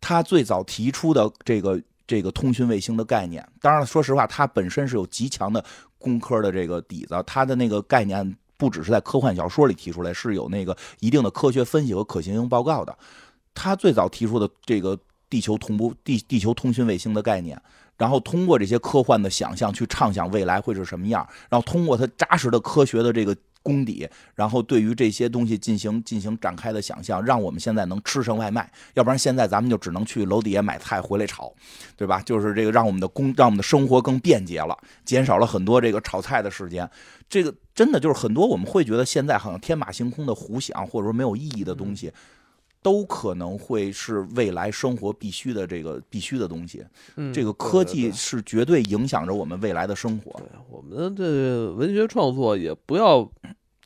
[0.00, 5.64] 他最早提出的这个这个通讯卫星的概念，当然了，说实话，他本身是有极强的
[5.98, 12.96] 工科的这个底子，他的那个概念不只是在科幻小说里提出来，是有那个一定的科学分析和可行性报告的。
[13.54, 14.98] 他最早提出的这个
[15.30, 17.60] 地球同步地地球通讯卫星的概念，
[17.96, 23.36] 然后通过这些科幻的想象去畅想未来会是什么样，然后通过他扎实的科学的这个。
[23.64, 31.52] 功底，然后对于这些东西进行进行展开的想象，让我们现在能吃上外卖，要不然现在咱们就只能去楼底下买菜回来炒，
[31.96, 32.20] 对吧？
[32.20, 36.88] 就是这个让我们的工让我们的生活更便捷了，减少了很多这个炒菜的时间。
[37.26, 42.12] 这个真的就是很多我们会觉得现在好像天马行空的胡想，或者说没有意义的东西，
[42.84, 46.84] 都可能会是未来生活必须的这个必须的东西。
[47.32, 50.38] 这个科技是绝对影响着我们未来的生活。
[50.70, 53.28] 我们这文学创作也不要。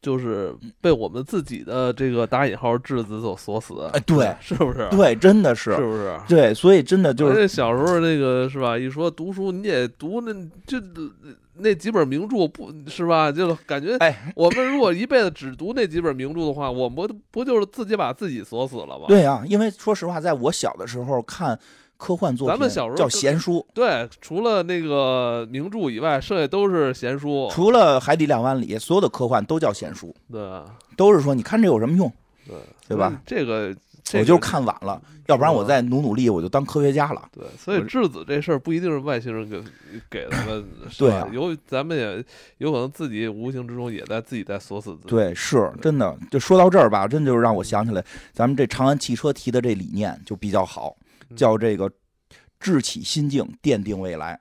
[0.01, 4.89] 就是被我们自己的这个打引号质子所锁死，哎，对， 是不是？
[4.93, 6.17] 对，真的是，是不是？
[6.29, 8.79] 对，所以真的就是小时候那个是吧？
[8.79, 10.33] 一说读书，你得读那
[10.65, 10.79] 就
[11.59, 13.31] 那几本名著，不是吧？
[13.31, 19.05] 就感觉，哎，我们如果一辈子只读那几本名著的话，我们不就是自己把自己锁死了吗？
[19.09, 21.59] 对啊，因为说实话，在我小的时候看。
[22.01, 23.67] 科幻作品，咱们小时候叫闲书。
[23.75, 27.49] 对，除了那个名著以外，剩下都是闲书。
[27.51, 30.15] 除了《海底两万里》，所有的科幻都叫闲书。
[30.31, 30.41] 对，
[30.97, 32.09] 都是说你看这有什么用？
[32.47, 32.55] 对，
[32.87, 33.21] 对吧？
[33.27, 33.75] 这个
[34.15, 37.29] 我就看晚了，要不然我再努努力，我就当科学家了。
[37.33, 39.63] 对，所以质子这事儿不一定是外星人给
[40.09, 40.65] 给咱们，
[40.97, 42.25] 对啊，有咱们也
[42.59, 45.09] 有可能自己无形之中也在自己在锁死自己。
[45.09, 46.17] 对，是真的。
[46.31, 50.97] 就说到这儿吧，真就是让我想起来，咱们这长安汽车提的这理念就比较好。
[51.37, 51.91] 叫这个
[52.59, 54.41] 智起心境，奠定未来。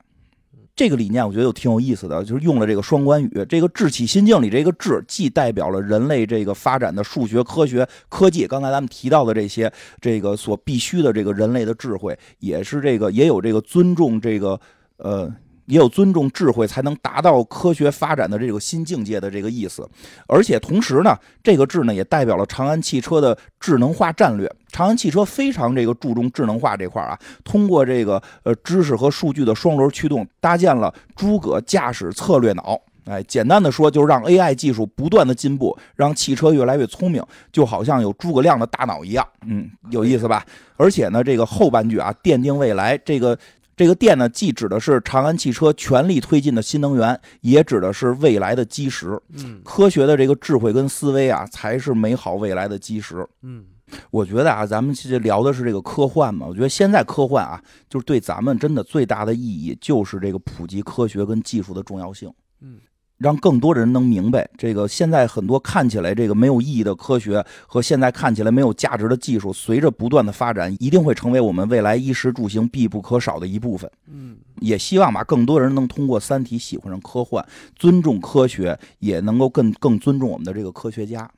[0.78, 3.45] 这个理念我觉得又挺有意思的，就是用了这个双关语。
[3.49, 14.58] 这个志气心境里这个志，既代表了人类这个发展的数学、科学、科技，刚才咱们提到的这些，这个所必须的这个人类的智慧，也是这个也有这个尊重这个
[14.98, 15.30] 呃。
[15.68, 19.88] 也有尊重智慧才能达到科学发展的这个新境界的这个意思，
[20.27, 24.52] 而且同时呢，这个智呢也代表了长安汽车的智能化战略。
[24.69, 32.80] 长安汽车非常这个注重智能化这块啊，通过这个呃知识和数据的双轮驱动，搭建了诸葛驾驶策略脑。
[33.06, 37.23] 哎，简单的说就是让 AI 技术不断的进步，让汽车越来越聪明，
[37.53, 39.26] 就好像有诸葛亮的大脑一样。
[39.45, 40.45] 嗯，有意思吧？
[40.76, 43.38] 而且呢，这个后半句啊，奠定未来这个。
[43.78, 49.18] 这个电呢，既指的是长安汽车全力推进的新能源，也指的是未来的基石。
[49.30, 53.24] 嗯，科学的这个智慧跟思维啊，才是美好未来的基石。
[53.44, 53.64] 嗯，
[54.10, 56.48] 我觉得啊，咱们其实聊的是这个科幻嘛。
[56.48, 62.34] 我觉得现在科幻啊，就是对咱们真的最大的意义，就是这个普及科学跟技术的重要性。
[62.62, 62.80] 嗯。
[63.18, 73.89] 让更多的人能明白，这个现在很多看起来这个没有意义的科学和现在看起来没有价值的技术，随着不断的发展，一定会成为我们未来衣食住行必不可少的一部分。
[74.11, 77.44] 嗯，也希望吧，更多人能通过《三体》喜欢上科幻，
[77.76, 81.30] 尊重科学，也能够更更尊重我们的这个科学家。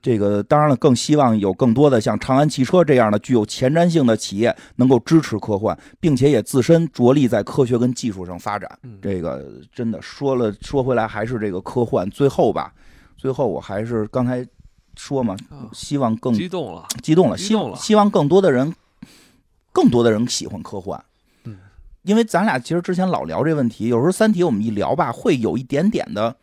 [0.00, 8.78] 这个当然了，更希望有更多的像长安汽车这样的具有前瞻性的企业能够支持科幻，并且也自身着力在科学跟技术上发展。
[9.00, 12.08] 这个真的说了说回来还是这个科幻。
[12.10, 12.72] 最后吧，
[13.16, 14.46] 最后我还是刚才
[14.96, 15.36] 说嘛，
[15.72, 18.74] 希望更激动了，激动了，希望，希望更多的人，
[19.72, 21.02] 更多的人喜欢科幻。
[21.44, 21.56] 嗯，
[22.02, 26.36] 因为咱俩其实之前老聊这问题，有时候《三体》我们一聊吧，会有一点点的，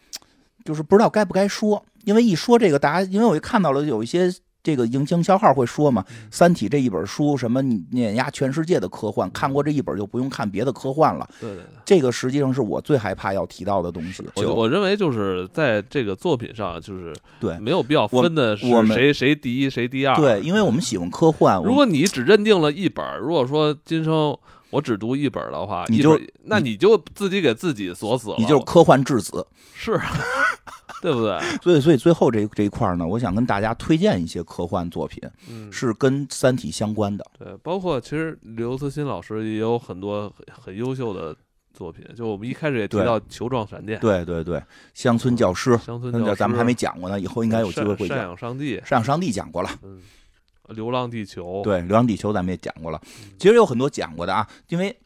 [0.65, 1.85] 就是不知道该不该说。
[2.05, 4.31] 因为一说这个，大家因为我就看到了有一些
[4.63, 7.61] 这个营营销号会说嘛，《三体》这一本书什么
[7.91, 11.27] 碾压全世界的科幻，看过这一本就不用看别的科幻了。
[11.39, 14.23] 对对对，这个实际上是我最害怕要提到的东西。
[14.35, 20.15] 我我认为就是在这个作品上，就是对没有必要分的是谁谁第一谁第二。
[20.15, 21.59] 对，因为我们喜欢科幻。
[21.63, 24.37] 如果你只认定了一本，如果说今生
[24.71, 29.45] 我只读一本的话，你就那你就自己给自己锁死了，你就是科幻质子。
[29.73, 29.99] 是。
[31.01, 31.39] 对不对？
[31.63, 35.19] 所以，所以最后这这一块呢，我想跟大家推荐一些科幻作品，
[35.71, 37.25] 是跟《三体》相关的。
[37.39, 40.31] 对，包括其实刘慈欣老师也有很多
[40.63, 41.35] 很优秀的
[41.73, 42.05] 作品。
[42.15, 44.61] 就我们一开始也提到《球状闪电》，对对对，
[44.93, 48.19] 乡村教师，乡村教师，咱们还没讲过呢，以后应该有机会会讲。
[48.19, 49.69] 赡养上帝，赡养上帝讲过了。
[49.81, 49.99] 嗯，
[50.71, 53.01] 流浪地球，对，流浪地球咱们也讲过了。
[53.37, 54.97] 其实有很多讲过的啊，因为。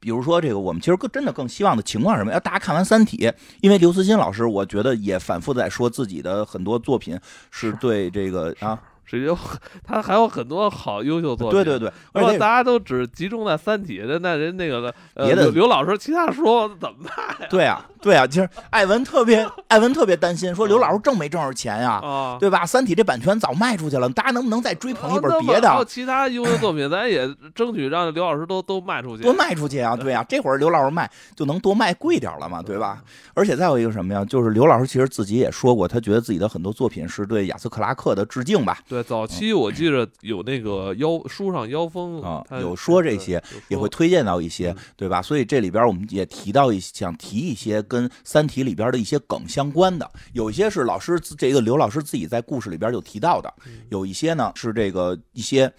[0.00, 2.32] 比如说这个，我们其实更真的更希望的情况是什么？
[2.32, 3.16] 要大家看完《三体》，
[3.62, 7.18] 因为刘慈欣老师，我觉得也反复在说自己的很多作品
[7.50, 8.78] 是对这个啊。
[9.04, 9.36] 是有，
[9.84, 11.62] 他还有很多好优秀作品。
[11.62, 17.48] 对对对，而且大家都只集中在《三体》，那人那个别的刘老师其他书怎么办？
[17.48, 22.00] 对啊，对啊，其实艾文特别，艾文特别担心，说刘老师挣没挣着钱呀？
[22.40, 22.62] 对吧？
[22.66, 25.68] 《三体》这版权早卖出去了，大家能不能再追捧一本别的？
[25.68, 29.96] 还有其他优秀作品，咱也争取让刘老师都都卖出去，多卖出去啊！
[29.96, 33.02] 对啊，这会儿刘老师卖就能多卖贵点了嘛，对吧？
[33.34, 34.24] 而且再有一个什么呀？
[34.24, 38.78] 就是刘老师其实自己也说过，他觉得自己的很多作品是对亚瑟克拉克的致敬吧？
[38.88, 39.74] 对，早期我。
[39.74, 45.20] 记着有那个妖书上妖风啊，有说这些，也会推荐到一些，对吧？
[45.20, 53.52] 所以这里边我们也提到一想提一些跟《三体》里边的一些梗相关的，有一些是老师这个刘老师自己在故事里边就提到的，
[53.90, 55.72] 有一些呢是这个一些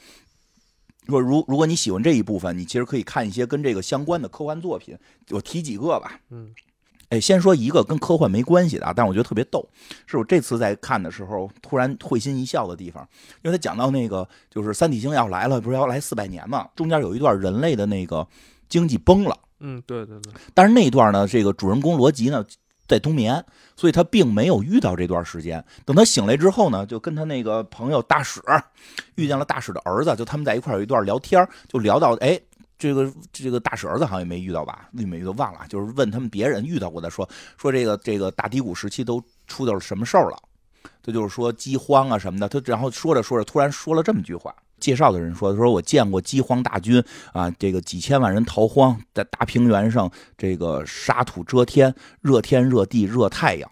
[1.08, 4.98] 说如如果你喜欢这一部分，你其实可以看一些跟这个相关的科幻作品，
[5.30, 6.54] 我提几个吧，嗯。
[7.10, 9.68] 哎，先说一个跟科幻没关系的啊，但我觉得特别逗，
[10.06, 13.08] 是我这次在看的时候突然会心一笑的地方，
[13.44, 18.28] 因为他讲到那个就是三体星要来了，不是要来四百年嘛，中间有一段人类的那个
[18.68, 22.44] 经济崩了，嗯，对对对，但是那一段呢，这个主人公罗辑呢
[22.88, 23.44] 在冬眠，
[23.76, 25.64] 所以他并没有遇到这段时间。
[25.86, 28.42] 等他醒来之后呢，就跟他那个朋友大使
[29.16, 32.40] 遇见了大使的儿子，就他们在一块有一段聊天，就聊到哎。
[32.78, 34.90] 这个这个大使儿子好像也没遇到吧？
[34.94, 37.28] 遇没遇到忘了，就是问他们别人遇到过的，说
[37.58, 40.38] 说这个这个大低谷时期都出了什么事儿了？
[41.02, 42.50] 这就是说饥荒啊什么的。
[42.50, 53.72] 他然后说着说着，突然说了这么句话：介绍的人说，他说我见过饥荒大军啊，这个几千万人逃荒，在大平原上，这个沙土遮天，热天热地热太阳。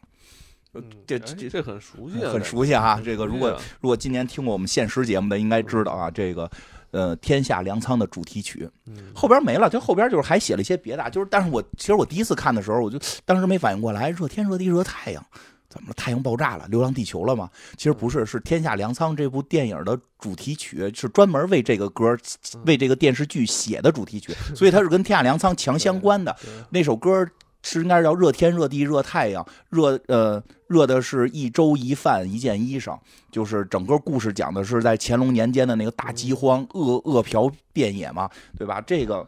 [1.05, 2.99] 这这这很熟悉，很熟悉啊！
[3.03, 6.49] 这个如果如果今年听过我们现实节目的，应该知道啊，这个。
[6.93, 8.69] 呃，天下粮仓的主题曲，
[9.15, 15.25] 后边没了，就后边就是还写了一些别的，就是，但是我其实我第一次看的时候，我就当时没反应过来，热天热地热太阳，
[15.67, 15.93] 怎么了？
[15.97, 17.49] 太阳爆炸了，流浪地球了吗？
[17.75, 22.15] 其实不是，是《天下粮仓》这部电影的主题曲，是专门为这个歌、
[22.67, 26.35] 为这个电视剧写的主题曲，所以它是跟《天下粮仓》强相关的。
[26.69, 27.27] 那首歌
[27.63, 32.95] 是应该是叫“热天热地热太阳”，热呃热的是一粥一饭一件衣裳，
[33.31, 38.79] 就是整个故事讲的是在乾隆年间的那个大饥荒，饿饿殍遍野嘛，对吧？
[38.81, 39.27] 这个。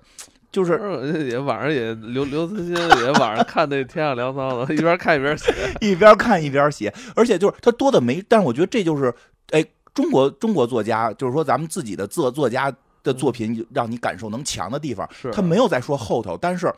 [0.52, 9.14] 就是也晚上也刘刘慈欣也晚上看那《天上聊骚》的，一边看一边写， 一边看一边写，而且就是他多的没，但是我觉得这就是
[9.49, 9.62] 哎，
[9.94, 16.74] 中国中国作家，就是说咱们自己的作作家的作品，让你感受能强的地方，他没有在说后头，但是。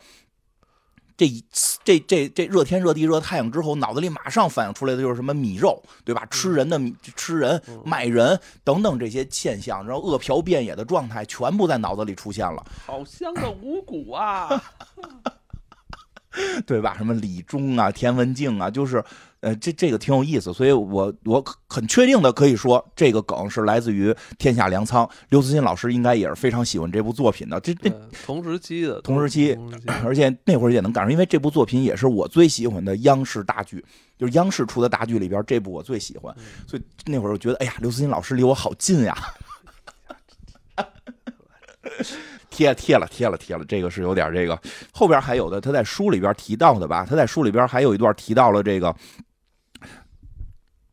[1.18, 1.44] 这一
[1.82, 6.24] 这这这热天热地热太阳之后，脑子里马上反映出来的就是什么米肉，对吧？
[6.30, 12.64] 吃人的米，吃人卖人等等这些现象，然后饿殍遍野的状态，全部在脑子里出现了。
[12.86, 14.62] 好香的五谷啊，
[16.66, 16.94] 对吧？
[16.96, 19.04] 什么李忠啊，田文静啊，就是。
[19.40, 25.06] 呃，这这个挺有意思，所以我我很确定的可以说，这个梗是来自于《天下粮仓》。
[25.28, 27.60] 刘慈欣老师应该也是非常喜欢这部作品的。
[27.60, 27.88] 这这
[28.26, 29.56] 同时期的，同时期，
[30.02, 33.84] 而且那会儿也能赶上，因为这部作品也是我最喜欢的央视大剧，
[34.18, 36.34] 就是央视出的大剧里边，这部我最喜欢。
[36.66, 39.16] 所以那会儿我觉得，哎呀，刘慈欣老师离我好近呀。
[42.58, 44.60] 贴贴了贴了贴了，这个是有点这个。
[44.92, 47.06] 后边还有的，他在书里边提到的吧？
[47.08, 48.92] 他在书里边还有一段提到了这个。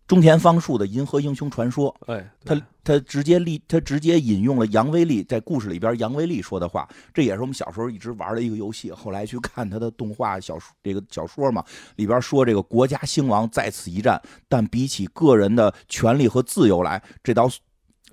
[0.06, 8.92] 中田芳树的《银河英雄传说》，哎，他他直接立，他直接引用了杨威利在故事里边杨威利说的话，这也是我们小时候一直玩的一个游戏。
[8.92, 11.66] 后来去看他的动画小说，这个小说嘛，
[11.96, 17.50] 里边说这个国家兴亡在此一战，但比起个人的权利和自由来，这道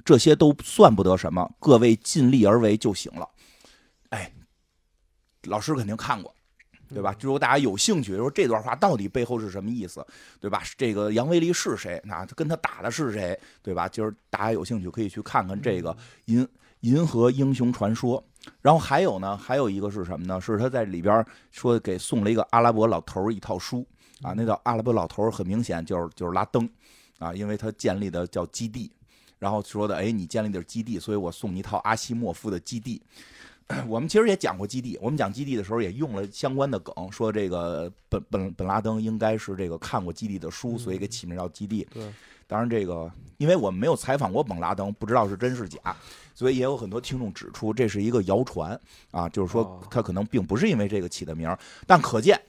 [0.02, 3.28] 这些都算不得什么，各位尽力而为就行了。
[5.43, 6.35] 哎，老师肯定看过。
[6.89, 7.10] 对吧？
[7.14, 10.06] 就如果大家有兴趣，说这段话到底背后是什么意思，
[10.39, 10.62] 对吧？
[10.77, 11.98] 这个杨威利是谁？
[12.05, 13.39] 那跟他打的是谁？
[13.62, 13.89] 对吧？
[13.89, 15.90] 就是大家有兴趣可以去看看这个
[16.27, 16.47] 《银
[16.81, 18.23] 银河英雄传说》。
[18.60, 20.39] 然后还有呢，还有一个是什么呢？
[20.39, 23.86] 是他在里边说给送了一个阿拉伯老头一套书
[24.20, 24.35] 啊。
[24.36, 26.69] 那叫阿拉伯老头很明显就是就是拉登
[27.19, 28.93] 啊，因为他建立的叫基地，
[29.39, 33.01] 然后说的哎，你建立的是基地，所以我送你一套阿西莫夫的基地。
[33.89, 41.86] 我们其实也讲过基地，我们讲基地的时候也用了相关的梗，说这个本本本拉登应该是这个看过基地的书，所以给起名叫基地。
[41.93, 42.12] 对，
[42.47, 45.78] 当然这个因为我们没有采访过本拉登，不知道是真是假，
[46.34, 48.78] 所以也有很多听众指出这是一个谣传
[49.10, 51.56] 啊，就是说他可能并不是因为这个起的名，
[51.86, 52.40] 但可见。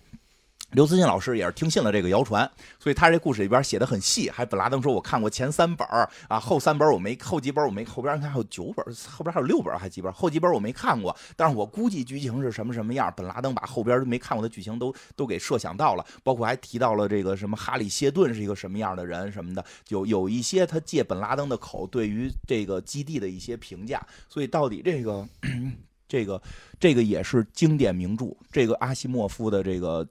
[0.74, 4.30] 刘慈欣老师也是听信了这个谣传，所以他这故事里边写的很细。
[4.30, 5.88] 还本拉登说：“我看过前三本
[6.28, 11.16] 啊，后三本我没，后几本我没，后边你看还有九本，后边还有六本还几本，后几本我没看过。
[11.36, 13.14] 但是我估计剧情是什么什么样。
[13.16, 24.04] 本拉登把后边没看过的剧情都都给设想到了，包括还提到了这个什么哈里谢顿是一个什么样的人什么的，有有一些他借本拉登的口对于这个基地的一些评价。
[24.28, 25.28] 所以到底这个
[26.10, 26.42] 这个
[26.80, 30.08] 这个也是经典名著，这个阿西莫夫的这个。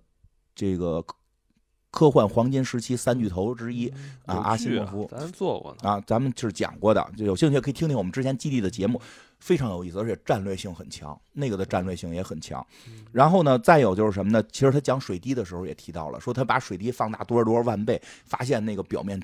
[0.62, 1.04] 这个
[1.90, 3.88] 科幻黄金时期三巨头之一
[4.26, 9.00] 啊，阿西莫夫，咱做过啊，咱们是讲过的，就有兴趣可以听听我们之前基地的节目，
[9.40, 12.64] 非常有意思，而且战略性很强，那个的战略性也很强。
[13.10, 14.40] 然后呢，再有就是什么呢？
[14.52, 19.20] 其实他讲水滴的时候也提到了，说他把水滴放大多少多少万倍，发现那个表面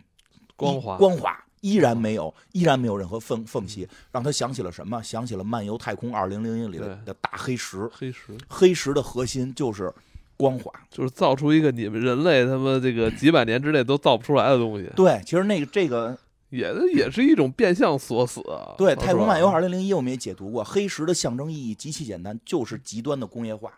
[0.57, 5.01] 光滑，光滑依然没有，依然没有任何缝缝隙，让他想起了什么？
[5.01, 9.95] 想起了《漫游太空二零零一》里的的大黑石，黑石，黑石的核心就是。
[10.39, 14.89] 光滑就是造出一个你们人类他妈这个 几百年之内都造不出来的东西。
[14.97, 16.17] 对，其实那个这个
[16.51, 18.41] 也也是一种变相锁死。
[18.79, 23.73] 对，《太空漫游二零零一》我们也解读过，黑石的象征意义极其简单，就是极端的工业化，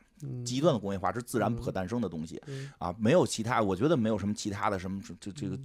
[0.44, 2.40] 极端的工业化是自然不可诞生的东西
[2.78, 5.58] 啊，没有其他，我觉得没有什么其他的什么这这个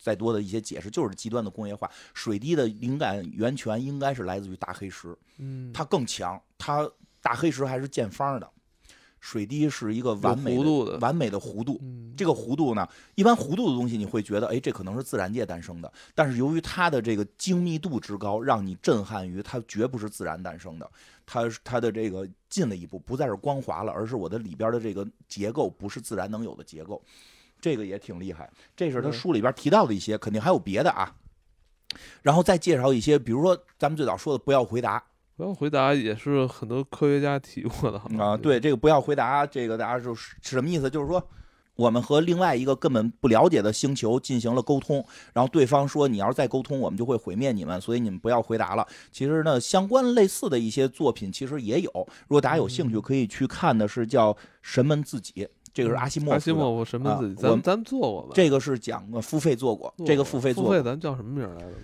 [0.00, 1.90] 再多的一些解释，就是极端的工业化。
[2.14, 6.88] 水滴的灵感源泉应该是来自于大黑石，嗯，它更强，它
[7.20, 8.48] 大黑石还是见方的。
[9.26, 11.80] 水滴是一个完美的、完美的弧度。
[12.16, 15.92] 这个弧度呢，一般弧度的东西你会觉得，哎，这可能是自然界诞生的。
[16.14, 20.88] 但是由于它的这个精密度之高，让你震撼于它绝不是自然诞生的。
[21.26, 27.02] 它它的这个进了一步，不再是光滑了，而是我的里边的这个结构不是自然能有的结构。
[27.60, 28.48] 这个也挺厉害。
[28.76, 31.12] 这是他书里边提到的一些，肯定还有别的啊。
[32.22, 35.02] 然后再介绍一些，比如说咱们最早说的“不要回答”。
[35.36, 40.88] 不要回答也是很多科学家提过的啊，对这个不要回答，这个大家就是什么意思？
[40.88, 41.22] 就是说
[41.74, 45.04] 我们和另外一个根本不了解的星球进行了沟通，
[45.34, 48.86] 然后对方说你要是再沟通，我们就会毁灭你们，所以你们不要回答了。
[49.12, 51.90] 其实呢，相关类似的一些作品其实也有，
[52.28, 54.32] 如果大家有兴趣，可以去看的是叫
[54.62, 55.32] 《神们自己》。
[55.74, 56.32] 这个是阿西莫夫。
[56.32, 58.30] 阿西莫夫神门自己，咱咱做过吧？
[58.32, 60.64] 这个是讲付费做过，这个付费做。
[60.64, 61.74] 付费咱叫什么名来着？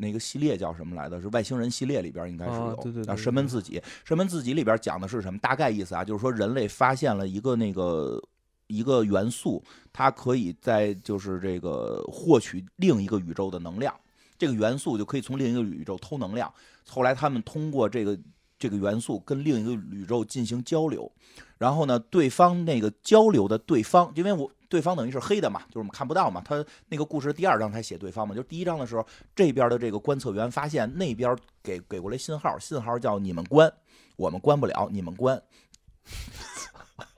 [0.00, 1.20] 那个系列叫什么来的？
[1.20, 2.74] 是外星人系列里边应该是有。
[2.82, 3.16] 对对。
[3.16, 5.38] 神门自己，神门自己里边讲的是什么？
[5.40, 8.22] 大概意思啊，就是说人类发现了一个那个
[8.66, 9.62] 一个元素，
[9.92, 13.94] 它可以在就是这个获取另一个宇宙的能量，
[14.38, 16.52] 这个元素就可以从另一个宇宙偷能量。
[16.88, 18.18] 后来他们通过这个
[18.60, 21.10] 这个元素跟另一个宇宙进行交流，
[21.58, 24.48] 然后呢，对方那个交流的对方，因为我。
[24.70, 26.40] 对方等于是黑的嘛，就是我们看不到嘛。
[26.44, 29.04] 他那个故事第二章才写对方嘛，就第一章的时候，
[29.34, 33.68] 这边的这个观测员发现那边给给过来信号，信号叫你们关，
[34.14, 35.42] 我们关不了，你们关。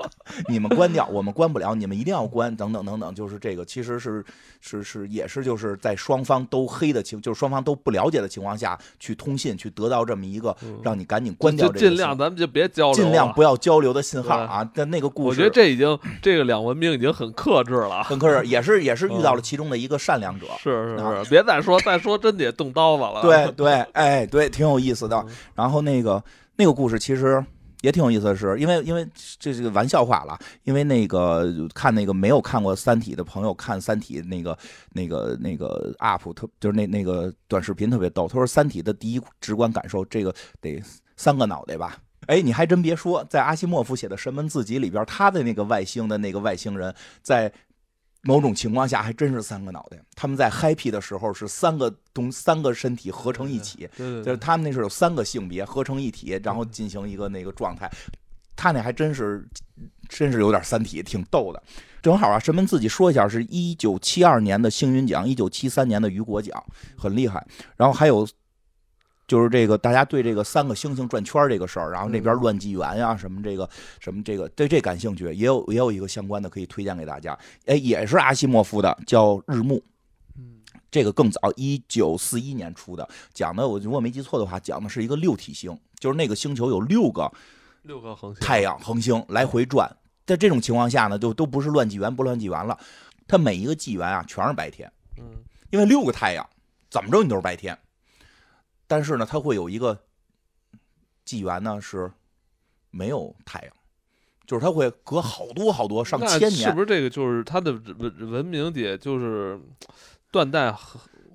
[0.49, 4.25] 你们关掉，我们关不了，你们一定要关，等等等等，就是这个，其实是
[4.61, 14.69] 是是，也是就是在双方都黑的情，就是双方都不了解的情况下去通信，去得到这么一个让你赶紧关掉，尽量咱们就别交流，尽量不要交流的信号啊。
[14.75, 23.21] 但那个故事，我觉得这已经这个两文明已经很克制了，很克制，也是也是遇到了其中的一个善良者，是是是，别再说再说真得动刀子了。
[23.23, 25.25] 对对，哎对，挺有意思的。
[25.55, 26.23] 然后那个
[26.57, 27.45] 那个故事其实。
[27.83, 29.07] 也挺有意思的是，因为因为
[29.39, 34.57] 这是个玩笑话了，因为那个看那个没有看过《三体》的朋友看《三体》那个
[34.93, 40.83] 那个那个 UP 特就是那那个短视频特别逗，他说《三体》的第一直观感受，这个得
[41.17, 41.99] 三个脑袋吧？
[42.29, 47.53] 哎，你还真别说，在阿西莫夫写的《神门自己》里边，他的那个外星的那个外星人，在。
[48.23, 57.91] 某种情况下还真是三个脑袋，他们在 happy 的时候是三个东三个身体合成一起，就是他们那是有三个性别合成一体，然后进行一个那个状态。
[58.55, 59.45] 他那还真是，
[60.09, 61.63] 真是有点三体，挺逗的。
[62.01, 66.65] 正好啊，神门自己说一下，是一九七二年的星云奖，一九七三年的雨果奖，
[66.97, 67.47] 很厉害。
[67.77, 68.29] 然后还有。
[69.33, 73.67] 就是这个，大家对这个三个星星转圈这个事儿，然后那边乱纪元呀，什么这个
[73.99, 77.33] 什么这个，对这感兴趣，也有也有一个相关的可以推荐给大家。
[77.65, 79.77] 哎，也是阿西莫夫的，叫《日暮》。
[80.37, 80.61] 嗯，
[80.91, 87.33] 这个更早，一九四一年出的，讲的我如果没记错的话，讲的是一个六体星，就是那个星球有六个
[87.85, 89.91] 六个恒星，太阳恒星来回转。
[90.27, 92.79] 在这种情况下呢，就都不是乱纪元，不乱纪元了。
[93.27, 94.93] 它每一个纪元啊，全是白天。
[95.17, 95.25] 嗯，
[95.71, 96.47] 因为六个太阳，
[96.91, 97.75] 怎么着你都是白天。
[98.93, 99.99] 但是呢，它会有一个
[101.25, 102.13] 纪元呢是
[102.91, 103.73] 没有太阳，
[104.45, 106.69] 就是它会隔好多好多上千年。
[106.69, 109.59] 是不是这个就是它的文文明也就是
[110.31, 110.77] 断代，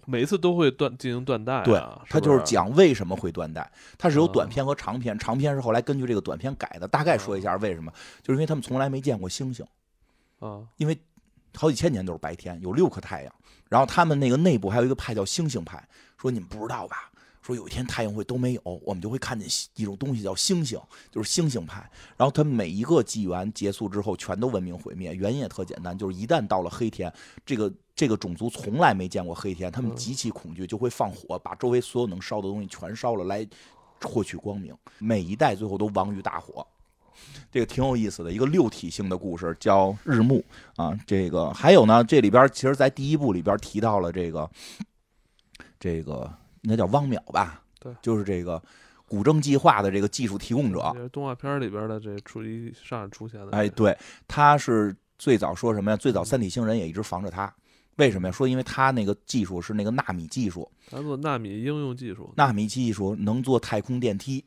[0.05, 1.63] 每次都会断进行断代？
[1.63, 3.67] 对，它就是是讲为什么会断代。
[3.97, 6.88] 它是有短片和长片，长片是后来根据这个短片改的。
[6.88, 9.65] 大概说一下为什么，就是因为他们从来没见过星星
[10.38, 10.95] 啊，因为
[11.55, 13.34] 好几千年都是白天，有六颗太阳。
[13.67, 15.84] 然后他们那个内部还有一个派叫星星派，
[16.19, 17.11] 说你们不知道吧？
[17.48, 20.78] 说有一天太阳会都没有，我们就会看见一种东西叫星星，
[21.10, 21.90] 就是星星派。
[22.18, 25.15] 然后它每一个纪元结束之后，全都文明毁灭。
[25.15, 27.11] 原因也特简单，就是一旦到了黑天，
[27.45, 33.48] 这个这个种族从来没见过黑天，他们极其恐惧，就会放火，把周围所有能烧的东西全烧了，来
[34.02, 34.76] 获取光明。
[34.98, 36.68] 每一代最后都亡于大火。
[37.49, 40.44] 这个挺有意思的一个六体性的故事，叫《日暮》
[40.84, 40.94] 啊。
[41.07, 44.52] 这个还有呢，这里边其实，在第一部里边提到了这个
[45.80, 46.30] 这个。
[46.61, 47.63] 应该叫汪淼吧？
[47.79, 48.61] 对，就是这个
[49.07, 50.93] 古筝计划的这个技术提供者。
[51.11, 53.51] 动画片里边的这出一上出现的。
[53.51, 53.97] 哎，对，
[54.27, 55.97] 他是最早说什么呀？
[55.97, 57.53] 最早三体星人也一直防着他，
[57.95, 58.31] 为什么呀？
[58.31, 64.43] 说因为他那个技术是那个纳米技术，他做纳米应用技术，纳米技术能做太空电梯。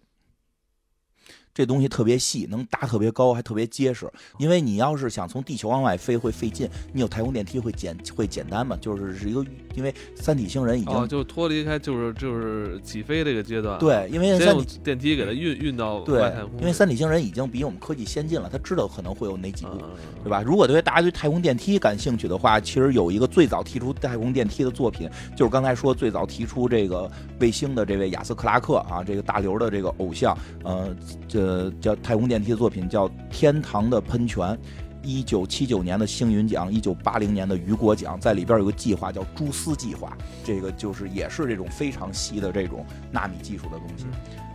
[1.52, 4.10] 这东西特别细，能搭特别高，还特别结实。
[4.38, 6.68] 因为你要是想从地球往外飞，会费劲。
[6.92, 8.76] 你有太空电梯会简会简单嘛？
[8.80, 9.44] 就是是一个，
[9.74, 13.78] 因为三体星人已经就脱离开，就是就是起飞这个阶段。
[13.78, 16.52] 对，因为三体电梯给它运运到外太空。
[16.60, 19.72] 因为三体星人已经比我们科技先进了，他知道可能会有哪几步，
[20.22, 20.42] 对吧？
[20.46, 27.10] 如果对大家对太空电梯感兴趣的话，其实有一个最早提出太空电梯的作品，就是刚才说最早提出这个
[27.40, 30.94] 卫星的这位亚瑟克拉克啊，这个大刘的这个偶像，呃，
[31.26, 31.39] 这。
[31.40, 34.46] 呃，叫太空电梯的作品叫《天堂的喷泉》，
[35.02, 44.04] 一九七九年的星云奖，一九八零年的雨果奖，在里边有个计划叫蛛丝计划，这个就是也是这种非常细的这种纳米技术的东西。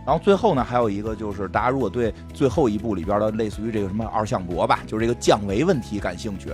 [0.06, 6.50] 然后最后呢，还有一个就是大家如果对最后一部里边的类似于这个什么二向箔吧，就是这个降维问题感兴趣。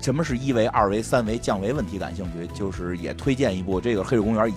[0.00, 1.98] 什么是一维、二维、三维降维问题？
[1.98, 4.54] 感兴趣，就是也推荐一部这个《黑水公园》，以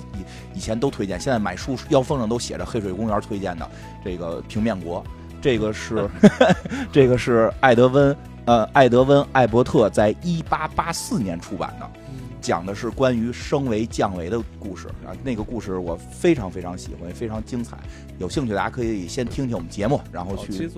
[0.56, 3.70] 以前都推荐，现在买书腰封上都写着《黑水公园》推荐的
[4.06, 5.04] 这个《平面国》，
[5.42, 6.10] 这个是
[6.92, 8.16] 这个是艾德温
[8.46, 11.90] 呃艾德温艾伯特在一八八四年出版的，
[12.42, 17.78] 讲的是关于升维降维的故事啊，那个故事我非常非常喜欢，非常精彩。
[18.18, 20.70] 有兴趣大家可以先听听我们节目，然后去。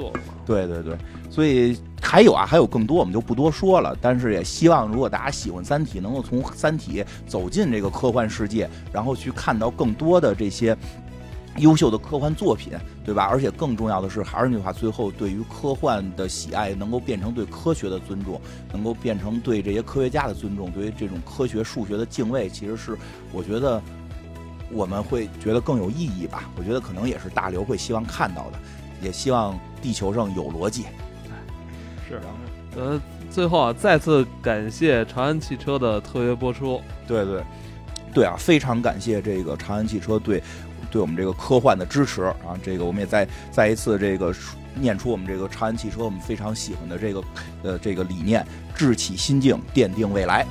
[0.45, 0.98] 对对对，
[1.30, 3.98] 所以还有啊，还有更多，我们就不多说了。
[4.02, 10.77] 但是也希望，如果大家喜欢《三体》，能够从《三体》走进这个科幻世界，然后去看到更多的这些。
[11.57, 12.73] 优秀的科幻作品，
[13.05, 13.25] 对吧？
[13.25, 22.97] 而且更重要的是，还是那句话，最后对于科幻的喜爱能够变成对科学的尊重，能够变成对这些科学家的尊重，对于这种科学数学的敬畏，其实是
[23.31, 23.80] 我觉得
[24.71, 26.49] 我们会觉得更有意义吧。
[26.57, 28.57] 我觉得可能也是大刘会希望看到的，
[29.01, 30.85] 也希望地球上有逻辑。
[32.07, 32.19] 是，
[32.75, 32.99] 呃，
[33.30, 36.81] 最后啊，再次感谢长安汽车的特约播出。
[37.07, 37.43] 对对，
[38.11, 40.41] 对啊，非常感谢这个长安汽车对。
[40.94, 44.32] 对我们这个科幻的支持啊，这个我们也再再一次这个
[44.76, 47.24] 念出我们这个长安汽车我们非常喜欢的这个
[47.64, 48.45] 呃这个理念：
[48.76, 50.45] 志起心境，奠定未来。